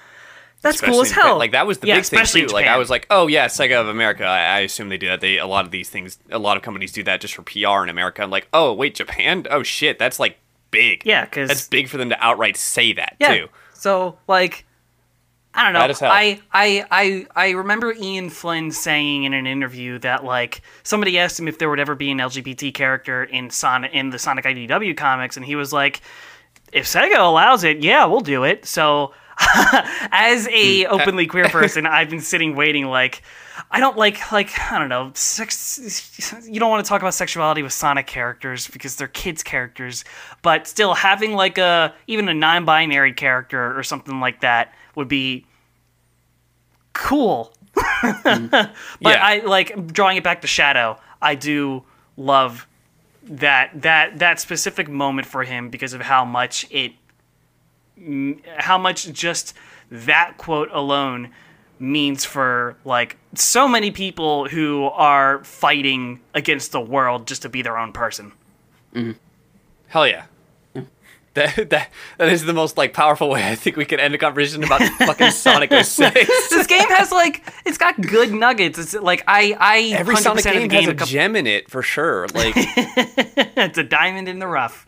[0.61, 1.23] that's cool as Especially in Japan.
[1.25, 1.37] hell.
[1.37, 2.47] Like that was the Yeah, big thing too.
[2.47, 4.25] Like I was like, oh yeah, Sega of America.
[4.25, 5.21] I, I assume they do that.
[5.21, 7.83] They a lot of these things, a lot of companies do that just for PR
[7.83, 8.21] in America.
[8.21, 9.45] I'm like, oh wait, Japan?
[9.49, 10.37] Oh shit, that's like
[10.71, 11.03] big.
[11.05, 13.33] Yeah, because that's big for them to outright say that yeah.
[13.35, 13.47] too.
[13.73, 14.65] So like
[15.57, 15.79] I don't know.
[15.79, 16.11] That is hell.
[16.11, 21.39] I, I I I remember Ian Flynn saying in an interview that like somebody asked
[21.39, 24.95] him if there would ever be an LGBT character in Sonic in the Sonic IDW
[24.95, 26.01] comics, and he was like,
[26.71, 29.13] "If Sega allows it, yeah, we'll do it." So,
[30.11, 33.23] as a openly queer person, I've been sitting waiting like.
[33.71, 36.45] I don't like like I don't know sex.
[36.47, 40.05] You don't want to talk about sexuality with Sonic characters because they're kids characters,
[40.43, 45.46] but still having like a even a non-binary character or something like that would be
[46.97, 47.53] cool.
[47.73, 49.19] but Yeah.
[49.21, 50.99] I like drawing it back to Shadow.
[51.21, 51.83] I do
[52.15, 52.67] love
[53.23, 56.93] that that that specific moment for him because of how much it
[58.57, 59.53] how much just
[59.91, 61.29] that quote alone
[61.79, 67.61] means for like so many people who are fighting against the world just to be
[67.61, 68.31] their own person.
[68.93, 69.11] Mm-hmm.
[69.87, 70.25] Hell yeah.
[71.37, 74.17] That, that that is the most like powerful way I think we could end a
[74.17, 76.49] conversation about fucking Sonic 06.
[76.49, 78.79] this game has like it's got good nuggets.
[78.79, 81.83] It's like I I Every Sonic game, game has a co- gem in it for
[81.83, 82.27] sure.
[82.33, 84.85] Like it's a diamond in the rough.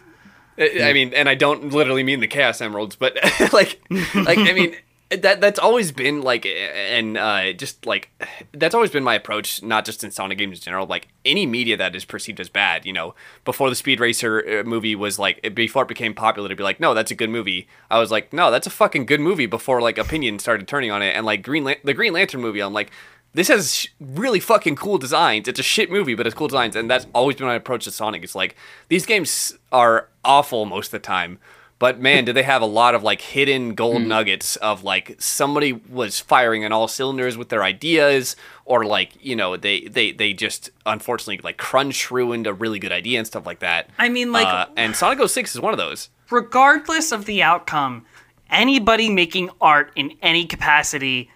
[0.58, 3.18] I mean, and I don't literally mean the Chaos Emeralds, but
[3.54, 3.80] like,
[4.14, 4.76] like I mean,
[5.10, 8.10] that that's always been like, and uh, just like
[8.52, 10.86] that's always been my approach, not just in Sonic games in general.
[10.86, 14.64] Like any media that is perceived as bad, you know, before the Speed Racer uh,
[14.64, 17.68] movie was like, before it became popular to be like, no, that's a good movie.
[17.90, 19.48] I was like, no, that's a fucking good movie.
[19.48, 22.62] Before like opinion started turning on it, and like Green Lan- the Green Lantern movie,
[22.62, 22.92] I'm like.
[23.32, 25.48] This has really fucking cool designs.
[25.48, 27.92] It's a shit movie, but it's cool designs, and that's always been my approach to
[27.92, 28.24] Sonic.
[28.24, 28.56] It's like
[28.88, 31.38] these games are awful most of the time,
[31.80, 35.72] but man, do they have a lot of like hidden gold nuggets of like somebody
[35.72, 38.36] was firing on all cylinders with their ideas,
[38.66, 42.92] or like you know they they they just unfortunately like crunch ruined a really good
[42.92, 43.90] idea and stuff like that.
[43.98, 46.10] I mean, like- uh, and Sonic 06 is one of those.
[46.30, 48.06] regardless of the outcome,
[48.50, 51.30] anybody making art in any capacity,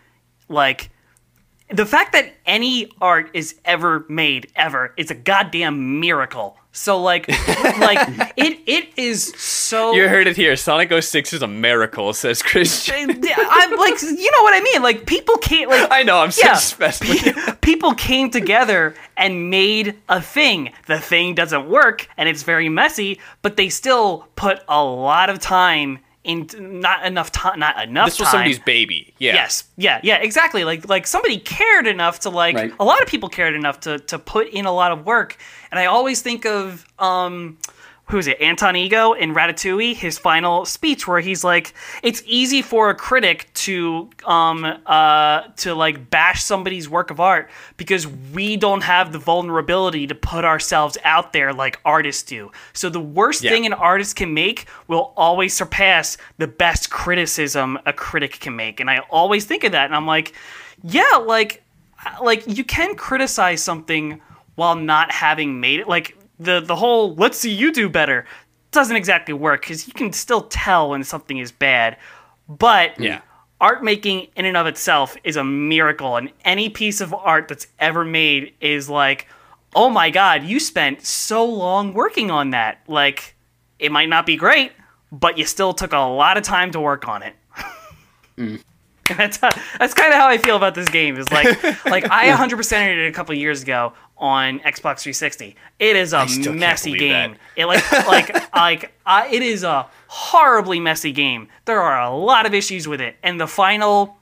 [0.50, 0.90] like
[1.74, 6.58] the fact that any art is ever made ever is a goddamn miracle.
[6.76, 7.28] So like,
[7.80, 9.92] like it it is so.
[9.94, 10.56] You heard it here.
[10.56, 12.96] Sonic 06 is a miracle, says Christian.
[13.36, 14.82] I'm like, you know what I mean?
[14.82, 15.88] Like people can't like.
[15.92, 16.18] I know.
[16.18, 16.56] I'm so Yeah.
[16.56, 17.34] special.
[17.62, 20.72] people came together and made a thing.
[20.88, 25.38] The thing doesn't work and it's very messy, but they still put a lot of
[25.40, 28.32] time into not enough time not enough This was time.
[28.34, 29.14] somebody's baby.
[29.18, 29.34] Yeah.
[29.34, 29.66] Yes.
[29.76, 30.64] Yeah, yeah, exactly.
[30.64, 32.74] Like like somebody cared enough to like Right.
[32.80, 35.38] a lot of people cared enough to to put in a lot of work.
[35.72, 37.58] And I always think of um
[38.08, 41.74] who's it, Anton Ego in Ratatouille, his final speech where he's like,
[42.04, 47.50] it's easy for a critic to um uh to like bash somebody's work of art
[47.78, 52.52] because we don't have the vulnerability to put ourselves out there like artists do.
[52.74, 53.52] So the worst Yeah.
[53.52, 58.80] thing an artist can make will always surpass the best criticism a critic can make.
[58.80, 60.34] And I always think of that and I'm like,
[60.84, 61.64] yeah, like
[62.22, 64.20] like you can criticize something
[64.56, 68.26] while not having made it like the the whole let's see you do better
[68.72, 71.98] doesn't exactly work because you can still tell when something is bad.
[72.50, 73.22] But Yeah.
[73.62, 77.68] art making in and of itself is a miracle and any piece of art that's
[77.80, 79.28] ever made is like
[79.76, 82.80] oh my god you spent so long working on that.
[82.88, 83.36] Like
[83.80, 84.72] it might not be great
[85.12, 87.36] but you still took a lot of time to work on it
[88.38, 88.62] mm.
[89.18, 89.50] that's how,
[89.80, 91.18] that's kind of how I feel about this game.
[91.18, 95.56] Is like like I 100%ed it a couple years ago on Xbox 360.
[95.80, 97.32] It is a messy game.
[97.34, 97.40] that.
[97.58, 101.50] It like like like I, it is a horribly messy game.
[101.66, 104.18] There are a lot of issues with it, and the final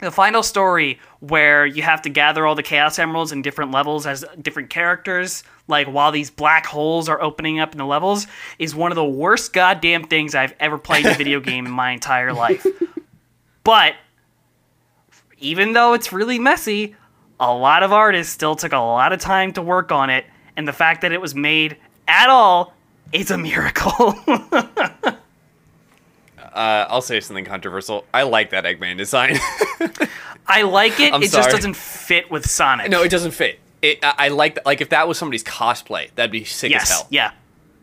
[0.00, 4.06] the final story where you have to gather all the chaos emeralds in different levels
[4.06, 8.28] as different characters like while these black holes are opening up in the levels
[8.60, 11.72] is one of the worst goddamn things i've ever played in a video game in
[11.72, 12.64] my entire life
[13.64, 13.94] but
[15.38, 16.94] even though it's really messy
[17.40, 20.24] a lot of artists still took a lot of time to work on it
[20.56, 21.76] and the fact that it was made
[22.08, 22.74] at all
[23.12, 24.14] is a miracle
[26.52, 28.04] Uh, I'll say something controversial.
[28.12, 29.36] I like that Eggman design.
[30.48, 31.44] i like it I'm it sorry.
[31.44, 33.60] just doesn't fit with sonic no, it doesn't fit.
[33.80, 34.66] It, I, I like that.
[34.66, 37.06] Like if that was somebody's cosplay, that'd be sick as hell.
[37.10, 37.30] yeah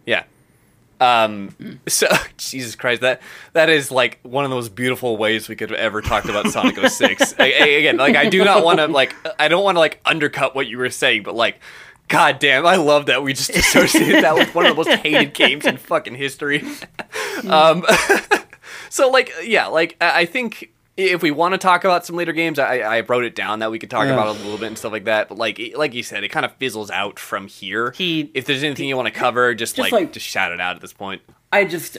[0.05, 0.23] Yeah.
[0.99, 1.79] Um.
[1.87, 2.07] So
[2.37, 3.21] Jesus Christ, that
[3.53, 6.47] that is like one of the most beautiful ways we could have ever talked about
[6.47, 7.33] Sonic 06.
[7.39, 9.99] A- a- Again, like I do not want to like I don't want to like
[10.05, 11.59] undercut what you were saying, but like.
[12.07, 15.33] God damn, I love that we just associated that with one of the most hated
[15.33, 16.63] games in fucking history.
[17.49, 17.83] um,
[18.91, 22.31] so like, yeah, like I I think if we want to talk about some later
[22.31, 24.13] games, I, I wrote it down that we could talk Yeah.
[24.13, 25.27] about a little bit and stuff like that.
[25.27, 27.91] But like, like you said, it kind of fizzles out from here.
[27.91, 30.61] He- if there's anything you want to cover, just, Just like, like- just shout it
[30.61, 31.21] out at this point.
[31.51, 31.97] I just,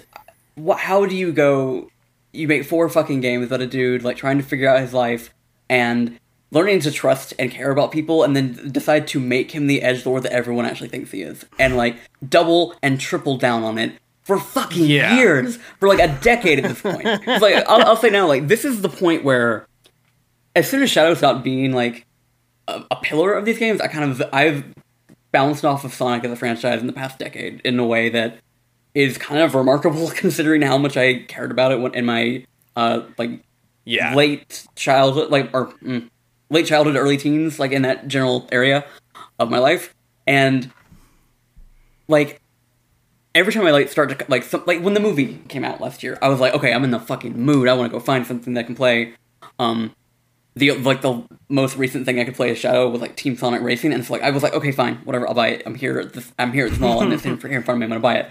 [0.54, 0.78] what?
[0.78, 1.90] How do you go?
[2.32, 5.32] You make four fucking games about a dude like trying to figure out his life
[5.70, 6.18] and
[6.50, 10.06] learning to trust and care about people, and then decide to make him the edge
[10.06, 11.96] lord that everyone actually thinks he is, and like
[12.26, 13.92] double and triple down on it
[14.26, 15.16] for fucking Yeah.
[15.16, 17.04] years, for like a decade at this point.
[17.26, 19.66] It's like I'll, I'll say now, like this is the point where,
[20.54, 22.04] as soon as Shadow stopped being like
[22.68, 24.64] a, a pillar of these games, I kind of I've
[25.32, 28.38] bounced off of Sonic as a franchise in the past decade in a way that
[28.94, 32.44] is kind of remarkable considering how much I cared about it when, in my
[32.74, 33.42] uh like
[33.84, 34.14] Yeah.
[34.14, 36.08] late childhood like or mm,
[36.50, 38.84] late childhood early teens like in that general area
[39.38, 39.94] of my life
[40.26, 40.70] and
[42.08, 42.40] like
[43.36, 46.02] every time I like start to like some, like when the movie came out last
[46.02, 48.26] year I was like okay I'm in the fucking mood I want to go find
[48.26, 49.14] something that I can play
[49.58, 49.94] um
[50.56, 53.60] the like the most recent thing I could play as Shadow was like Team Sonic
[53.60, 55.62] Racing, and so like I was like, okay, fine, whatever, I'll buy it.
[55.66, 55.98] I'm here.
[55.98, 57.84] At this, I'm here at the mall, and it's in, here in front of me.
[57.84, 58.30] I'm gonna buy it.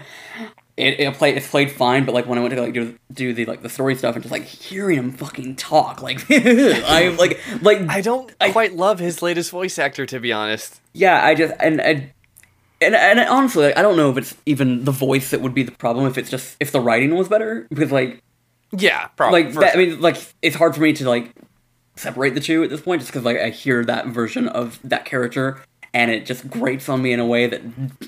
[0.76, 3.32] It, it played it's played fine, but like when I went to like do do
[3.32, 7.40] the like the story stuff and just like hearing him fucking talk, like I'm like
[7.62, 10.80] like I don't I, quite love his latest voice actor, to be honest.
[10.92, 12.10] yeah, I just and and
[12.80, 15.62] and, and honestly, like, I don't know if it's even the voice that would be
[15.62, 16.06] the problem.
[16.06, 18.22] If it's just if the writing was better, because like
[18.72, 19.44] Yeah, probably.
[19.44, 21.32] like that, I mean, like it's hard for me to like
[21.96, 25.04] separate the two at this point, just because like I hear that version of that
[25.04, 25.60] character,
[25.94, 27.62] and it just grates on me in a way that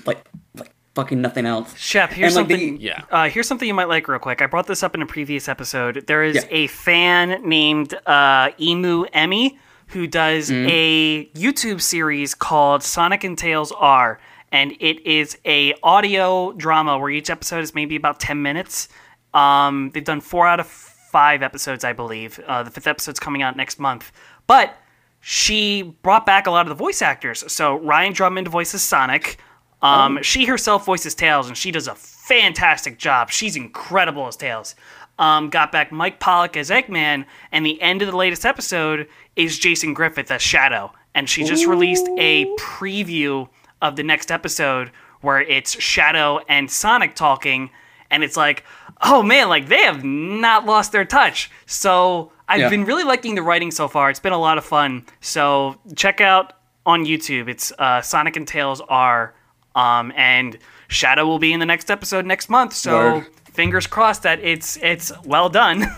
[0.05, 0.23] like
[0.55, 1.77] like fucking nothing else.
[1.77, 2.77] Shep, here's And, like, something.
[2.77, 3.01] the- Yeah.
[3.11, 4.41] Uh, here's something you might like real quick.
[4.41, 6.03] I brought this up in a previous episode.
[6.07, 6.41] There is Yeah.
[6.49, 10.67] a fan named uh, Emu Emmy who does Mm-hmm.
[10.69, 14.19] a YouTube series called Sonic and Tails R,
[14.51, 18.89] and it is a audio drama where each episode is maybe about ten minutes.
[19.33, 22.39] Um, they've done four out of five episodes, I believe.
[22.47, 24.11] Uh, the fifth episode's coming out next month,
[24.47, 24.75] but
[25.21, 27.43] she brought back a lot of the voice actors.
[27.51, 29.37] So Ryan Drummond voices Sonic.
[29.81, 33.29] Um, She herself voices Tails, and she does a fantastic job.
[33.29, 34.75] She's incredible as Tails.
[35.17, 39.59] Um, got back Mike Pollock as Eggman, and the end of the latest episode is
[39.59, 40.91] Jason Griffith as Shadow.
[41.15, 43.49] And she just released a preview
[43.81, 44.91] of the next episode
[45.21, 47.69] where it's Shadow and Sonic talking,
[48.09, 48.63] and it's like,
[49.01, 51.51] oh man, like they have not lost their touch.
[51.65, 52.69] So I've Yeah.
[52.69, 54.09] been really liking the writing so far.
[54.09, 55.05] It's been a lot of fun.
[55.21, 56.53] So check out
[56.85, 57.47] on YouTube.
[57.49, 59.33] It's uh, Sonic and Tails R,
[59.75, 60.57] um, and
[60.87, 62.73] Shadow will be in the next episode next month.
[62.73, 63.27] So Word.
[63.53, 65.81] fingers crossed that it's it's well done.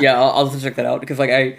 [0.00, 1.58] yeah, I'll, I'll check that out because like I,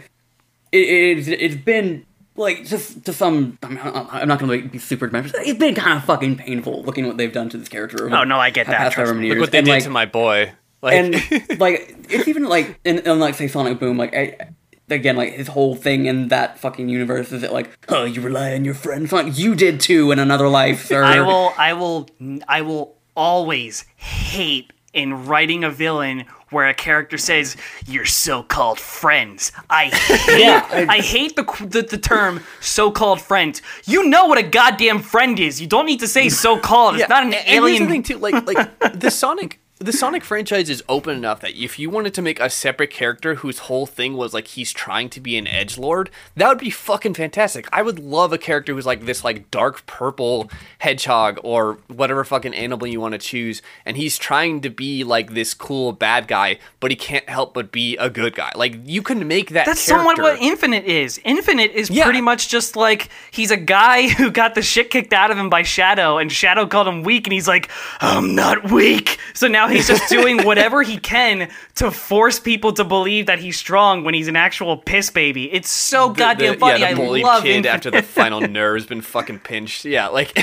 [0.72, 2.06] it, it it's been
[2.36, 3.58] like just to some.
[3.64, 5.34] I'm, I'm not going to be super dramatic.
[5.45, 8.06] It's been kind of fucking painful looking what they've done to this character.
[8.06, 9.30] over Oh, no, I get that, past trust me.
[9.30, 10.53] Look what they And, did like, to my boy.
[10.82, 11.14] Like, and
[11.60, 14.52] like it's even like in, in like say Sonic Boom, like I,
[14.90, 18.53] again, like his whole thing in that fucking universe is it like, oh, you rely
[18.53, 21.03] on your friends, like you did too in another life, sir.
[21.03, 22.10] I will, I will,
[22.48, 27.56] I will always hate in writing a villain where a character says
[27.88, 29.52] your so-called friends.
[29.69, 29.86] I
[30.26, 33.61] hate, Yeah, I- I, hate the, the the term so-called friends.
[33.86, 35.60] You know what a goddamn friend is.
[35.61, 36.95] You don't need to say so-called.
[36.99, 37.84] It's not an and- and here's alien.
[37.84, 41.80] the thing too, like like the Sonic the Sonic franchise is open enough that if
[41.80, 45.20] you wanted to make a separate character whose whole thing was like he's trying to
[45.20, 47.68] be an edge lord, that would be fucking fantastic.
[47.74, 50.49] I would love a character who's like this like dark purple
[50.80, 55.34] hedgehog or whatever fucking animal you want to choose, and he's trying to be like
[55.34, 58.52] this cool bad guy, but he can't help but be a good guy.
[58.56, 59.66] Like you can make that.
[59.66, 60.06] That's character.
[60.16, 61.20] somewhat what Infinite is.
[61.24, 62.03] Infinite is Yeah.
[62.03, 65.49] pretty much just like he's a guy who got the shit kicked out of him
[65.49, 69.18] by Shadow, and Shadow called him weak, and he's like, I'm not weak.
[69.34, 73.57] So now he's just doing whatever he can to force people to believe that he's
[73.57, 75.52] strong when he's an actual piss baby.
[75.52, 76.81] It's so The- goddamn the, funny.
[76.81, 79.85] Yeah, the I love kid after the final nerve's been fucking pinched.
[79.85, 80.38] Yeah, like,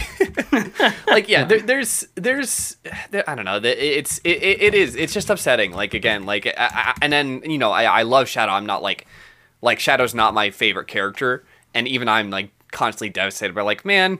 [1.06, 1.44] like yeah.
[1.44, 2.76] There, there's, there's,
[3.10, 3.60] there, I don't know.
[3.62, 4.96] It's, it, it, is.
[4.96, 5.72] It's just upsetting.
[5.72, 8.52] Like again, like, I, I, and then you know, I, I love Shadow.
[8.52, 9.06] I'm not like,
[9.62, 11.44] like Shadow's not my favorite character,
[11.74, 14.18] and even I'm like constantly devastated by like, man,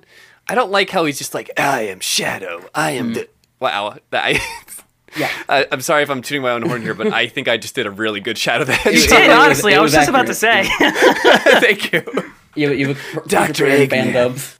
[0.49, 2.69] I don't like how he's just like, I am Shadow.
[2.75, 3.15] I am mm.
[3.15, 3.29] the.
[3.61, 4.41] Wow, that I.
[5.17, 5.31] Yeah.
[5.49, 7.75] I, I'm sorry if I'm tooting my own horn here, but I think I just
[7.75, 9.09] did a really good Shadow the You Hedgehog.
[9.09, 9.73] did, it was- honestly.
[9.73, 10.65] it I was was just about to say.
[11.61, 12.03] Thank you.
[12.55, 13.67] you you have Dr.
[13.67, 14.13] band Eggman.
[14.13, 14.59] dubs.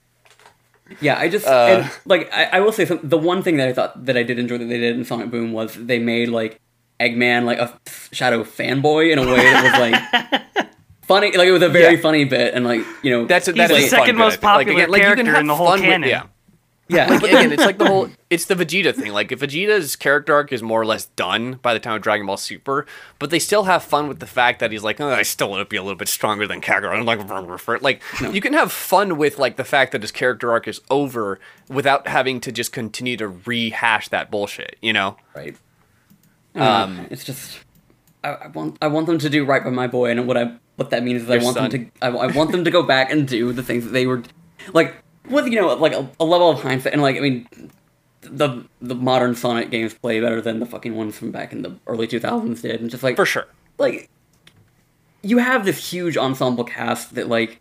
[1.01, 3.67] Yeah, I just Uh, and, like I, I will say some, the one thing that
[3.67, 6.29] I thought that I did enjoy that they did in Sonic Boom was they made
[6.29, 6.59] like
[6.99, 7.77] Eggman like a
[8.11, 10.65] Shadow fanboy in a way that was like
[11.03, 11.31] funny.
[11.37, 12.01] Like it was a very Yeah.
[12.01, 14.25] funny bit, and like you know That's a, He's the is a second bit, I
[14.25, 14.43] most think.
[14.43, 16.09] Like, popular again, like, you can character have in the whole fun with- canon.
[16.09, 16.23] yeah.
[16.89, 17.07] Yeah.
[17.07, 19.13] Like again, it's like the whole it's the Vegeta thing.
[19.13, 22.25] Like if Vegeta's character arc is more or less done by the time of Dragon
[22.25, 22.85] Ball Super,
[23.19, 25.61] but they still have fun with the fact that he's like, oh, I still want
[25.61, 26.97] to be a little bit stronger than Kakarot.
[26.97, 28.01] I'm like, "Rrr, rrr, rrr." like
[28.33, 31.39] you can have fun with like the fact that his character arc is over
[31.69, 34.77] without having to just continue to rehash that bullshit.
[34.81, 35.17] You know?
[35.35, 35.55] right.
[36.55, 37.59] Um, it's just
[38.23, 40.55] I, I want I want them to do right by my boy, and what I
[40.75, 41.69] what that means is I want son.
[41.69, 44.07] them to I, I want them to go back and do the things that they
[44.07, 44.23] were
[44.73, 44.95] like
[45.29, 47.47] with you know like a, a level of hindsight, and like I mean
[48.21, 51.75] the the modern Sonic games play better than the fucking ones from back in the
[51.87, 53.47] early two thousands did, and just like For sure.
[53.77, 54.09] like
[55.21, 57.59] you have this huge ensemble cast that like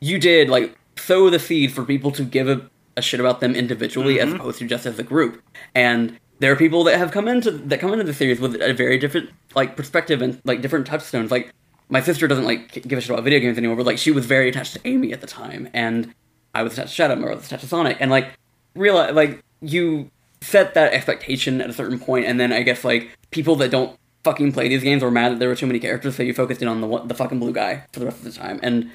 [0.00, 3.54] you did like sow the seed for people to give a, a shit about them
[3.54, 4.36] individually as mm-hmm.
[4.36, 5.42] opposed to just as a group.
[5.74, 8.72] And there are people that have come into that come into the series with a
[8.72, 11.30] very different like perspective and like different touchstones.
[11.30, 11.52] Like
[11.92, 14.24] my sister doesn't like give a shit about video games anymore but like she was
[14.24, 16.14] very attached to amy at the time and
[16.54, 18.32] i was attached to shadow i was attached to sonic and like
[18.74, 20.10] realize like you
[20.40, 23.98] set that expectation at a certain point and then i guess like people that don't
[24.24, 26.62] fucking play these games were mad that there were too many characters so you focused
[26.62, 28.90] in on the the fucking blue guy for the rest of the time and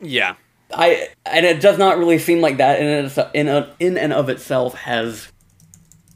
[0.00, 0.34] Yeah.
[0.72, 4.12] I and it does not really seem like that in and in a, in and
[4.12, 5.28] of itself has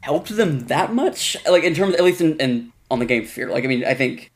[0.01, 1.37] helped them that much.
[1.49, 3.49] Like in terms, at least in, in on the game sphere.
[3.49, 4.31] Like I mean, I think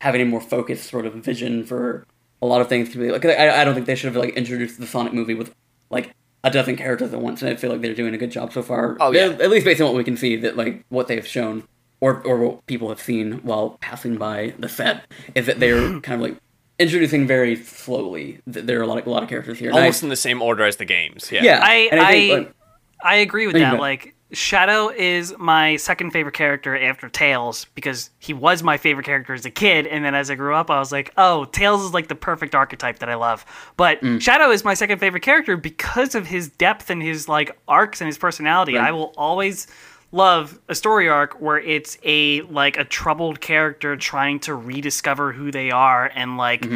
[0.00, 2.06] having a more focused sort of vision for
[2.40, 3.24] a lot of things can be like.
[3.26, 5.52] I, I don't think they should have like introduced the Sonic movie with
[5.90, 8.52] like a dozen characters at once, and I feel like they're doing a good job
[8.52, 8.96] so far.
[9.00, 9.26] Oh, yeah.
[9.40, 11.64] at least based on what we can see that like what they've shown.
[12.00, 15.02] Or, or what people have seen while passing by the set
[15.34, 16.36] is that they're kind of like
[16.78, 18.38] introducing very slowly.
[18.52, 19.70] Th- There are a lot of, a lot of characters here.
[19.70, 21.32] and I- Almost in the same order as the games.
[21.32, 21.42] Yeah.
[21.42, 22.54] yeah, I and I, think, like,
[23.02, 23.72] I agree with that.
[23.74, 23.80] go.
[23.80, 29.32] Like Shadow is my second favorite character after Tails because he was my favorite character
[29.32, 31.94] as a kid, and then as I grew up, I was like, oh, Tails is
[31.94, 33.46] like the perfect archetype that I love.
[33.78, 34.20] But Mm.
[34.20, 38.06] Shadow is my second favorite character because of his depth and his like arcs and
[38.06, 38.74] his personality.
[38.74, 38.88] Right.
[38.88, 39.66] I will always
[40.12, 45.50] love a story arc where it's a like a troubled character trying to rediscover who
[45.50, 46.66] they are and like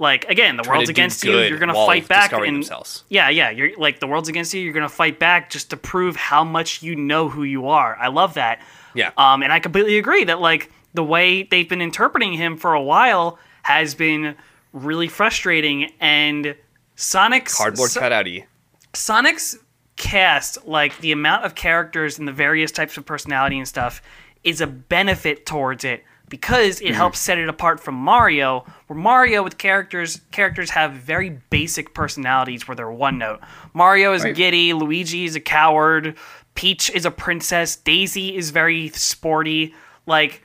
[0.00, 3.04] like again the world's against you you're gonna fight back and themselves.
[3.08, 6.16] yeah yeah you're like the world's against you you're gonna fight back just to prove
[6.16, 8.60] how much you know who you are i love that
[8.94, 9.12] Yeah.
[9.16, 12.82] um and i completely agree that like the way they've been interpreting him for a
[12.82, 14.34] while has been
[14.72, 16.56] really frustrating and
[16.96, 18.46] sonic's Cardboard So- cutouty.
[18.94, 19.56] Sonic's
[19.96, 24.02] cast, like the amount of characters and the various types of personality and stuff,
[24.42, 26.94] is a benefit towards it because it mm-hmm.
[26.94, 32.66] helps set it apart from Mario, where Mario with characters characters have very basic personalities
[32.66, 33.40] where they're one note.
[33.74, 34.34] Mario is Right.
[34.34, 36.16] giddy, Luigi is a coward,
[36.54, 39.74] Peach is a princess, Daisy is very sporty,
[40.06, 40.42] like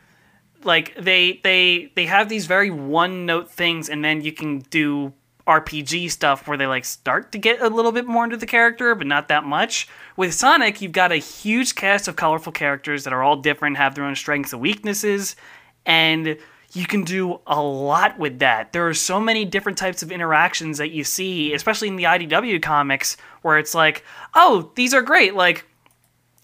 [0.63, 5.13] like they they they have these very one note things and then you can do
[5.47, 8.95] RPG stuff where they like start to get a little bit more into the character,
[8.95, 9.87] but not that much.
[10.17, 13.93] With Sonic, you've got a huge cast of colorful characters that are all different, have
[13.93, 15.35] their own strengths and weaknesses,
[15.85, 16.37] and
[16.73, 18.73] you can do a lot with that.
[18.73, 22.61] There are so many different types of interactions that you see, especially in the IDW
[22.61, 24.03] comics, where it's like,
[24.33, 25.35] oh, these are great.
[25.35, 25.65] Like,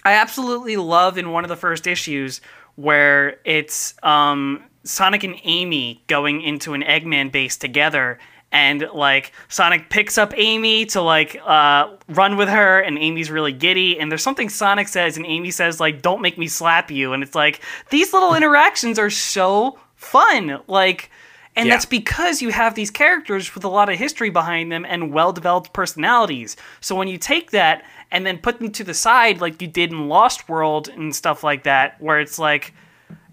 [0.05, 2.39] I absolutely love in one of the first issues
[2.75, 8.17] where it's um, Sonic and Amy going into an Eggman base together.
[8.53, 13.53] And like Sonic picks up Amy to like uh, run with her, and Amy's really
[13.53, 13.97] giddy.
[13.99, 17.23] And there's something Sonic says, and Amy says like, "Don't make me slap you." And
[17.23, 17.61] it's like
[17.91, 20.59] these little interactions are so fun.
[20.67, 21.09] Like,
[21.55, 21.75] and Yeah.
[21.75, 25.31] that's because you have these characters with a lot of history behind them and well
[25.31, 26.57] developed personalities.
[26.81, 29.91] So when you take that and then put them to the side, like you did
[29.91, 32.73] in Lost World and stuff like that, where it's like,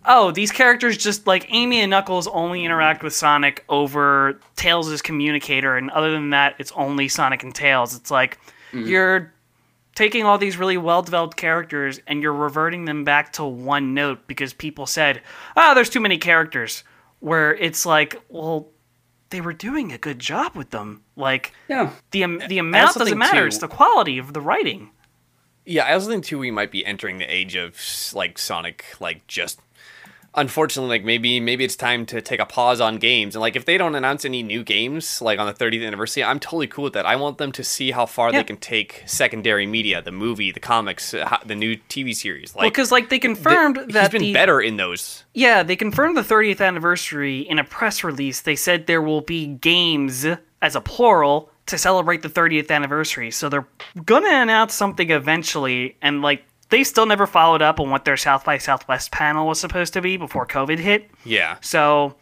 [0.09, 5.77] oh, these characters just like Amy and Knuckles only interact with Sonic over Tails' communicator,
[5.77, 7.95] and other than that, it's only Sonic and Tails.
[7.95, 8.39] It's like
[8.73, 8.87] mm-hmm.
[8.89, 9.33] you're
[9.95, 14.29] taking all these really well developed characters and you're reverting them back to one note
[14.29, 15.21] because people said,
[15.57, 16.85] oh, there's too many characters.
[17.19, 18.69] Where it's like, well,
[19.31, 21.03] they were doing a good job with them.
[21.17, 21.91] Like, Yeah.
[22.13, 24.91] the, the amount doesn't matter, too- it's the quality of the writing.
[25.67, 27.77] Yeah, I also think too we might be entering the age of
[28.15, 29.61] like Sonic, like just
[30.39, 33.65] unfortunately, like maybe maybe it's time to take a pause on games and like if
[33.65, 36.93] they don't announce any new games like on the 30th anniversary, I'm totally cool with
[36.95, 37.05] that.
[37.07, 38.39] I want them to see how far Yeah.
[38.39, 42.55] they can take secondary media, the movie, the comics, uh, the new TV series.
[42.55, 45.25] Well, Like because like they confirmed th- that he's been the, better in those.
[45.35, 48.41] Yeah, they confirmed the 30th anniversary in a press release.
[48.41, 50.25] They said there will be games
[50.63, 53.31] as a plural to celebrate the 30th anniversary.
[53.31, 53.67] So they're
[54.05, 58.45] gonna announce something eventually, and like they still never followed up on what their South
[58.45, 61.11] by Southwest panel was supposed to be before COVID hit.
[61.25, 61.57] Yeah.
[61.61, 62.17] So,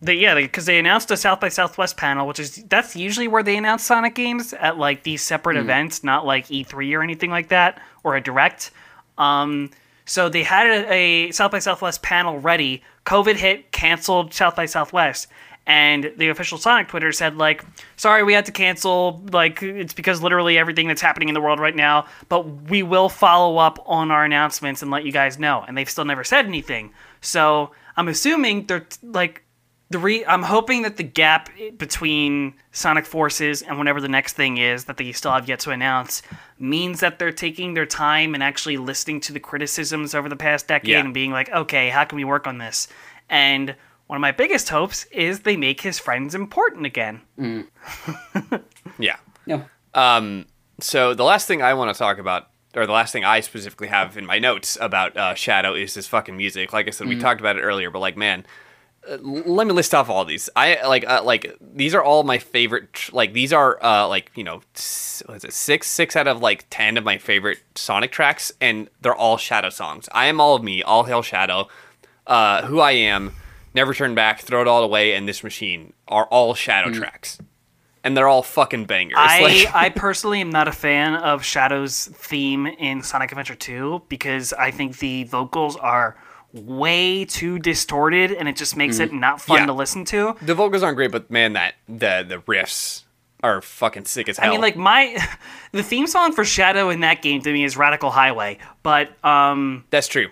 [0.00, 3.42] they, yeah, because they, announced a South by Southwest panel, which is that's usually where
[3.42, 7.48] they announce Sonic games at like these separate events, not like E3 or anything like
[7.48, 8.70] that or a direct.
[9.18, 9.70] Um,
[10.04, 12.82] so they had a, a South by Southwest panel ready.
[13.06, 15.28] COVID hit, canceled South by Southwest.
[15.66, 17.64] And the official Sonic Twitter said, like,
[17.96, 19.22] sorry, we had to cancel.
[19.32, 22.06] Like, it's because literally everything that's happening in the world right now.
[22.28, 25.64] But we will follow up on our announcements and let you guys know.
[25.66, 26.92] And they've still never said anything.
[27.22, 29.42] So I'm assuming they're like
[29.88, 30.22] the re.
[30.26, 34.98] I'm hoping that the gap between Sonic Forces and whatever the next thing is that
[34.98, 36.20] they still have yet to announce
[36.58, 40.68] means that they're taking their time and actually listening to the criticisms over the past
[40.68, 41.00] decade Yeah.
[41.00, 42.88] and being like, okay, how can we work on this?
[43.30, 43.76] And
[44.14, 47.20] one of my biggest hopes is they make his friends important again.
[48.96, 49.16] Yeah.
[49.44, 49.64] Yeah.
[49.92, 50.46] Um,
[50.78, 53.88] so the last thing I want to talk about, or the last thing I specifically
[53.88, 56.72] have in my notes about uh, Shadow is this fucking music.
[56.72, 58.46] Like I said, we talked about it earlier, but like, man,
[59.10, 60.48] uh, let me list off all these.
[60.54, 62.92] I like, uh, like these are all my favorite.
[62.92, 66.28] tr- Like these are, uh, like you know, s- what is it six, six out
[66.28, 70.08] of like ten of my favorite Sonic tracks, and they're all Shadow songs.
[70.12, 71.66] I am all of me, all hail Shadow.
[72.26, 73.32] Uh, who I am,
[73.74, 77.38] never turn back, throw it all away, and this machine are all Shadow tracks.
[78.02, 79.16] And they're all fucking bangers.
[79.18, 84.02] I, Like- I personally am not a fan of Shadow's theme in Sonic Adventure 2
[84.08, 86.16] because I think the vocals are
[86.52, 89.66] way too distorted and it just makes it not fun Yeah.
[89.66, 90.36] to listen to.
[90.42, 93.02] The vocals aren't great, but man, that the the riffs
[93.42, 94.48] are fucking sick as hell.
[94.50, 95.16] I mean, like my
[95.72, 99.84] the theme song for Shadow in that game to me is Radical Highway, but um,
[99.90, 100.28] that's true.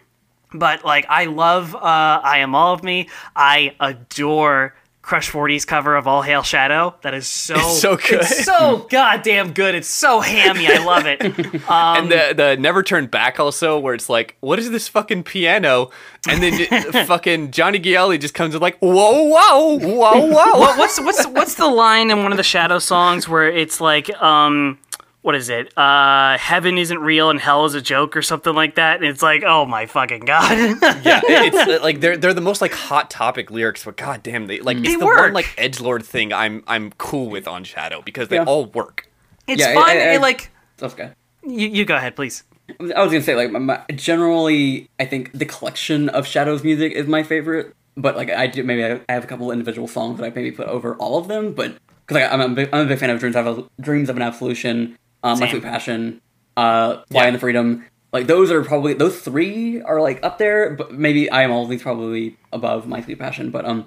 [0.54, 3.08] But like I love uh, I Am All of Me.
[3.36, 6.94] I adore Crush 40's cover of All Hail Shadow.
[7.02, 8.20] That is so It's so good.
[8.20, 9.74] It's so goddamn good.
[9.74, 10.68] It's so hammy.
[10.68, 11.20] I love it.
[11.68, 15.90] and the the never turn back also, where it's like, what is this fucking piano?
[16.28, 20.58] And then fucking Johnny Gioeli just comes in like, whoa, whoa, whoa, whoa.
[20.60, 24.08] What- what's what's what's the line in one of the Shadow songs where it's like
[24.22, 24.78] um
[25.22, 25.76] what is it?
[25.78, 28.96] Uh heaven isn't real and hell is a joke or something like that.
[29.00, 30.50] And it's like, "Oh my fucking god."
[31.04, 34.60] yeah, it's uh, like they're they're the most like hot topic lyrics, but goddamn, they
[34.60, 38.02] like it's They the one like edge lord thing I'm I'm cool with on Shadow
[38.02, 38.44] because they Yeah.
[38.44, 39.08] all work.
[39.46, 39.88] it's Yeah, fun.
[39.88, 40.50] I- I- it, like
[40.82, 41.12] okay.
[41.44, 42.44] you, you go ahead, please.
[42.80, 46.92] I was gonna say like my, my, generally, I think the collection of Shadows music
[46.92, 47.74] is my favorite.
[47.96, 50.50] But like I do, maybe I I have a couple individual songs that I maybe
[50.52, 51.52] put over all of them.
[51.52, 51.76] But
[52.06, 54.22] because like, I'm, a big, I'm a big fan of Dreams of Dreams of an
[54.22, 55.50] Absolution, um, My.
[55.50, 56.20] Sweet Passion,
[56.56, 57.28] uh, Fly Yeah.
[57.28, 57.84] in the Freedom.
[58.12, 60.70] Like those are probably those three are like up there.
[60.74, 63.50] But maybe I am all these probably above My Sweet Passion.
[63.50, 63.86] But um,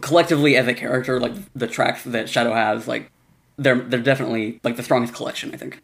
[0.00, 3.10] collectively as a character, like the tracks that Shadow has, like
[3.56, 5.52] they're they're definitely like the strongest collection.
[5.52, 5.80] I think.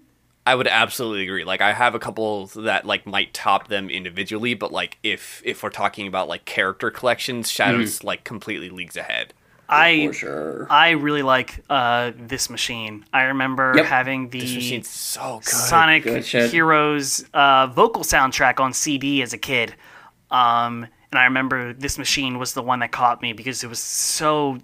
[0.46, 1.44] I would absolutely agree.
[1.44, 5.62] Like I have a couple that like might top them individually, but like if if
[5.62, 9.32] we're talking about like character collections, Shadows like completely leagues ahead.
[9.68, 10.66] I for sure.
[10.70, 13.04] I really like uh, this machine.
[13.12, 13.86] I remember Yep.
[13.86, 15.44] having the This so good.
[15.48, 16.24] Sonic Good.
[16.24, 19.74] Heroes uh, vocal soundtrack on CD as a kid.
[20.30, 23.78] Um, and I remember this machine was the one that caught me because it was
[23.78, 24.58] so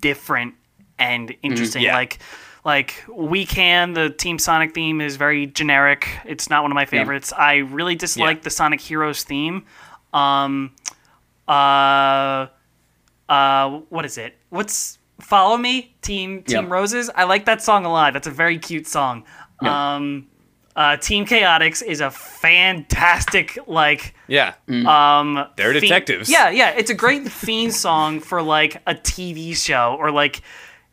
[0.00, 0.54] different
[0.98, 1.82] and interesting.
[1.82, 1.94] Yeah.
[1.94, 2.18] Like,
[2.64, 6.08] like we can the Team Sonic theme is very generic.
[6.24, 7.32] It's not one of my favorites.
[7.32, 8.42] I really dislike Yeah.
[8.42, 9.64] the Sonic Heroes theme.
[10.12, 10.72] Um,
[11.48, 12.46] uh,
[13.28, 14.36] uh, what is it?
[14.50, 16.70] What's Follow Me Team Team Yep.
[16.70, 17.10] Roses?
[17.14, 18.12] I like that song a lot.
[18.12, 19.24] That's a very cute song.
[19.60, 20.26] Um,
[20.76, 24.54] uh, Team Chaotix is a fantastic like Yeah.
[24.68, 26.30] um They're theme- detectives.
[26.30, 30.42] Yeah, yeah, it's a great theme song for like a TV show or like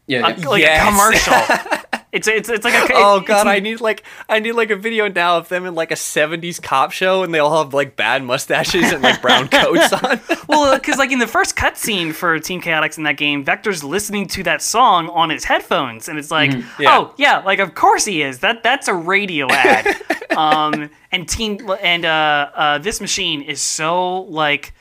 [0.07, 0.81] Yeah, a, like Yes.
[0.81, 1.83] a commercial.
[2.13, 5.09] it's it's it's like a Oh god, I need like I need like a video
[5.09, 8.23] now of them in like a '70s cop show, and they all have like bad
[8.23, 10.21] mustaches and like brown coats on.
[10.47, 14.27] well because like in the first cutscene for Team Chaotix in that game, Vector's listening
[14.27, 16.97] to that song on his headphones, and it's like, Yeah.
[16.99, 18.39] oh yeah, like of course he is.
[18.39, 19.87] That that's a radio ad.
[20.37, 24.73] um, and Team and uh, uh, this machine is so like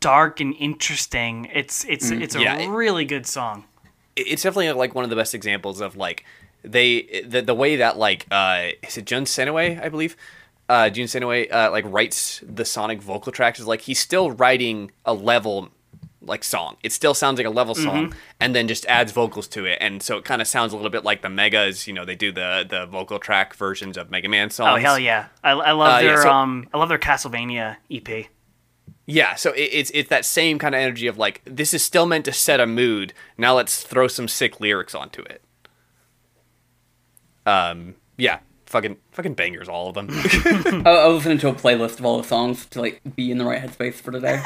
[0.00, 1.48] dark and interesting.
[1.52, 3.64] It's it's it's a Yeah, really good song.
[4.16, 6.24] It's definitely like one of the best examples of like
[6.62, 10.16] they the, the way that like uh is it Jun Senoue I believe?
[10.68, 13.58] Uh Jun Senoue uh like writes the Sonic vocal tracks.
[13.58, 15.70] Is like he's still writing a level
[16.24, 16.76] like song.
[16.84, 19.78] It still sounds like a level song and then just adds vocals to it.
[19.80, 22.14] And so it kind of sounds a little bit like the megas you know they
[22.14, 25.26] do the the vocal track versions of Mega Man songs Oh hell yeah!
[25.42, 28.26] I, I love Uh, yeah, their so- um I love their Castlevania EP.
[29.06, 32.06] Yeah, so it, it's it's that same kind of energy of like this is still
[32.06, 33.12] meant to set a mood.
[33.36, 35.42] Now let's throw some sick lyrics onto it.
[37.44, 40.08] Um, yeah, fucking fucking bangers, all of them.
[40.10, 43.38] I, I was listening to a playlist of all the songs to like be in
[43.38, 44.40] the right headspace for today.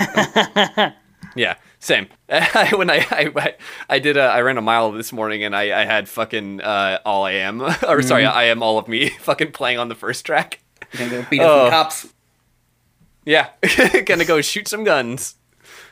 [1.37, 2.07] yeah, same.
[2.75, 3.55] when I, I
[3.91, 6.99] I did a, I ran a mile this morning and I I had fucking uh,
[7.05, 10.25] all I am or sorry I am all of me fucking playing on the first
[10.25, 10.61] track.
[10.97, 11.65] Gonna go beat up Oh.
[11.65, 12.13] some cops.
[13.27, 13.49] Yeah,
[14.07, 15.35] gonna go shoot some guns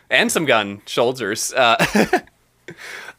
[0.08, 1.52] and some gun shoulders.
[1.52, 2.20] Uh,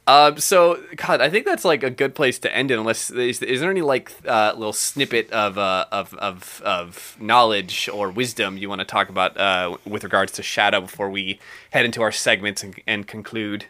[0.08, 2.80] um, so God, I think that's like a good place to end it.
[2.80, 7.90] Unless is, is there any like uh, little snippet of, uh, of of of knowledge
[7.92, 11.38] or wisdom you want to talk about uh, with regards to Shadow before we
[11.72, 13.66] head into our segments and, and conclude?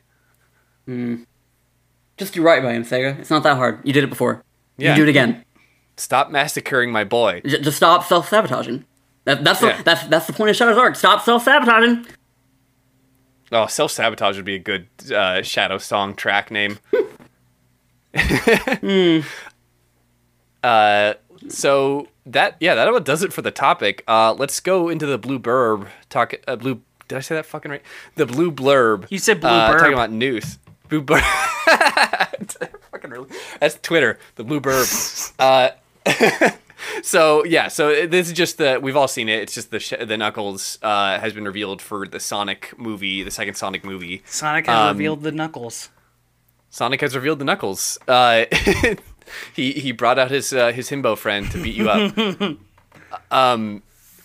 [2.18, 3.18] Just do right by him, Sega.
[3.20, 3.80] It's not that hard.
[3.84, 4.44] You did it before.
[4.78, 4.92] You Yeah.
[4.92, 5.44] can do it again.
[5.98, 7.42] Stop massacring my boy.
[7.46, 8.86] J- just stop self sabotaging.
[9.26, 9.78] That, that's Yeah.
[9.78, 10.96] the, that's that's the point of Shadow's arc.
[10.96, 12.06] Stop self sabotaging.
[13.52, 16.80] Oh, self sabotage would be a good uh, Shadow song track name.
[20.64, 21.14] Uh,
[21.48, 24.04] so that yeah, that about does it for the topic.
[24.08, 26.82] Uh, let's go into the blue blurb Talk uh, blue.
[27.08, 27.84] Did I say that fucking right?
[28.16, 29.06] The blue blurb.
[29.12, 29.78] You said blue uh, burb.
[29.78, 30.58] Talking about news.
[30.90, 31.22] Blue burb.
[32.92, 33.30] fucking really.
[33.60, 34.18] That's Twitter.
[34.38, 35.34] The blue blurb.
[35.38, 36.52] Uh,
[37.02, 39.40] so yeah, so this is just the we've all seen it.
[39.42, 43.32] It's just the sh- the Knuckles uh, has been revealed for the Sonic movie, the
[43.32, 44.24] second Sonic movie.
[44.26, 45.90] Sonic has Um, revealed the Knuckles.
[46.70, 47.98] Sonic has revealed the Knuckles.
[48.08, 48.46] Uh,
[49.56, 52.58] he he brought out his uh, his himbo friend to beat you up.
[53.32, 53.82] um,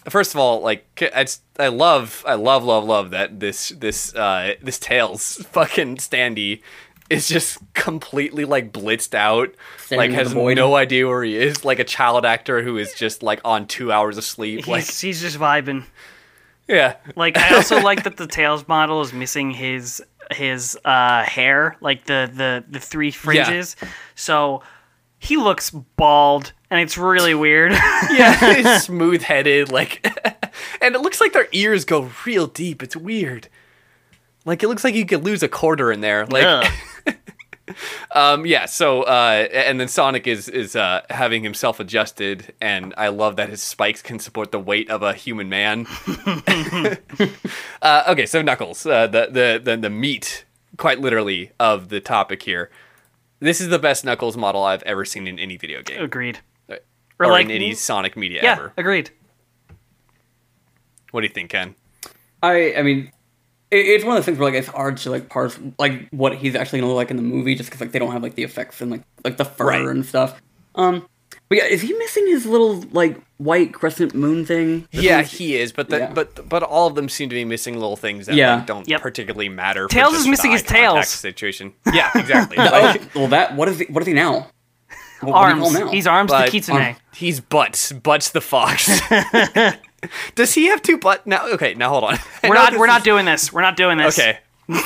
[0.09, 4.55] first of all, like it's, I love I love love love that this this uh,
[4.62, 6.62] this Tails fucking standee
[7.11, 11.78] is just completely like blitzed out, Staring like has no idea where he is, like
[11.81, 14.61] a child actor who is just like on two hours of sleep.
[14.61, 15.85] He's, Like he's just vibing.
[16.69, 21.77] yeah, Like I also like that the Tails model is missing his his uh, hair,
[21.81, 23.77] like the the the three fringes.
[23.82, 23.89] Yeah.
[24.15, 24.62] So
[25.19, 27.73] he looks bald, and it's really weird.
[27.73, 30.07] yeah, it's smooth headed, like,
[30.81, 32.82] and it looks like their ears go real deep.
[32.82, 33.49] It's weird.
[34.47, 36.24] Like it looks like you could lose a quarter in there.
[36.27, 36.73] Like, Ugh.
[38.12, 38.66] Um, yeah.
[38.66, 43.48] So, uh, and then Sonic is is uh, having himself adjusted, and I love that
[43.48, 45.86] his spikes can support the weight of a human man.
[47.82, 50.44] uh, okay, so Knuckles, uh, the, the the the meat,
[50.76, 52.70] quite literally, of the topic here.
[53.40, 56.40] This is the best Knuckles model I've ever seen in any video game, agreed.
[56.68, 56.78] or,
[57.18, 58.72] Or like in any Sonic media yeah, ever.
[58.76, 59.10] agreed.
[61.10, 61.74] What do you think, Ken?
[62.42, 63.12] I I mean, it,
[63.70, 66.55] it's one of those things where like it's hard to like parse like what he's
[66.56, 68.42] actually gonna look like in the movie just because like they don't have like the
[68.42, 69.84] effects and like like the fur Right.
[69.86, 70.40] and stuff.
[70.74, 71.06] Um,
[71.48, 74.86] but yeah, is he missing his little like white crescent moon thing?
[74.92, 76.12] This Yeah, he is, but the, yeah.
[76.12, 78.56] but but all of them seem to be missing little things that Yeah.
[78.56, 79.01] like, don't Yep.
[79.02, 79.86] particularly matter.
[79.88, 81.09] Tails is missing his eye contact tails.
[81.09, 81.72] situation.
[81.92, 82.56] Yeah, exactly.
[82.59, 83.86] Oh, Like, well, that what is he?
[83.86, 84.48] What is he now?
[85.20, 85.60] What, what do Arms.
[85.62, 85.88] call now?
[85.90, 86.76] He's arms but, to Kitsune.
[86.76, 87.92] um, he's butts.
[87.92, 88.88] Butts the fox.
[90.35, 91.47] Does he have two butt now?
[91.48, 92.18] Okay, now hold on.
[92.44, 93.52] We're not we're not doing this.
[93.52, 94.18] We're not doing this.
[94.18, 94.39] Okay.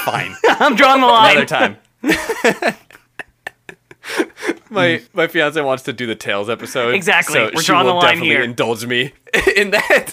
[0.04, 0.34] Fine.
[0.48, 1.36] I'm drawing the line.
[1.36, 1.76] Another time.
[4.70, 6.94] my my fiance wants to do the Tails episode.
[6.94, 7.34] Exactly.
[7.34, 8.42] So We're she drawing will the line definitely here.
[8.42, 9.12] indulge me
[9.56, 10.10] in that.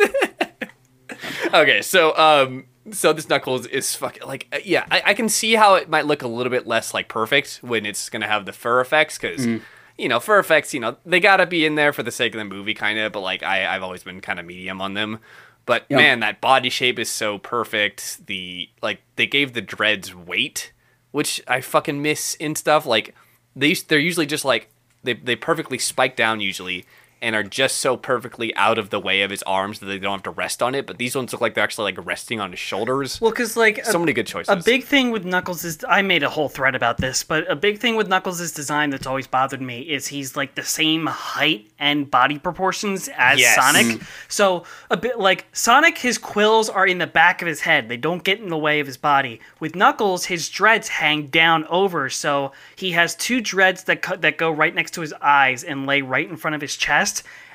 [1.53, 5.53] okay, so um so this Knuckles is fucking like uh, yeah, I, I can see
[5.53, 8.53] how it might look a little bit less like perfect when it's gonna have the
[8.53, 9.61] fur effects because Mm.
[9.97, 12.39] You know for effects you know they gotta be in there for the sake of
[12.39, 15.19] the movie kind of but like I I've always been kind of medium on them.
[15.67, 15.97] But Yeah.
[15.97, 18.25] man, that body shape is so perfect.
[18.25, 20.73] The like they gave the dreads weight,
[21.11, 22.85] which I fucking miss in stuff.
[22.87, 23.13] Like
[23.55, 24.69] they they're usually just like
[25.03, 26.85] they they perfectly spike down usually
[27.21, 30.13] and are just so perfectly out of the way of his arms that they don't
[30.13, 30.87] have to rest on it.
[30.87, 33.19] But these ones look like they're actually like resting on his shoulders.
[33.21, 34.49] Well, because like so a, many good choices.
[34.49, 37.55] a big thing with Knuckles is I made a whole thread about this, but a
[37.55, 41.69] big thing with Knuckles' design that's always bothered me is he's like the same height
[41.79, 43.55] and body proportions as Yes.
[43.55, 43.85] Sonic.
[43.99, 44.03] Mm.
[44.27, 47.97] So a bit like Sonic, his quills are in the back of his head; they
[47.97, 49.39] don't get in the way of his body.
[49.59, 54.37] With Knuckles, his dreads hang down over, so he has two dreads that cut that
[54.37, 57.10] go right next to his eyes and lay right in front of his chest,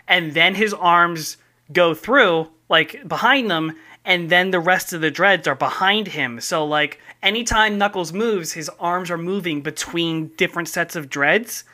[0.09, 1.37] and then his arms
[1.73, 3.73] go through like behind them
[4.05, 8.53] and then the rest of the dreads are behind him so like anytime knuckles moves
[8.53, 11.65] his arms are moving between different sets of dreads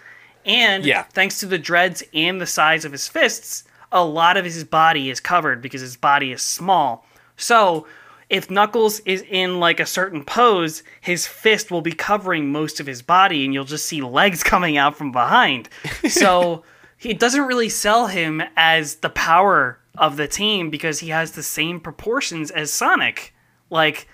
[0.45, 1.03] and Yeah.
[1.13, 5.11] thanks to the dreads and the size of his fists a lot of his body
[5.11, 7.07] is covered because his body is small
[7.37, 7.87] so
[8.31, 12.87] if Knuckles is in like a certain pose, his fist will be covering most of
[12.87, 15.69] his body and you'll just see legs coming out from behind.
[16.09, 16.65] So
[17.03, 21.43] he doesn't really sell him as the power of the team because he has the
[21.43, 23.35] same proportions as Sonic.
[23.71, 24.09] Like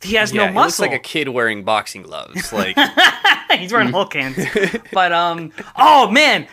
[0.00, 2.52] he has yeah, no he looks like a kid wearing boxing gloves.
[2.52, 2.76] Like
[3.58, 4.38] He's wearing Hulk hands.
[4.92, 6.46] but um oh man,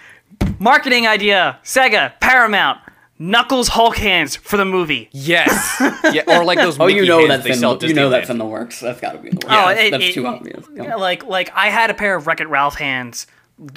[0.60, 1.60] marketing idea.
[1.64, 2.80] Sega, Paramount,
[3.18, 5.10] Knuckles Hulk hands for the movie.
[5.12, 5.76] yes,
[6.14, 6.80] yeah, or like those.
[6.80, 8.80] Oh, you know that's they in sell the, you know that's in the works.
[8.80, 9.56] That's got to be in the works.
[9.58, 10.66] Oh, that's it- that's it- too obvious.
[10.74, 10.96] Yeah.
[10.96, 13.28] like like I had a pair of Wreck It Ralph hands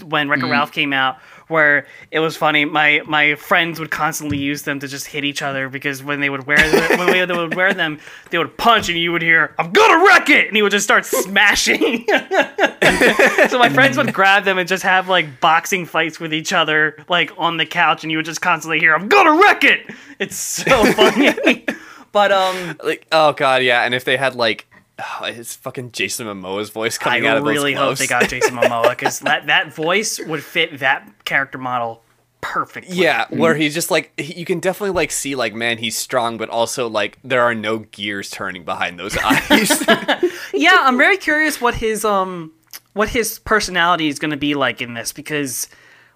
[0.04, 0.30] when Mm.
[0.30, 1.18] Wreck It Ralph came out,
[1.52, 2.64] where it was funny.
[2.64, 6.28] My my friends would constantly use them to just hit each other because when they
[6.28, 8.00] would wear them, when they would wear them,
[8.30, 10.84] they would punch and you would hear "I'm gonna wreck it," and he would just
[10.84, 12.04] start smashing.
[13.48, 16.96] so my friends would grab them and just have like boxing fights with each other,
[17.08, 19.86] like on the couch, and you would just constantly hear "I'm gonna wreck it."
[20.18, 21.64] It's so funny.
[22.10, 24.66] but um, like oh god yeah and if they had like
[25.02, 28.06] oh, it's fucking jason momoa's voice coming out I of those I really hope they
[28.06, 32.02] got Jason Momoa because that that voice would fit that character model
[32.40, 32.96] perfectly.
[32.96, 36.36] yeah where he's just like he, you can definitely like see like man he's strong
[36.38, 39.70] but also like there are no gears turning behind those eyes
[40.52, 40.78] yeah.
[40.82, 42.52] I'm very curious what his um
[42.94, 45.68] what his personality is going to be like in this because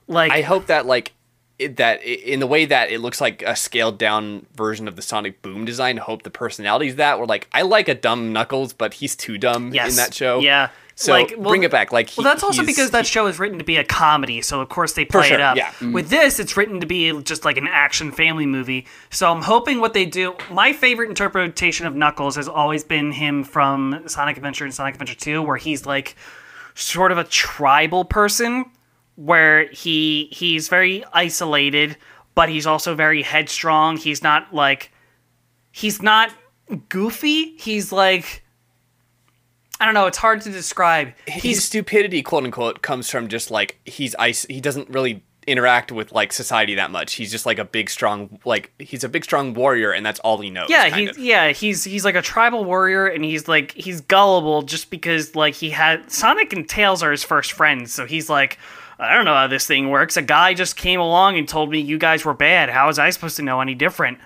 [0.09, 1.13] like i hope that like
[1.59, 5.03] it, that in the way that it looks like a scaled down version of the
[5.03, 8.73] sonic boom design hope the personality is that where like i like a dumb knuckles
[8.73, 10.69] but he's too dumb yes, in that show Yeah.
[10.97, 13.39] so like, well, bring it back like he- well, that's also because that show is
[13.39, 15.57] written to be a comedy, so of course they play sure, it up.
[15.57, 15.70] yeah.
[15.81, 15.93] Mm.
[15.93, 18.87] With this, it's written to be just like an action family movie.
[19.11, 20.35] So I'm hoping what they do.
[20.51, 25.15] My favorite interpretation of Knuckles has always been him from Sonic Adventure and Sonic Adventure
[25.15, 26.16] 2, where he's like
[26.74, 28.65] sort of a tribal person,
[29.17, 31.97] where he he's very isolated,
[32.35, 33.97] but he's also very headstrong.
[33.97, 34.93] He's not like
[35.73, 36.33] he's not
[36.89, 37.57] goofy.
[37.57, 38.45] He's like
[39.81, 40.07] I don't know.
[40.07, 41.13] It's hard to describe.
[41.27, 44.47] his stupidity, quote unquote, comes from just like he's ice.
[44.49, 47.15] He doesn't really interact with like society that much.
[47.15, 50.39] He's just like a big, strong, like he's a big, strong warrior, and that's all
[50.39, 50.71] he knows.
[50.71, 51.19] Yeah, he's of.
[51.19, 55.55] yeah, he's he's like a tribal warrior and he's like he's gullible just because like
[55.55, 58.59] he had Sonic and Tails are his first friends, so he's like
[58.98, 60.16] I don't know how this thing works.
[60.16, 62.70] A guy just came along and told me you guys were bad.
[62.70, 64.18] How was I supposed to know any different?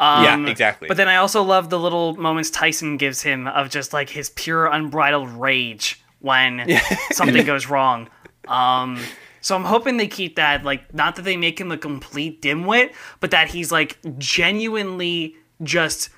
[0.00, 0.88] Um, Yeah, exactly.
[0.88, 4.30] But then I also love the little moments Tyson gives him of just like his
[4.30, 6.68] pure unbridled rage when
[7.12, 8.08] something goes wrong.
[8.48, 9.00] Um,
[9.40, 12.94] so I'm hoping they keep that like not that they make him a complete dimwit,
[13.20, 16.10] but that he's like genuinely just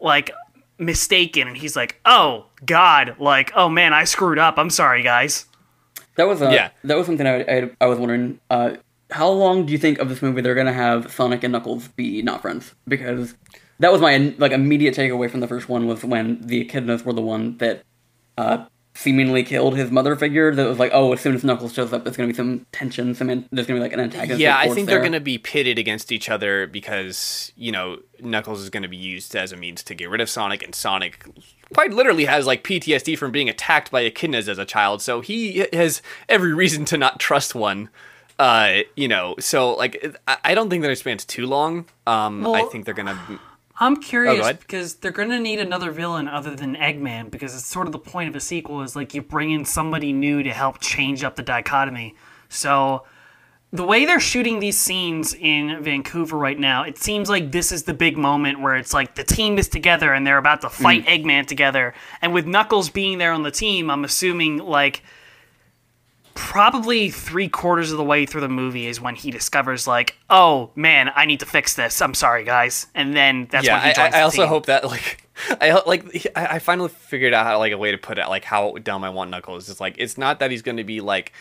[0.00, 0.30] like
[0.78, 4.58] mistaken and he's like, "Oh god, like oh man, I screwed up.
[4.58, 5.46] I'm sorry, guys."
[6.16, 6.70] That was uh, Yeah.
[6.84, 8.40] that was something I, I, I was wondering.
[8.50, 8.76] Uh,
[9.10, 12.22] how long do you think of this movie they're gonna have Sonic and Knuckles be
[12.22, 12.74] not friends?
[12.86, 13.34] Because
[13.80, 17.12] that was my like immediate takeaway from the first one was when the echidnas were
[17.12, 17.82] the one that
[18.38, 20.54] uh, seemingly killed his mother figure.
[20.54, 23.14] That was like, oh, as soon as Knuckles shows up, there's gonna be some tension.
[23.14, 24.40] Some in, there's gonna be like an antagonist.
[24.40, 27.98] Yeah, I force think they're going to be pitted against each other because you know
[28.20, 30.74] Knuckles is going to be used as a means to get rid of Sonic, and
[30.74, 31.24] Sonic
[31.74, 35.66] quite literally has like PTSD from being attacked by echidnas as a child, so he
[35.72, 37.88] has every reason to not trust one.
[38.38, 41.86] Uh, you know, so like I I don't think that it spans too long.
[42.06, 43.18] Um, I think they're gonna.
[43.80, 47.66] I'm oh, curious Oh, because they're gonna need another villain other than Eggman because it's
[47.66, 50.52] sort of the point of a sequel is like you bring in somebody new to
[50.52, 52.14] help change up the dichotomy.
[52.50, 53.04] So
[53.72, 57.84] the way they're shooting these scenes in Vancouver right now, it seems like this is
[57.84, 61.06] the big moment where it's like the team is together and they're about to fight
[61.06, 61.24] mm.
[61.24, 61.94] Eggman together.
[62.20, 65.02] And with Knuckles being there on the team, I'm assuming like
[66.34, 70.70] probably three quarters of the way through the movie is when he discovers like, oh
[70.74, 72.00] man, I need to fix this.
[72.00, 72.86] I'm sorry, guys.
[72.94, 74.48] And then that's yeah, when he I, joins I the also team.
[74.48, 75.28] hope that like
[75.60, 76.04] I like
[76.36, 79.04] I I finally figured out how like a way to put it like how dumb
[79.04, 79.68] I want Knuckles.
[79.68, 81.32] It's like it's not that he's going to be like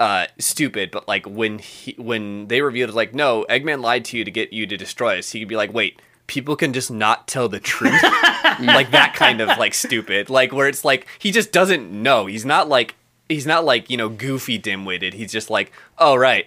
[0.00, 4.18] uh stupid, but like when he when they revealed it, like no, Eggman lied to
[4.18, 5.30] you to get you to destroy us.
[5.30, 6.00] He could be like, wait.
[6.28, 8.00] People can just not tell the truth,
[8.60, 12.24] like that kind of like stupid, like where it's like he just doesn't know.
[12.24, 12.94] He's not like
[13.32, 15.14] he's not like you know goofy dim-witted.
[15.14, 16.46] He's just like, oh right,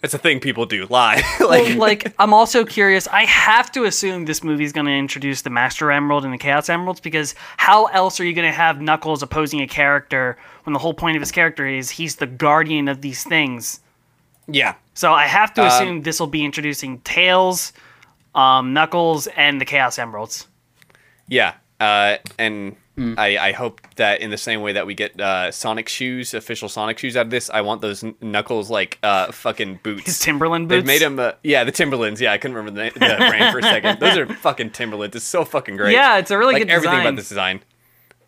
[0.00, 1.22] that's a thing people do, lie.
[1.40, 3.06] like Well, like I'm also curious.
[3.08, 6.38] I have to assume this movie is going to introduce the Master Emerald and the
[6.38, 10.72] Chaos Emeralds because how else are you going to have Knuckles opposing a character when
[10.72, 13.80] the whole point of his character is he's the guardian of these things?
[14.46, 17.72] yeah, So I have to Um, assume this will be introducing Tails,
[18.34, 20.46] um, Knuckles, and the Chaos Emeralds.
[21.28, 25.50] Yeah, uh, and I, I hope that in the same way that we get uh,
[25.50, 29.32] Sonic shoes, official Sonic shoes out of this, I want those Kn- Knuckles like uh,
[29.32, 30.06] fucking boots.
[30.06, 30.86] His Timberland boots.
[30.86, 32.20] made him, uh, yeah, the Timberlands.
[32.20, 33.98] Yeah, I couldn't remember the, the brand for a second.
[33.98, 35.16] Those are fucking Timberlands.
[35.16, 35.92] It's so fucking great.
[35.92, 37.06] Yeah, it's a really like good everything design.
[37.06, 37.60] about this design.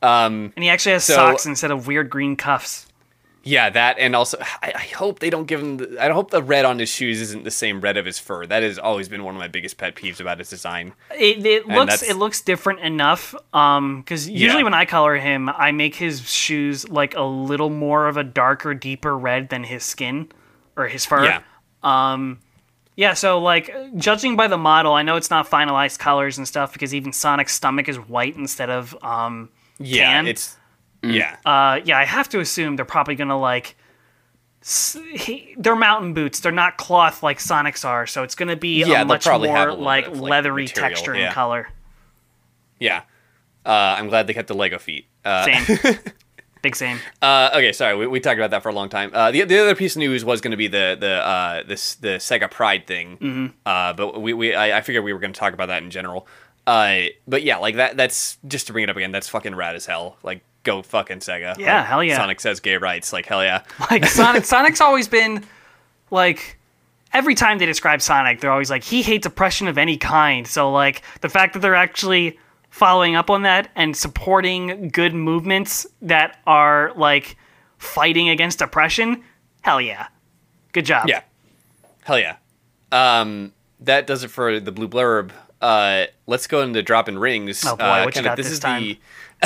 [0.03, 2.87] Um, and he actually has So- socks instead of weird green cuffs.
[3.47, 5.77] Yeah, that, and also I, I hope they don't give him.
[5.79, 8.45] The, I hope the red on his shoes isn't the same red of his fur.
[8.45, 10.93] That has always been one of my biggest pet peeves about his design.
[11.13, 13.35] It, it looks it looks different enough.
[13.55, 14.65] Um, because usually Yeah.
[14.65, 18.75] when I color him, I make his shoes like a little more of a darker,
[18.75, 20.31] deeper red than his skin
[20.77, 21.25] or his fur.
[21.25, 21.41] Yeah.
[21.83, 22.41] Um,
[22.97, 26.73] Yeah, so like judging by the model, I know it's not finalized colors and stuff
[26.73, 30.27] because even Sonic's stomach is white instead of um Yeah, tan.
[30.27, 30.57] it's
[31.11, 31.37] yeah.
[31.45, 33.77] uh yeah, I have to assume they're probably gonna like
[34.63, 36.41] s- he, they're mountain boots.
[36.41, 39.39] They're not cloth like Sonic's are, so it's gonna be Yeah, a much more a
[39.39, 41.27] like of, like, leathery material, texture yeah.
[41.27, 41.69] and color.
[42.79, 43.03] Yeah.
[43.65, 45.07] Uh, I'm glad they kept the Lego feet.
[45.25, 45.99] Uh, Same.
[46.63, 46.99] Big same.
[47.23, 49.11] uh, okay, sorry, we, we talked about that for a long time.
[49.13, 51.95] Uh, the, the other piece of news was going to be the the uh, this
[51.97, 53.47] the Sega Pride thing, mm-hmm.
[53.65, 55.91] uh, but we, we I, I figured we were going to talk about that in
[55.91, 56.27] general.
[56.67, 59.13] Uh, but yeah, like that that's just to bring it up again.
[59.13, 60.17] That's fucking rad as hell.
[60.25, 61.57] Like go fucking Sega.
[61.59, 62.17] Yeah, Like, hell yeah.
[62.19, 63.13] Sonic says gay rights.
[63.13, 63.63] Like hell yeah.
[63.91, 65.45] Like Sonic Sonic's always been
[66.11, 66.59] like
[67.13, 70.47] every time they describe Sonic, they're always like he hates oppression of any kind.
[70.47, 72.39] So like the fact that they're actually
[72.69, 77.37] following up on that and supporting good movements that are like
[77.79, 79.23] fighting against oppression,
[79.63, 80.09] hell yeah.
[80.73, 81.09] Good job.
[81.09, 81.23] Yeah.
[82.05, 82.37] Hell yeah.
[82.93, 85.31] Um, that does it for the blue blurb.
[85.61, 87.65] Uh, let's go into dropping rings.
[87.67, 88.83] Oh, boy, uh, what you kinda- got this this is time?
[88.83, 88.99] the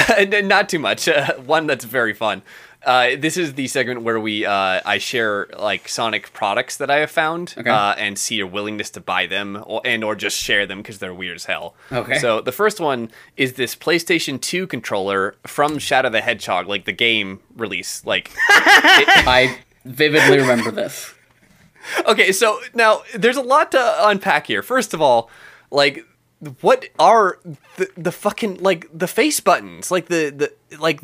[0.45, 1.09] not too much.
[1.09, 2.43] Uh, one that's very fun.
[2.83, 6.97] Uh, this is the segment where we uh, I share like Sonic products that I
[7.01, 7.69] have found Okay.
[7.69, 10.99] uh, and see your willingness to buy them or, and or just share them because
[10.99, 11.75] they're weird as hell.
[11.93, 12.19] Okay.
[12.19, 16.93] So the first one is this PlayStation 2 controller from Shadow the Hedgehog, like the
[16.93, 18.03] game release.
[18.07, 21.15] Like I vividly remember this.
[22.07, 24.63] Okay, so now there's a lot to unpack here.
[24.63, 25.31] First of all,
[25.71, 26.05] like
[26.61, 27.39] what are
[27.77, 29.91] the, the fucking like the face buttons?
[29.91, 31.01] Like the the like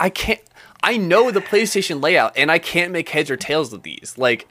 [0.00, 0.40] I can't
[0.82, 4.14] I know the PlayStation layout and I can't make heads or tails of these.
[4.16, 4.48] Like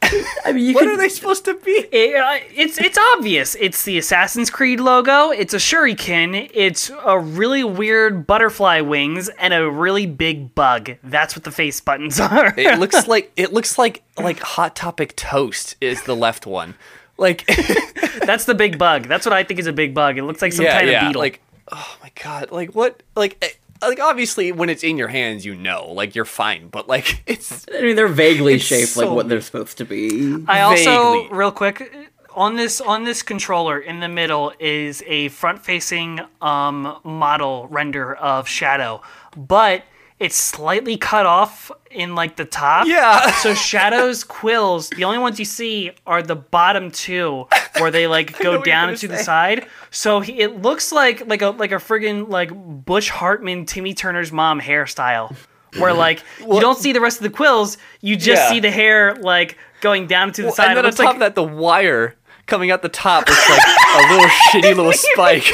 [0.44, 1.72] I mean, you what could, are they supposed to be?
[1.72, 3.56] It, uh, it's it's obvious.
[3.56, 5.30] It's the Assassin's Creed logo.
[5.30, 6.50] It's a shuriken.
[6.54, 10.92] It's a really weird butterfly wings and a really big bug.
[11.02, 12.54] That's what the face buttons are.
[12.56, 16.74] It looks like it looks like like Hot Topic toast is the left one.
[17.18, 17.44] Like
[18.28, 19.04] That's the big bug.
[19.04, 20.18] That's what I think is a big bug.
[20.18, 21.00] It looks like some yeah, kind yeah.
[21.00, 21.20] of beetle.
[21.20, 21.40] Like
[21.72, 23.48] oh my god, like what like eh,
[23.80, 27.64] like obviously when it's in your hands you know, like you're fine, but like it's
[27.74, 30.44] I mean, they're vaguely It's shaped like what they're supposed to be.
[30.46, 31.36] I also, vaguely.
[31.38, 37.66] real quick, on this on this controller in the middle is a front-facing um, model
[37.68, 39.00] render of Shadow,
[39.36, 39.84] but
[40.20, 42.86] it's slightly cut off in like the top.
[42.86, 43.30] Yeah.
[43.42, 47.46] So Shadow's quills, the only ones you see are the bottom two,
[47.78, 49.66] where they like go down gonna to the side.
[49.90, 52.50] So he, it looks like like a like a friggin' like
[52.84, 55.34] Butch Hartman, Timmy Turner's mom hairstyle.
[55.78, 58.48] Where like you don't see the rest of the quills, you just Yeah.
[58.48, 60.68] see the hair like going down to the Well, side.
[60.68, 62.16] and then on top like of that, the wire
[62.46, 65.44] coming out the top looks like a little shitty little spike.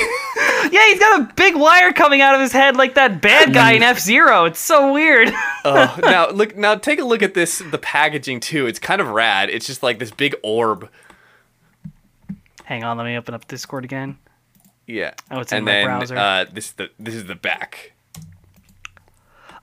[0.72, 3.72] Yeah, he's got a big wire coming out of his head like that bad guy
[3.72, 4.44] in F Zero.
[4.44, 5.30] It's so weird.
[5.64, 7.58] oh, now look, now take a look at this.
[7.58, 8.66] The packaging too.
[8.66, 9.50] It's kind of rad.
[9.50, 10.88] It's just like this big orb.
[12.64, 14.18] Hang on, let me open up Discord again.
[14.86, 15.14] Yeah.
[15.30, 16.16] Oh, it's in and my then, browser.
[16.16, 17.92] Uh, this is the this is the back.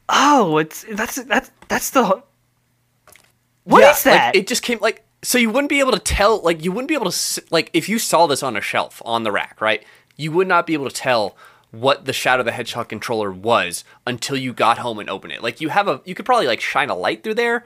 [0.09, 2.23] Oh, it's that's that's that's the.
[3.63, 4.35] What is Yeah, like, that?
[4.35, 6.95] it just came like so you wouldn't be able to tell like you wouldn't be
[6.95, 9.83] able to like if you saw this on a shelf on the rack, right?
[10.21, 11.35] You would not be able to tell
[11.71, 15.41] what the Shadow the Hedgehog controller was until you got home and opened it.
[15.41, 17.65] Like you have a you could probably like shine a light through there,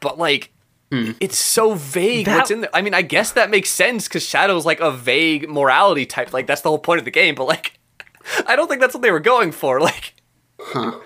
[0.00, 0.50] but like
[0.92, 2.70] it's so vague That- what's in there.
[2.74, 6.32] I mean, I guess that makes sense cuz Shadow's like a vague morality type.
[6.32, 7.78] Like that's the whole point of the game, but like
[8.46, 9.80] I don't think that's what they were going for.
[9.90, 10.14] Like
[10.60, 10.98] huh.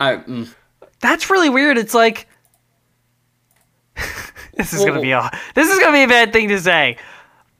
[0.00, 0.54] I, mm.
[1.00, 1.76] That's really weird.
[1.78, 2.26] It's like
[4.56, 6.96] this is Whoa, gonna be a this is gonna be a bad thing to say,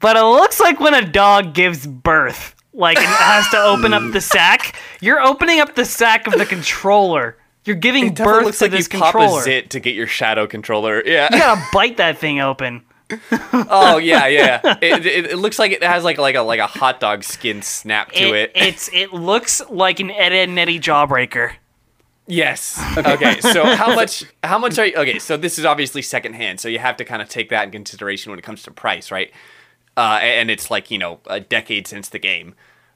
[0.03, 4.11] but it looks like when a dog gives birth, like it has to open up
[4.13, 4.75] the sack.
[5.01, 7.37] You're opening up the sack of the controller.
[7.65, 9.39] You're giving it definitely birth looks to like this you pop controller.
[9.39, 11.01] a zit to get your Shadow controller.
[11.05, 11.29] Yeah.
[11.31, 12.83] You gotta bite that thing open.
[13.69, 14.59] Oh yeah, yeah.
[14.81, 17.61] It, it, it looks like it has like like a like a hot dog skin
[17.61, 18.51] snap to it.
[18.55, 21.53] It's it looks like an Ed, Ed and Eddie jawbreaker.
[22.27, 22.81] yes.
[22.97, 23.39] Okay.
[23.41, 24.95] So how much how much are you?
[24.95, 25.19] Okay.
[25.19, 28.31] So this is obviously secondhand, so you have to kind of take that in consideration
[28.31, 29.31] when it comes to price, right?
[29.95, 32.55] Uh, and it's like you know a decade since the game.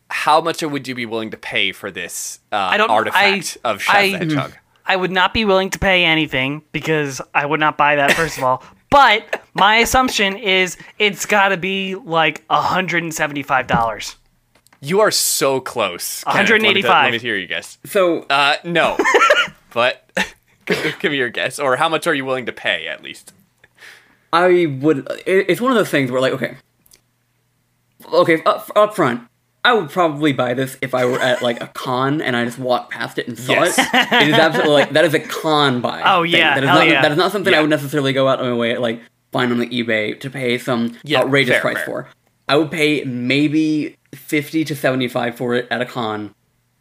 [0.10, 3.70] How much would you be willing to pay for this uh, I don't- artifact I-
[3.70, 4.54] of Shadow I- the Hedgehog?
[4.90, 8.38] I would not be willing to pay anything because I would not buy that first
[8.38, 8.64] of all.
[8.90, 14.16] But my assumption is it's got to be like $175.
[14.80, 16.24] You are so close.
[16.26, 17.04] Let me- 185.
[17.06, 17.78] Let me hear you guess.
[17.86, 18.96] so Uh, no,
[19.74, 20.10] but
[20.66, 23.34] give give me your guess, or how much are you willing to pay at least?
[24.32, 25.08] I would.
[25.26, 26.58] It's one of those things where, like, okay,
[28.14, 29.22] okay, up, up front,
[29.64, 32.58] I would probably buy this if I were at like a con and I just
[32.60, 33.78] walked past it and saw Yes.
[33.78, 33.88] it.
[34.24, 36.02] It is absolutely like that is a con buy.
[36.06, 37.02] Oh, yeah, that is hell not yeah.
[37.02, 37.60] that is not something Yeah.
[37.60, 39.02] I would necessarily go out of my way like
[39.34, 41.86] find on the eBay to pay some Yeah, outrageous fair, price fair.
[41.86, 42.08] for.
[42.48, 46.34] I would pay maybe fifty to seventy five for it at a con.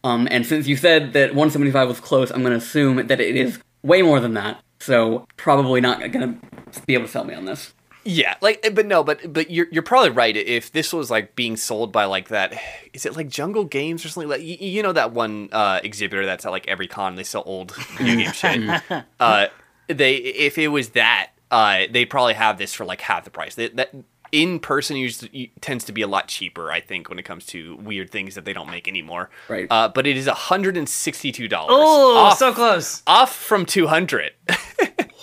[0.05, 3.19] Um, and since you said that one seventy five was close, I'm gonna assume that
[3.19, 4.63] it is way more than that.
[4.79, 6.37] So probably not gonna
[6.85, 7.73] be able to sell me on this.
[8.09, 10.35] Yeah, like, but no, but but you're you're probably right.
[10.35, 12.53] If this was like being sold by like that,
[12.93, 16.25] is it like Jungle Games or something like you, you know that one uh, exhibitor
[16.25, 19.03] that's at like every con they sell old video game shit.
[19.19, 19.47] Uh,
[19.87, 23.55] they if it was that, uh, they probably have this for like half the price.
[23.55, 23.93] They, that
[24.31, 26.71] in person usually tends to be a lot cheaper.
[26.71, 29.29] I think when it comes to weird things that they don't make anymore.
[29.49, 29.67] Right.
[29.69, 31.71] Uh, but it is hundred and sixty two dollars.
[31.77, 33.03] Oh, so close.
[33.05, 34.31] Off from two hundred.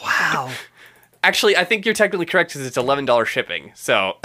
[0.05, 0.51] Wow.
[1.25, 3.73] Actually, I think you're technically correct because it's eleven dollars shipping.
[3.75, 4.19] So,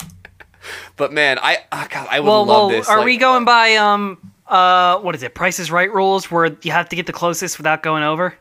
[0.96, 2.88] but man, I oh God, I would Well, love well, this.
[2.88, 5.34] are like- we going by um uh what is it?
[5.34, 8.34] Price is Right rules where you have to get the closest without going over?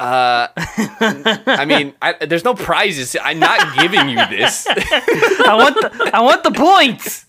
[0.00, 3.14] Uh, I mean, I, there's no prizes.
[3.22, 4.66] I'm not giving you this.
[4.68, 7.24] I want the I want the points.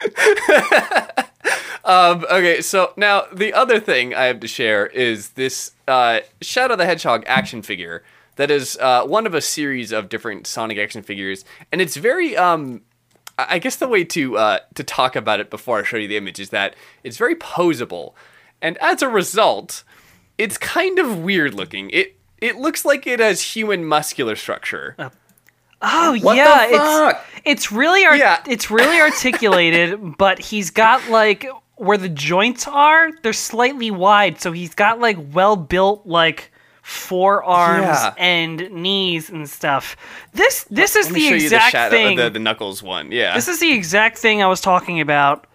[1.84, 6.76] um, okay, so now the other thing I have to share is this uh, Shadow
[6.76, 8.04] the Hedgehog action figure
[8.40, 12.36] that is uh, one of a series of different Sonic action figures, and it's very
[12.36, 12.80] um.
[13.38, 16.08] I I guess the way to uh, to talk about it before I show you
[16.08, 18.14] the image is that it's very posable,
[18.60, 19.84] and as a result,
[20.38, 21.90] it's kind of weird looking.
[21.90, 24.96] It it looks like it has human muscular structure.
[25.82, 27.26] Oh What yeah, the fuck?
[27.36, 28.42] it's it's really art- Yeah.
[28.46, 31.46] it's really articulated, but he's got like
[31.76, 36.49] where the joints are, they're slightly wide, so he's got like well built like
[36.90, 38.14] forearms Yeah.
[38.18, 39.96] and knees and stuff.
[40.32, 42.16] This this is the you the exact shadow, thing.
[42.16, 43.12] the, the knuckles one.
[43.12, 43.34] Yeah.
[43.34, 45.46] This is the exact thing I was talking about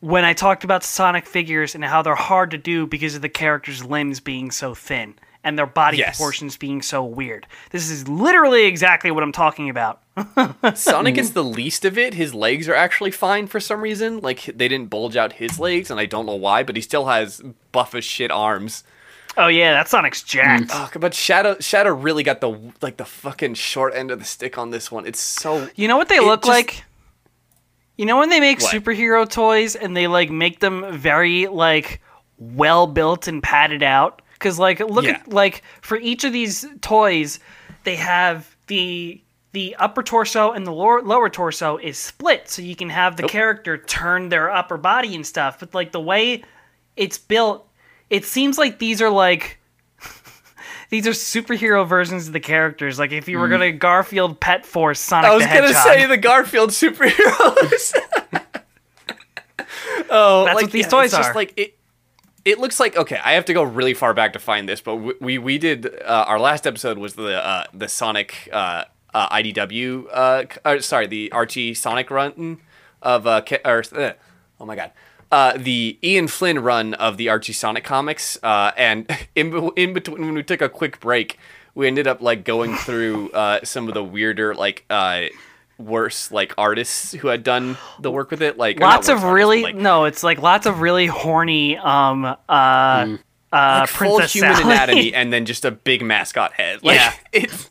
[0.00, 3.28] when I talked about Sonic figures and how they're hard to do because of the
[3.28, 6.16] characters' limbs being so thin and their body Yes.
[6.16, 7.46] proportions being so weird.
[7.70, 10.00] This is literally exactly what I'm talking about.
[10.78, 12.14] Sonic is the least of it.
[12.14, 14.20] His legs are actually fine for some reason.
[14.20, 17.06] Like they didn't bulge out his legs, and I don't know why, but he still
[17.06, 17.42] has
[17.72, 18.84] buff as shit arms.
[19.36, 20.70] Oh yeah, that Sonic's jacked.
[20.72, 24.56] Oh, but Shadow Shadow really got the like the fucking short end of the stick
[24.58, 25.06] on this one.
[25.06, 26.84] It's so You know what they look just- like?
[27.96, 28.72] You know when they make What?
[28.74, 32.00] superhero toys and they like make them very like
[32.38, 34.20] well built and padded out?
[34.40, 35.12] Cuz like look Yeah.
[35.12, 37.38] at like for each of these toys
[37.84, 39.20] they have the
[39.52, 43.22] the upper torso and the lower, lower torso is split so you can have the
[43.28, 45.60] character turn their upper body and stuff.
[45.60, 46.42] But like the way
[46.96, 47.68] it's built,
[48.10, 49.58] it seems like these are like
[50.90, 52.98] these are superhero versions of the characters.
[52.98, 55.84] Like if you were gonna Garfield Pet Force Sonic I was gonna Hedgehog.
[55.84, 57.94] say the Garfield superheroes.
[60.10, 61.34] oh, That's like, what these yeah, toys it's just are.
[61.34, 61.78] like it.
[62.44, 63.18] It looks like okay.
[63.24, 65.86] I have to go really far back to find this, but we we, we did
[66.02, 70.06] uh, our last episode was the uh, the Sonic uh, uh, IDW.
[70.12, 72.60] Uh, uh, sorry, the Archie Sonic run
[73.00, 74.12] of uh, or uh,
[74.60, 74.92] oh my god.
[75.30, 80.24] Uh, the Ian Flynn run of the Archie Sonic comics, uh, and in, in between
[80.26, 81.38] when we took a quick break,
[81.74, 85.22] we ended up like going through uh, some of the weirder like uh,
[85.78, 88.56] worse like artists who had done the work with it.
[88.56, 92.36] Like lots of artists, really like, no, it's like lots of really horny um uh
[92.48, 93.16] uh
[93.52, 94.62] like full human Sally.
[94.64, 96.82] anatomy and then just a big mascot head.
[96.84, 97.12] Like, Yeah.
[97.32, 97.70] it's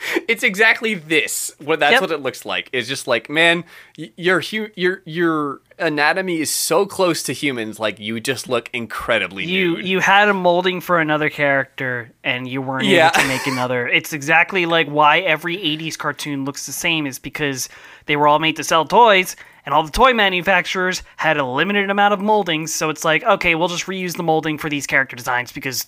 [0.28, 1.50] it's exactly this.
[1.58, 2.00] What that's Yep.
[2.02, 2.68] what it looks like.
[2.72, 3.64] It's just like, man,
[3.96, 7.78] your hu- your your anatomy is so close to humans.
[7.78, 9.86] Like you just look incredibly you nude.
[9.86, 13.10] you had a molding for another character and you weren't Yeah.
[13.12, 13.88] able to make another.
[13.98, 17.68] It's exactly like why every 80s cartoon looks the same is because
[18.06, 21.90] they were all made to sell toys and all the toy manufacturers had a limited
[21.90, 25.14] amount of moldings, so it's like, okay, we'll just reuse the molding for these character
[25.14, 25.86] designs because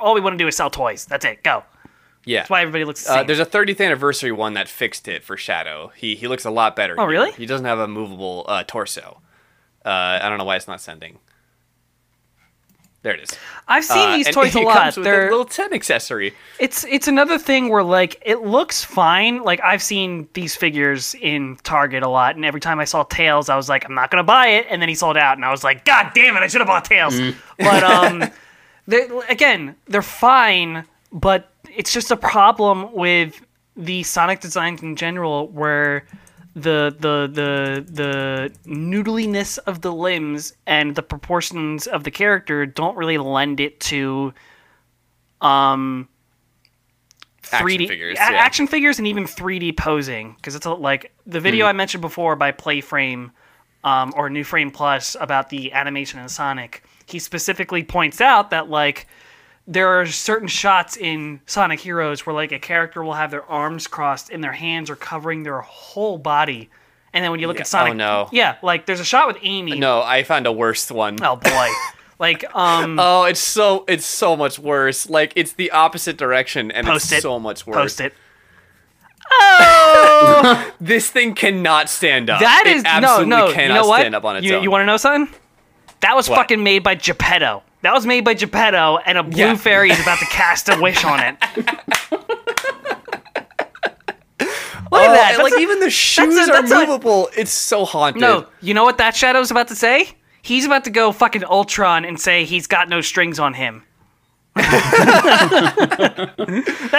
[0.00, 1.06] all we want to do is sell toys.
[1.06, 1.42] That's it.
[1.42, 1.62] Go.
[2.24, 2.40] Yeah.
[2.40, 3.26] That's why everybody looks the Uh, same.
[3.26, 5.92] there's a 30th anniversary one that fixed it for Shadow.
[5.96, 6.94] He he looks a lot better.
[6.98, 7.32] Oh, really?
[7.32, 9.20] He doesn't have a movable uh, torso.
[9.84, 11.18] Uh, I don't know why it's not sending.
[13.02, 13.30] There it is.
[13.66, 14.94] I've seen Uh, these toys a lot.
[14.94, 16.34] They're a little 10 accessory.
[16.58, 19.42] It's it's another thing where like it looks fine.
[19.42, 23.48] Like I've seen these figures in Target a lot, and every time I saw Tails,
[23.48, 24.66] I was like, I'm not gonna buy it.
[24.68, 26.68] And then he sold out, and I was like, God damn it, I should have
[26.68, 27.18] bought Tails.
[27.58, 28.22] But um,
[28.86, 33.40] they're, again, they're fine, but it's just a problem with
[33.74, 36.04] the Sonic designs in general, where
[36.54, 42.96] the the the the noodliness of the limbs and the proportions of the character don't
[42.98, 44.34] really lend it to
[45.40, 46.06] um
[47.44, 48.38] 3D figures, a- yeah.
[48.38, 51.70] action figures and even 3D posing because it's a, like the video Hmm.
[51.70, 53.30] I mentioned before by Playframe
[53.82, 56.84] um, or New Frame Plus about the animation in Sonic.
[57.06, 59.06] He specifically points out that like
[59.70, 63.86] there are certain shots in Sonic Heroes where like a character will have their arms
[63.86, 66.68] crossed and their hands are covering their whole body.
[67.14, 67.62] And then when you look Yeah.
[67.62, 68.28] at Sonic, Oh, no.
[68.32, 69.78] yeah, like there's a shot with Amy.
[69.78, 71.18] No, I found a worse one.
[71.22, 71.68] Oh boy,
[72.18, 75.08] like um, Oh, it's so it's so much worse.
[75.08, 77.22] Like it's the opposite direction, and it's it.
[77.22, 77.76] so much worse.
[77.76, 78.12] post it.
[79.32, 80.72] Oh!
[80.80, 82.40] this thing cannot stand up.
[82.40, 83.46] That It is no, absolutely no.
[83.48, 84.00] You cannot know what?
[84.00, 84.62] stand up on its you, own.
[84.64, 85.32] you want to know something?
[86.00, 86.36] That was What?
[86.36, 87.62] fucking made by Geppetto.
[87.82, 89.54] That was made by Geppetto, and a blue Yeah.
[89.56, 91.36] fairy is about to cast a wish on it.
[94.92, 95.42] Look Oh, at that.
[95.42, 97.28] like a- even the shoes that's a- are that's a- movable.
[97.36, 98.20] it's so haunted.
[98.20, 100.10] no, you know what that shadow's about to say?
[100.42, 103.84] He's about to go fucking Ultron and say he's got no strings on him.
[104.56, 104.70] that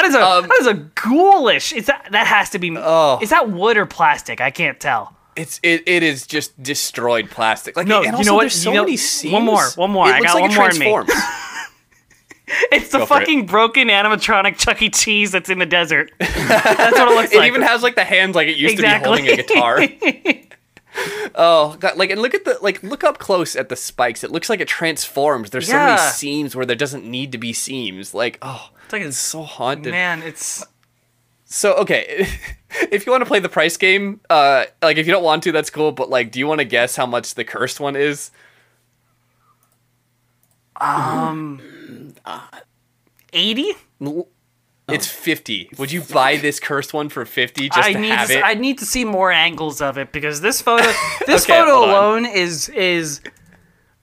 [0.06, 1.74] is a that is a ghoulish.
[1.74, 2.70] Is that that has to be?
[2.70, 3.20] Um, Oh.
[3.22, 4.40] Is that wood or plastic?
[4.40, 5.14] I can't tell.
[5.36, 7.76] It's it, it is just destroyed plastic.
[7.78, 8.42] Like No, and you also know what?
[8.42, 10.08] There's so You know- many one more, one more.
[10.10, 10.86] It I looks got like one it more in me.
[10.86, 11.12] transforms.
[12.70, 13.20] It's the Go for it.
[13.22, 14.90] fucking broken animatronic Chuck E.
[14.90, 16.12] Cheese that's in the desert.
[16.20, 17.46] That's what it looks It like.
[17.46, 19.20] It even has like the hands like it used Exactly.
[19.20, 20.48] to be holding a guitar.
[21.36, 21.96] oh god!
[21.98, 24.22] Like and look at the like look up close at the spikes.
[24.26, 25.52] It looks like it transforms.
[25.52, 28.14] There's so many seams where there doesn't need to be seams.
[28.14, 29.92] Like oh, It's like it's so haunted.
[29.94, 30.66] man, it's
[31.54, 32.28] So okay,
[32.92, 35.52] if you want to play the price game, uh, like if you don't want to,
[35.52, 35.92] that's cool.
[35.92, 38.32] But like, do you want to guess how much the cursed one is?
[40.80, 41.62] um
[43.34, 43.74] eighty.
[44.88, 45.70] It's fifty.
[45.78, 48.44] Would you buy this cursed one for fifty just I to need have to, it?
[48.44, 50.84] I need to see more angles of it because this photo,
[51.28, 51.96] this Okay, photo hold on.
[51.96, 53.22] alone is is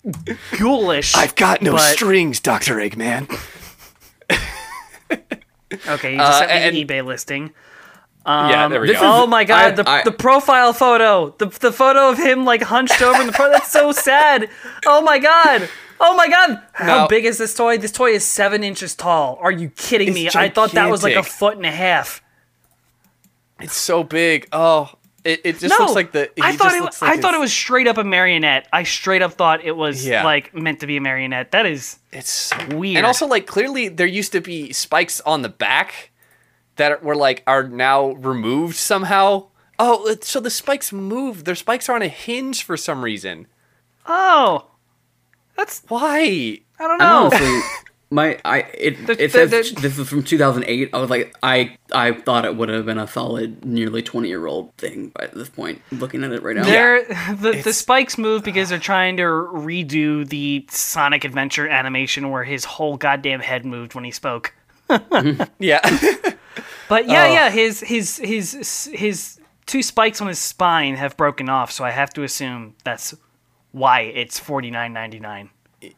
[0.59, 1.15] ghoulish.
[1.17, 3.29] I've got no but- strings, Doctor Eggman.
[5.73, 7.53] Okay, you just Uh, sent me and- an eBay listing.
[8.27, 8.93] yeah, there we go.
[8.95, 12.63] is- Oh my god, the, I- the profile photo, the the photo of him like
[12.63, 13.53] hunched over in the front.
[13.53, 14.49] That's so sad.
[14.87, 15.69] Oh my god.
[16.01, 16.61] Oh my god.
[16.75, 17.77] How Now- big is this toy?
[17.79, 19.39] This toy is seven inches tall.
[19.43, 20.27] Are you kidding me?
[20.27, 22.23] It's I thought that was like a foot and a half.
[23.61, 24.47] It's so big.
[24.53, 24.91] Oh,
[25.25, 26.31] it, it just no, looks like the.
[26.43, 26.81] I thought just it.
[26.83, 28.67] looks like I thought it was straight up a marionette.
[28.73, 30.25] I straight up thought it was Yeah.
[30.25, 31.51] like meant to be a marionette.
[31.51, 32.97] That is It's so weird.
[32.99, 36.11] And also, like, clearly there used to be spikes on the back
[36.77, 39.49] that were like are now removed somehow.
[39.79, 41.45] Oh, so the spikes move.
[41.45, 43.47] Their spikes are on a hinge for some reason.
[44.07, 44.71] oh,
[45.57, 46.61] that's Why?
[46.79, 47.63] I don't I don't know.
[48.11, 50.91] so my I it The- it the- says the- this is from 2008.
[50.93, 54.47] I was like I I thought it would have been a solid nearly 20 year
[54.47, 55.83] old thing by this point.
[55.93, 56.65] Looking at it right now.
[56.65, 57.05] They're
[57.35, 62.65] the, the spikes move because they're trying to redo the Sonic Adventure animation where his
[62.65, 64.55] whole goddamn head moved when he spoke.
[65.59, 65.81] Yeah.
[66.89, 67.33] But yeah, Oh.
[67.33, 71.91] yeah, his his his his two spikes on his spine have broken off, so I
[71.91, 73.15] have to assume that's
[73.73, 75.51] why it's forty nine ninety nine.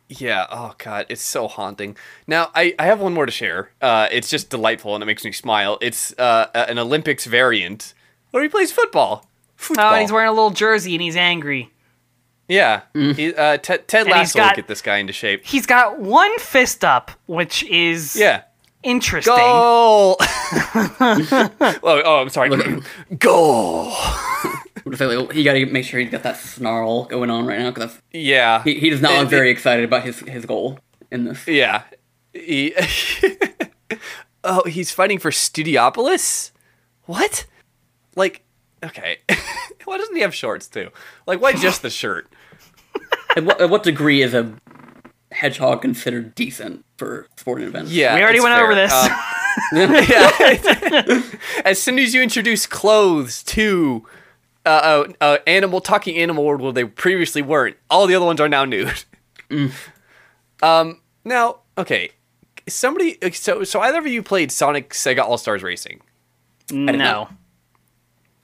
[0.09, 0.47] Yeah.
[0.51, 1.97] Oh God, it's so haunting.
[2.27, 3.71] Now I, I have one more to share.
[3.81, 5.79] Uh, it's just delightful and it makes me smile.
[5.81, 7.95] It's uh, an Olympics variant
[8.31, 9.27] where he plays football.
[9.57, 9.87] Football.
[9.91, 11.71] Oh, and he's wearing a little jersey and he's angry.
[12.49, 12.83] Yeah.
[12.95, 15.45] He, uh, Ted, Ted And he's Lasso will got- get this guy into shape.
[15.45, 18.43] He's got one fist up, which is Yeah.
[18.83, 19.35] interesting.
[19.37, 20.17] Goal.
[20.21, 21.51] oh,
[21.83, 22.51] oh, I'm sorry.
[23.19, 23.93] Goal.
[24.85, 27.59] I'm just like, he got to make sure he's got that snarl going on right
[27.59, 28.63] now because Yeah.
[28.63, 30.79] he, he does not It- look it- very excited about his his goal
[31.11, 31.47] in this.
[31.47, 31.83] Yeah.
[32.33, 32.75] He,
[34.45, 36.53] oh, he's fighting for Studiopolis?
[37.05, 37.47] What?
[38.17, 38.45] Like,
[38.85, 39.19] okay.
[39.85, 40.91] why doesn't he have shorts too?
[41.27, 42.29] Like, why just the shirt?
[43.37, 44.53] At what, at what degree is a
[45.31, 47.93] hedgehog considered decent for sporting events?
[47.93, 48.17] Yeah.
[48.17, 48.65] We already went fair.
[48.65, 48.93] over this.
[48.93, 49.11] Um,
[50.09, 51.23] yeah.
[51.65, 54.05] as soon as you introduce clothes to
[54.67, 58.41] uh, uh, uh, animal talking animal world where they previously weren't, all the other ones
[58.41, 59.05] are now nude.
[60.63, 61.01] Um.
[61.25, 62.11] Now, okay.
[62.69, 63.17] Somebody.
[63.33, 66.03] So, so either of you played Sonic Sega All Stars Racing?
[66.71, 66.93] no.
[66.93, 67.33] not.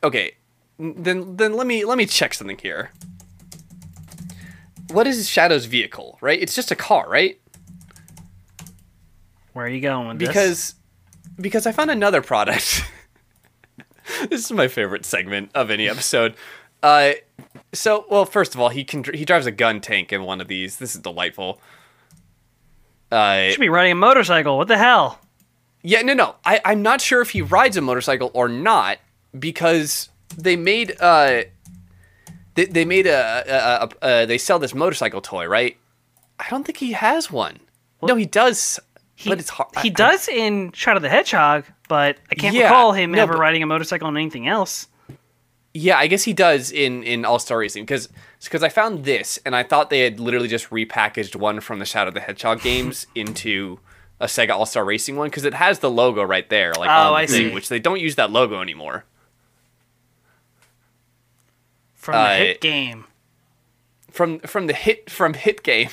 [0.03, 0.33] Okay,
[0.79, 2.91] then then let me let me check something here.
[4.91, 6.19] What is Shadow's vehicle?
[6.21, 7.41] Right, it's just a car, right?
[9.53, 10.29] Where are you going with this?
[10.29, 10.75] Because
[11.41, 12.83] because I found another product.
[14.29, 16.35] this is my favorite segment of any episode.
[16.83, 17.13] Uh,
[17.73, 20.49] so well, first of all, he can he drives a gun tank in one of
[20.49, 20.77] these.
[20.77, 21.61] This is delightful.
[23.11, 24.57] Uh, should be riding a motorcycle.
[24.57, 25.21] What the hell?
[25.83, 26.37] Yeah, no, no.
[26.45, 28.99] I, I'm not sure if he rides a motorcycle or not
[29.39, 31.43] because they made uh
[32.55, 35.77] they, they made a, a, a, a they sell this motorcycle toy, right?
[36.41, 37.61] I don't think he has one.
[38.03, 38.81] no, he does,
[39.19, 39.71] He, but it's hard.
[39.83, 43.41] he does in Shadow the Hedgehog, but I can't Yeah, recall him no, ever but-
[43.41, 44.89] riding a motorcycle on anything else.
[45.73, 48.09] Yeah, I guess he does in in All Star Racing because
[48.45, 51.85] because I found this and I thought they had literally just repackaged one from the
[51.85, 53.79] Shadow the Hedgehog games into
[54.21, 57.11] a Sega All Star Racing one because it has the logo right there, like Oh,
[57.11, 57.55] the I thing, see.
[57.55, 59.05] which they don't use that logo anymore.
[61.95, 63.05] From the Uh, hit game.
[64.11, 65.91] from from the hit from hit game.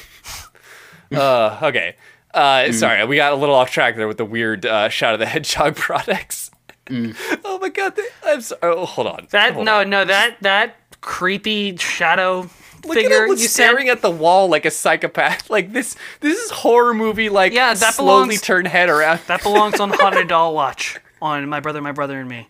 [1.13, 1.95] uh, okay.
[2.33, 5.25] Uh, sorry, we got a little off track there with the weird uh, of the
[5.25, 6.49] Hedgehog products.
[6.89, 7.95] oh my god!
[7.95, 8.59] They, I'm sorry.
[8.63, 9.27] Oh, hold on.
[9.31, 9.89] That Hold no on.
[9.89, 12.49] no that that creepy shadow
[12.85, 13.97] Look figure at him you staring said.
[13.97, 15.49] at the wall like a psychopath.
[15.49, 15.95] Like this.
[16.19, 17.29] This is horror movie.
[17.29, 19.21] Like Yeah, that slowly belongs- turn head around.
[19.27, 22.47] That belongs on Haunted Doll Watch on My Brother, My Brother and Me.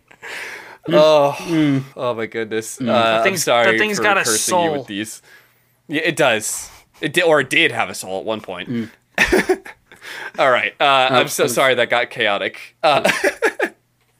[0.88, 2.80] oh, oh my goodness.
[2.80, 4.72] Uh, I'm thing's- sorry that thing's for got a cursing you soul.
[4.78, 5.22] with these.
[5.86, 6.70] Yeah, it does.
[7.00, 8.90] It did, or it did have a soul at one point.
[10.38, 10.74] All right.
[10.80, 12.76] Uh, I'm so sorry that got chaotic.
[12.82, 13.10] Uh,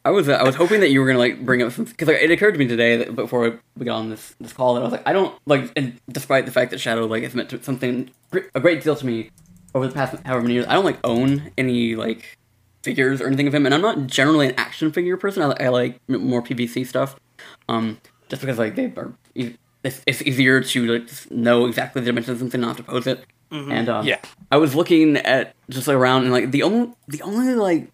[0.05, 2.09] I was uh, I was hoping that you were gonna like bring up some because
[2.09, 4.81] like, it occurred to me today that before we got on this this call that
[4.81, 7.49] I was like I don't like and despite the fact that Shadow like has meant
[7.51, 8.11] to, something
[8.55, 9.31] a great deal to me
[9.75, 12.37] over the past however many years I don't like own any like
[12.83, 15.69] figures or anything of him and I'm not generally an action figure person I, I
[15.69, 17.17] like more PVC stuff
[17.71, 17.99] um
[18.29, 19.15] just because like they are
[19.85, 23.25] it's, it's easier to like know exactly the dimensions of something not to pose it
[23.55, 24.19] and um, Yeah.
[24.51, 27.89] I was looking at just like around and like the only the only like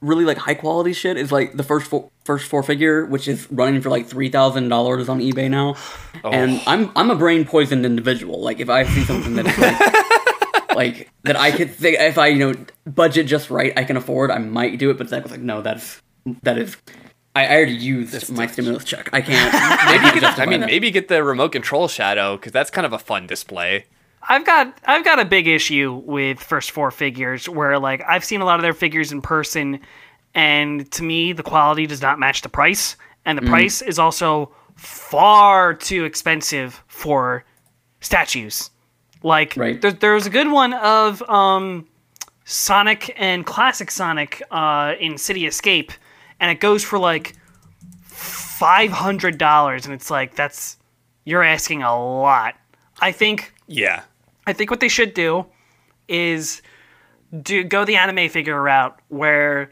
[0.00, 3.50] really like high quality shit is like the first four, first four figure, which is
[3.50, 5.76] running for like three thousand dollars on eBay now.
[6.24, 6.30] Oh.
[6.30, 8.40] And I'm I'm a brain poisoned individual.
[8.40, 12.52] Like if I see something that's like, like that I could think if I you
[12.52, 14.98] know budget just right, I can afford, I might do it.
[14.98, 16.00] But Zach was like, no, that's
[16.42, 16.76] that is.
[17.36, 19.08] I, I already used my stimulus check.
[19.12, 19.52] I can't.
[19.86, 20.66] maybe you could, I mean, that.
[20.66, 23.86] maybe get the remote control shadow because that's kind of a fun display.
[24.28, 28.40] I've got I've got a big issue with first four figures where like I've seen
[28.40, 29.80] a lot of their figures in person
[30.34, 33.42] and to me the quality does not match the price and Mm.
[33.42, 37.44] the price is also far too expensive for
[38.00, 38.70] statues.
[39.22, 39.80] Like Right.
[39.80, 41.86] there, there was a good one of um,
[42.44, 45.92] Sonic and classic Sonic uh, in City Escape
[46.40, 47.34] and it goes for like
[48.04, 50.76] five hundred dollars and it's like that's
[51.24, 52.54] you're asking a lot.
[53.00, 54.02] I think Yeah.
[54.46, 55.46] I think what they should do
[56.08, 56.62] is
[57.42, 59.70] do go the anime figure route where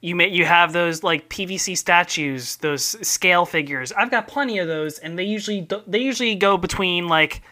[0.00, 3.92] you may you have those like PVC statues, those scale figures.
[3.92, 7.42] I've got plenty of those, and they usually they usually go between like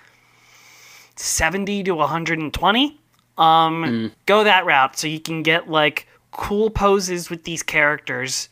[1.16, 3.01] seventy to one hundred and twenty.
[3.38, 8.48] Um, go that route so you can get like cool poses with these characters.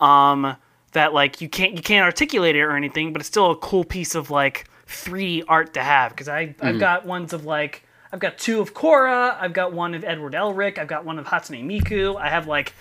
[0.00, 0.56] Um,
[0.92, 3.84] that like you can't you can't articulate it or anything, but it's still a cool
[3.84, 6.12] piece of like 3D art to have.
[6.12, 9.94] Because I I've got ones of like I've got two of Korra, I've got one
[9.94, 12.72] of Edward Elric, I've got one of Hatsune Miku, I have like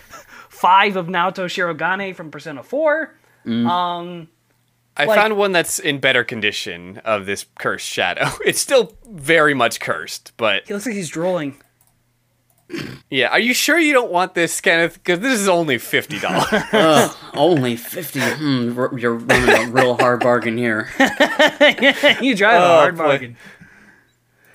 [0.49, 3.15] five of Naoto Shirogane from Persona 4.
[3.47, 4.27] Um,
[4.95, 8.29] I Like- found one that's in better condition of this cursed shadow.
[8.45, 11.59] It's still very much cursed, but He looks like he's drooling.
[13.09, 13.27] Yeah.
[13.29, 14.95] Are you sure you don't want this, Kenneth?
[14.95, 16.45] Because this is only fifty dollars.
[16.73, 18.19] Ugh, only 50.
[18.19, 20.89] Hmm, r- you're running a real hard bargain here.
[20.99, 23.03] you drive a Oh, hard boy.
[23.03, 23.37] bargain.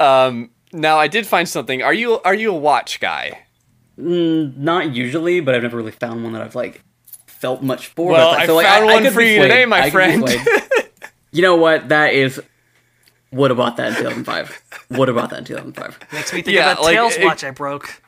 [0.00, 1.82] um, now I did find something.
[1.82, 3.44] Are you are you a watch guy?
[3.96, 6.82] Not usually, but I've never really found one that I've like
[7.26, 8.12] felt much for.
[8.12, 10.28] Well, but I like, found one could for you today, my I friend.
[10.28, 10.40] swayed.
[11.32, 11.88] you know what?
[11.88, 12.40] That is.
[13.30, 14.62] Would have bought that in 2005.
[14.92, 15.98] Would have bought that in 2005.
[16.14, 18.00] Makes me think Yeah, of that like, Tails it- watch I broke.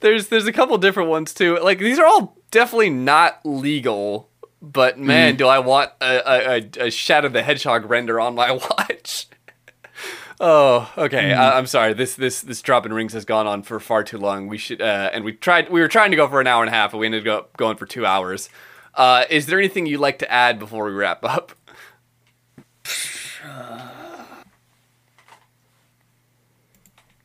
[0.00, 1.58] There's there's a couple different ones too.
[1.58, 4.30] Like these are all definitely not legal,
[4.60, 9.26] but man, do I want a, a, a, Shadow the Hedgehog render on my watch?
[10.40, 11.32] oh, okay.
[11.32, 11.94] I, I'm sorry.
[11.94, 14.46] This this this drop in rings has gone on for far too long.
[14.46, 15.70] We should uh, and we tried.
[15.70, 17.56] We were trying to go for an hour and a half, but we ended up
[17.56, 18.48] going for two hours.
[18.94, 21.52] Uh, is there anything you'd like to add before we wrap up?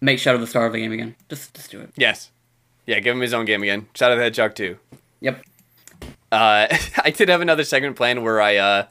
[0.02, 1.16] Make Shadow the star of the game again.
[1.30, 1.90] Just, just do it.
[1.96, 2.32] Yes.
[2.86, 3.88] Yeah, give him his own game again.
[3.96, 4.78] Shadow the Hedgehog 2.
[5.22, 5.44] Yep.
[6.32, 6.68] Uh,
[7.04, 8.86] I did have another segment planned where I, uh,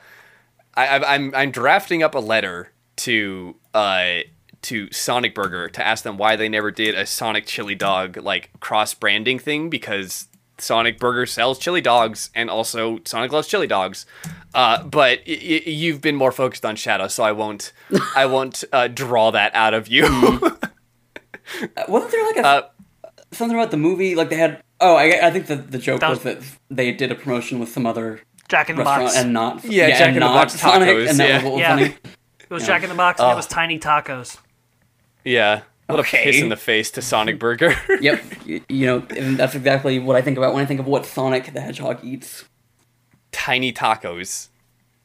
[0.75, 4.19] I, I'm I'm drafting up a letter to uh
[4.63, 8.51] to Sonic Burger to ask them why they never did a Sonic chili dog like
[8.61, 10.29] cross branding thing because
[10.59, 14.05] Sonic Burger sells chili dogs and also Sonic loves chili dogs.
[14.55, 17.73] Uh, but y- y- you've been more focused on Shadow, so I won't
[18.15, 20.05] I won't uh, draw that out of you.
[21.77, 22.63] Uh, wasn't there like a uh,
[23.33, 24.15] something about the movie?
[24.15, 24.63] Like they had.
[24.81, 27.59] Oh, I, I think the the joke That was was- that they did a promotion
[27.59, 29.17] with some other Jack in the restaurant Box.
[29.17, 31.35] and not Yeah, Jack in and the Box Sonic, tacos, and that yeah.
[31.37, 31.69] was what was Yeah.
[31.77, 31.95] funny.
[32.49, 33.33] It was Jack in the Box, and Oh.
[33.33, 34.39] it was Tiny Tacos.
[35.25, 36.25] yeah, what a Okay.
[36.25, 37.75] piss in the face to Sonic Burger.
[38.01, 40.87] Yep, you, you know, and that's exactly what I think about when I think of
[40.87, 42.45] what Sonic the Hedgehog eats.
[43.33, 44.49] Tiny tacos.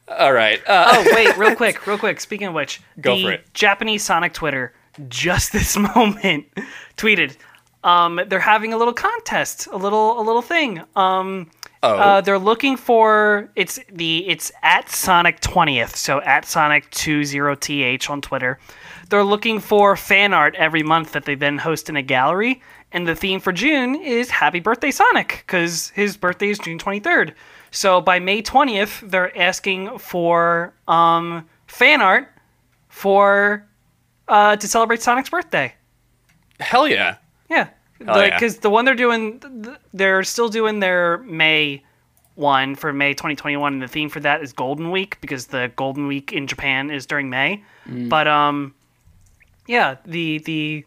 [0.08, 0.60] All right.
[0.68, 2.20] Uh, Oh wait, real quick, real quick.
[2.20, 3.54] Speaking of which, Go the for it.
[3.54, 4.74] Japanese Sonic Twitter
[5.08, 6.48] just this moment
[6.98, 7.36] tweeted,
[7.84, 10.82] um, they're having a little contest, a little a little thing.
[10.96, 11.50] Um,
[11.84, 17.24] oh, uh, they're looking for it's the it's at Sonic twentieth, so at Sonic two
[17.24, 18.60] zero th on Twitter.
[19.10, 22.62] They're looking for fan art every month that they then host in a gallery,
[22.92, 27.00] and the theme for June is Happy Birthday Sonic because his birthday is June twenty
[27.00, 27.36] third.
[27.70, 32.28] So by May twentieth, they're asking for um, fan art
[32.90, 33.67] for
[34.28, 35.74] uh, to celebrate Sonic's birthday.
[36.60, 37.18] hell yeah.
[37.50, 37.70] Yeah,
[38.08, 38.36] Oh, yeah.
[38.36, 39.42] because the one they're doing,
[39.94, 41.84] they're still doing their May
[42.36, 46.08] one for May 2021, and the theme for that is Golden Week because the Golden
[46.08, 47.64] Week in Japan is during May.
[47.88, 48.76] But um,
[49.66, 50.86] yeah, the the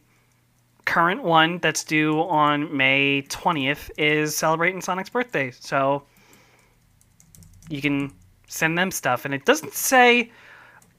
[0.84, 6.04] current one that's due on May 20th is celebrating Sonic's birthday, so
[7.68, 8.12] you can
[8.48, 10.30] send them stuff, and it doesn't say.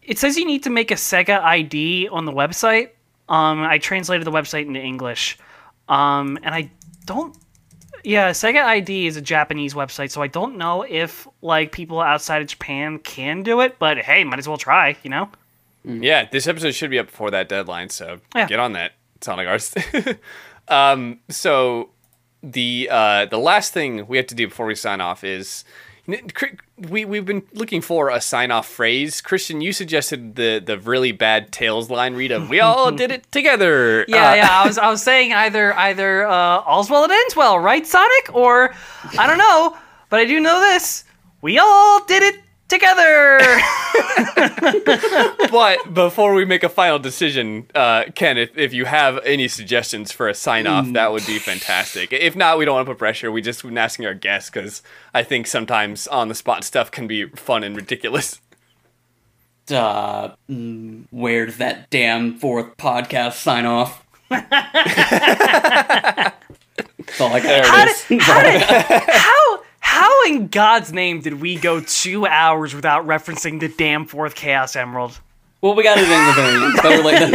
[0.04, 2.90] It says you need to make a Sega ID on the website.
[3.30, 5.38] Um, I translated the website into English,
[5.88, 6.72] um, and I
[7.06, 7.36] don't.
[8.04, 12.42] Yeah, Sega ID is a Japanese website, so I don't know if like people outside
[12.42, 13.78] of Japan can do it.
[13.80, 15.30] But hey, might as well try, you know?
[15.84, 18.48] Yeah, this episode should be up before that deadline, so Yeah.
[18.48, 19.74] get on that, Sonic Arts.
[20.68, 21.90] um, so
[22.44, 25.64] the uh, the last thing we have to do before we sign off is
[26.90, 29.22] we we've been looking for a sign off phrase.
[29.22, 33.32] Christian, you suggested the the really bad Tails line read of "We all did it
[33.32, 34.50] together." Yeah, Uh, yeah.
[34.52, 38.34] I was I was saying either either uh, all's well that ends well, right, Sonic?
[38.34, 38.74] Or
[39.18, 39.78] I don't know,
[40.10, 41.04] but I do know this:
[41.42, 42.42] we all did it
[42.72, 43.40] together.
[45.52, 50.14] But before we make a final decision, uh, Ken, if, if you have any suggestions
[50.14, 52.14] for a sign off, that would be fantastic.
[52.14, 53.30] If not, we don't want to put pressure.
[53.32, 54.82] We just been asking our guests because
[55.14, 58.40] I think sometimes on the spot stuff can be fun and ridiculous.
[59.70, 64.06] Uh, mm, where's that damn fourth podcast sign off?
[64.30, 64.42] That's
[67.20, 67.66] all I got.
[67.66, 69.61] How did, how, did, how
[69.92, 74.76] how in God's name did we go two hours without referencing the damn fourth Chaos
[74.78, 75.20] Emerald?
[75.60, 76.76] Well, we got it in the very end.
[76.82, 77.32] Better late than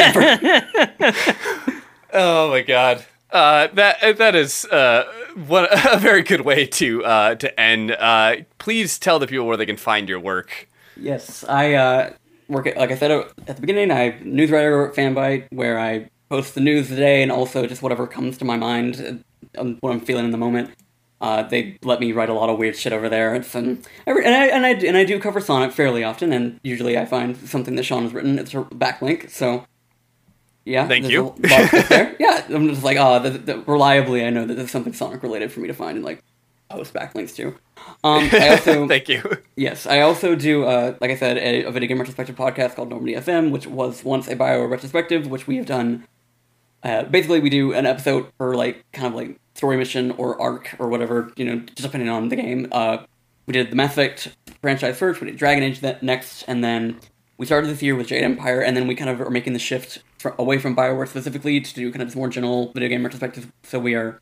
[0.96, 1.82] never.
[2.12, 3.04] Oh my god.
[3.30, 5.04] Uh, that that is uh,
[5.46, 7.90] one, a very good way to uh, to end.
[7.92, 10.66] Uh, please tell the people where they can find your work.
[10.96, 12.10] Yes, I uh,
[12.48, 13.90] work at, like I said uh, at the beginning.
[13.90, 17.82] I newswriter at Fanbyte, where I post the news of the day and also just
[17.82, 19.22] whatever comes to my mind,
[19.56, 20.70] uh, um, what I'm feeling in the moment.
[21.20, 23.34] Uh, they let me write a lot of weird shit over there.
[23.34, 26.98] It's every, and I and I and I do cover Sonic fairly often, and usually
[26.98, 28.38] I find something that Sean has written.
[28.38, 29.64] It's a backlink, so
[30.66, 30.86] yeah.
[30.86, 31.22] Thank you.
[31.22, 32.16] A lot of stuff there.
[32.20, 35.52] Yeah, I'm just like, oh, the, the, reliably, I know that there's something Sonic related
[35.52, 36.22] for me to find, and like
[36.68, 37.48] post backlinks to.
[38.04, 39.22] Um, I also Thank you.
[39.56, 42.90] Yes, I also do, uh, like I said, a, a video game retrospective podcast called
[42.90, 46.06] Normandy FM, which was once a bio retrospective, which we have done.
[46.86, 50.76] Uh, basically, we do an episode per like kind of like story mission or arc
[50.78, 52.68] or whatever, you know, just depending on the game.
[52.70, 52.98] Uh,
[53.46, 57.00] we did the Mass Effect franchise first, we did Dragon Age that next, and then
[57.38, 59.58] we started this year with Jade Empire, and then we kind of are making the
[59.58, 59.98] shift
[60.38, 63.50] away from Bioware specifically to do kind of this more general video game retrospective.
[63.64, 64.20] So we are,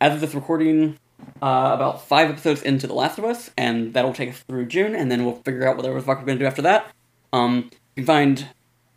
[0.00, 0.98] as of this recording,
[1.40, 4.96] uh, about five episodes into The Last of Us, and that'll take us through June,
[4.96, 6.90] and then we'll figure out whatever the fuck we're gonna do after that.
[7.32, 8.48] Um, you can find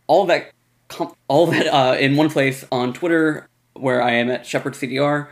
[0.07, 0.51] all that,
[0.95, 4.73] comp- all of that uh, in one place on Twitter, where I am at Shepard
[4.73, 5.27] CDR,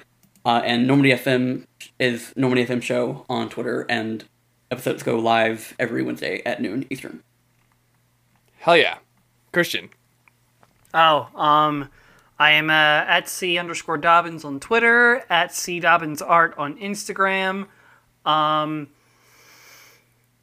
[0.45, 1.65] uh, and Normandy FM
[1.99, 4.25] is Normandy FM show on Twitter, and
[4.69, 7.21] episodes go live every Wednesday at noon Eastern.
[8.59, 8.97] Hell yeah.
[9.51, 9.89] Christian.
[10.93, 11.89] Oh, um,
[12.39, 17.67] I am uh, at C underscore Dobbins on Twitter, at C Dobbins Art on Instagram.
[18.25, 18.89] Um,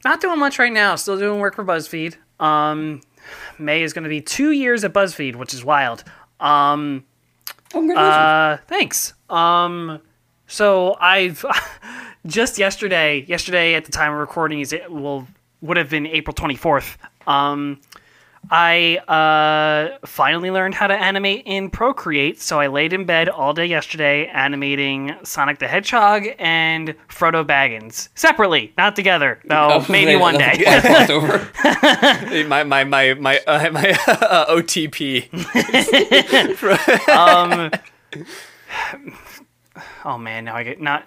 [0.05, 0.95] not doing much right now.
[0.95, 2.16] Still doing work for BuzzFeed.
[2.40, 3.01] Um,
[3.59, 6.05] May is going to be two years at BuzzFeed, which is wild.
[6.40, 7.05] Um,
[7.74, 9.14] uh, thanks.
[9.28, 10.00] Um,
[10.46, 11.44] so I've
[12.26, 15.26] just yesterday, yesterday at the time of recording is it will
[15.60, 16.96] would have been April twenty fourth.
[17.26, 17.80] Um,
[18.50, 23.52] I uh, finally learned how to animate in Procreate, so I laid in bed all
[23.52, 29.40] day yesterday animating Sonic the Hedgehog and Frodo Baggins separately, not together.
[29.44, 30.64] No, was maybe one day.
[31.10, 31.48] over.
[32.48, 35.28] My my my my uh, my uh, OTP.
[37.08, 37.70] um
[40.04, 41.06] oh man now i get not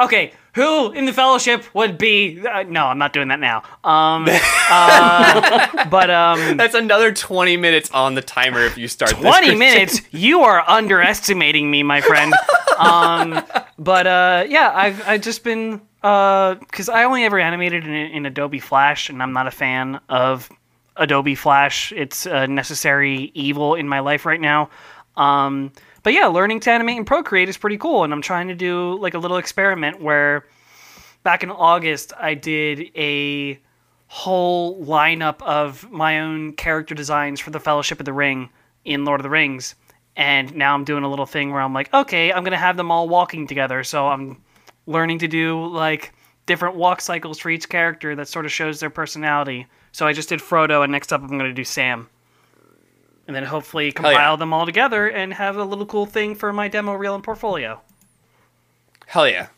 [0.00, 3.62] okay who in the fellowship would be uh, no i'm not doing that now.
[3.84, 4.26] Um
[4.70, 9.58] uh, but um That's another 20 minutes on the timer if you start 20 Christian.
[9.58, 10.00] minutes?
[10.10, 12.32] You are underestimating me my friend.
[12.78, 13.42] Um
[13.78, 18.26] but uh yeah i've i've just been uh because i only ever animated in, in
[18.26, 20.48] adobe flash and i'm not a fan of
[20.96, 21.92] adobe flash.
[21.92, 24.70] It's a necessary evil in my life right now.
[25.16, 25.72] Um
[26.06, 28.96] but yeah learning to animate in procreate is pretty cool and i'm trying to do
[28.98, 30.46] like a little experiment where
[31.24, 33.58] back in august i did a
[34.08, 38.48] whole lineup of my own character designs for the Fellowship of the Ring
[38.84, 39.74] in Lord of the Rings.
[40.16, 42.76] And now I'm doing a little thing where I'm like, okay, I'm going to have
[42.76, 43.84] them all walking together.
[43.84, 44.42] So I'm
[44.86, 46.14] learning to do like
[46.46, 49.66] different walk cycles for each character that sort of shows their personality.
[49.92, 52.08] So I just did Frodo, and next up I'm going to do Sam.
[53.26, 54.36] And then hopefully compile yeah.
[54.36, 57.80] them all together and have a little cool thing for my demo reel and portfolio.
[59.06, 59.48] Hell yeah.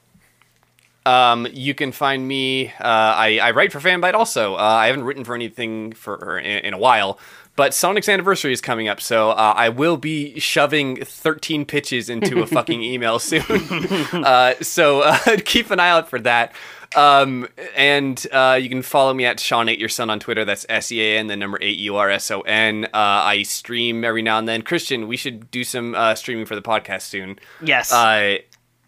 [1.05, 2.69] Um, you can find me.
[2.69, 4.55] Uh, I, I write for Fanbyte also.
[4.55, 7.19] Uh, I haven't written for anything for in, in a while,
[7.59, 12.41] but Sonic's anniversary is coming up, so uh, I will be shoving 13 pitches into
[12.41, 13.43] a fucking email soon.
[14.13, 16.53] uh, so uh, keep an eye out for that.
[16.97, 20.45] Um, and uh, you can follow me at Sean Eight Your Son on Twitter.
[20.45, 22.87] That's S E A N, the number eight U R S O N.
[22.87, 24.63] Uh, I stream every now and then.
[24.63, 27.39] Christian, we should do some uh, streaming for the podcast soon.
[27.63, 27.93] Yes.
[27.93, 28.39] Uh,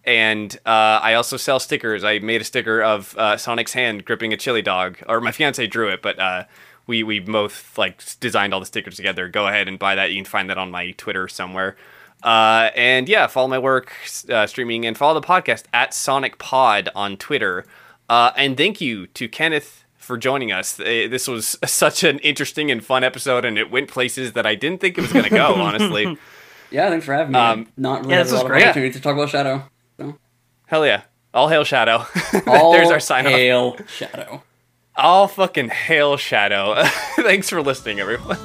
[0.04, 2.04] and uh, I also sell stickers.
[2.04, 5.66] I made a sticker of uh, Sonic's hand gripping a chili dog, or my fiance
[5.66, 6.44] drew it, but uh,
[6.86, 9.28] we we both like designed all the stickers together.
[9.28, 10.10] Go ahead and buy that.
[10.10, 11.76] You can find that on my Twitter somewhere.
[12.22, 13.92] Uh, and yeah, follow my work
[14.28, 17.64] uh, streaming and follow the podcast at Sonic Pod on Twitter.
[18.10, 20.80] Uh, and thank you to Kenneth for joining us.
[20.80, 24.54] Uh, This was such an interesting and fun episode, and it went places that I
[24.56, 25.54] didn't think it was going to go.
[25.60, 26.18] honestly,
[26.72, 27.38] yeah, thanks for having me.
[27.38, 28.64] Um, Not really yeah, this a was lot of great.
[28.64, 29.62] opportunity to talk about Shadow.
[29.96, 30.18] So.
[30.66, 31.02] hell yeah!
[31.32, 32.04] All hail Shadow.
[32.48, 33.32] All There's our sign off.
[33.32, 34.42] hail Shadow.
[34.96, 36.82] All fucking hail Shadow.
[37.16, 38.38] Thanks for listening, everyone.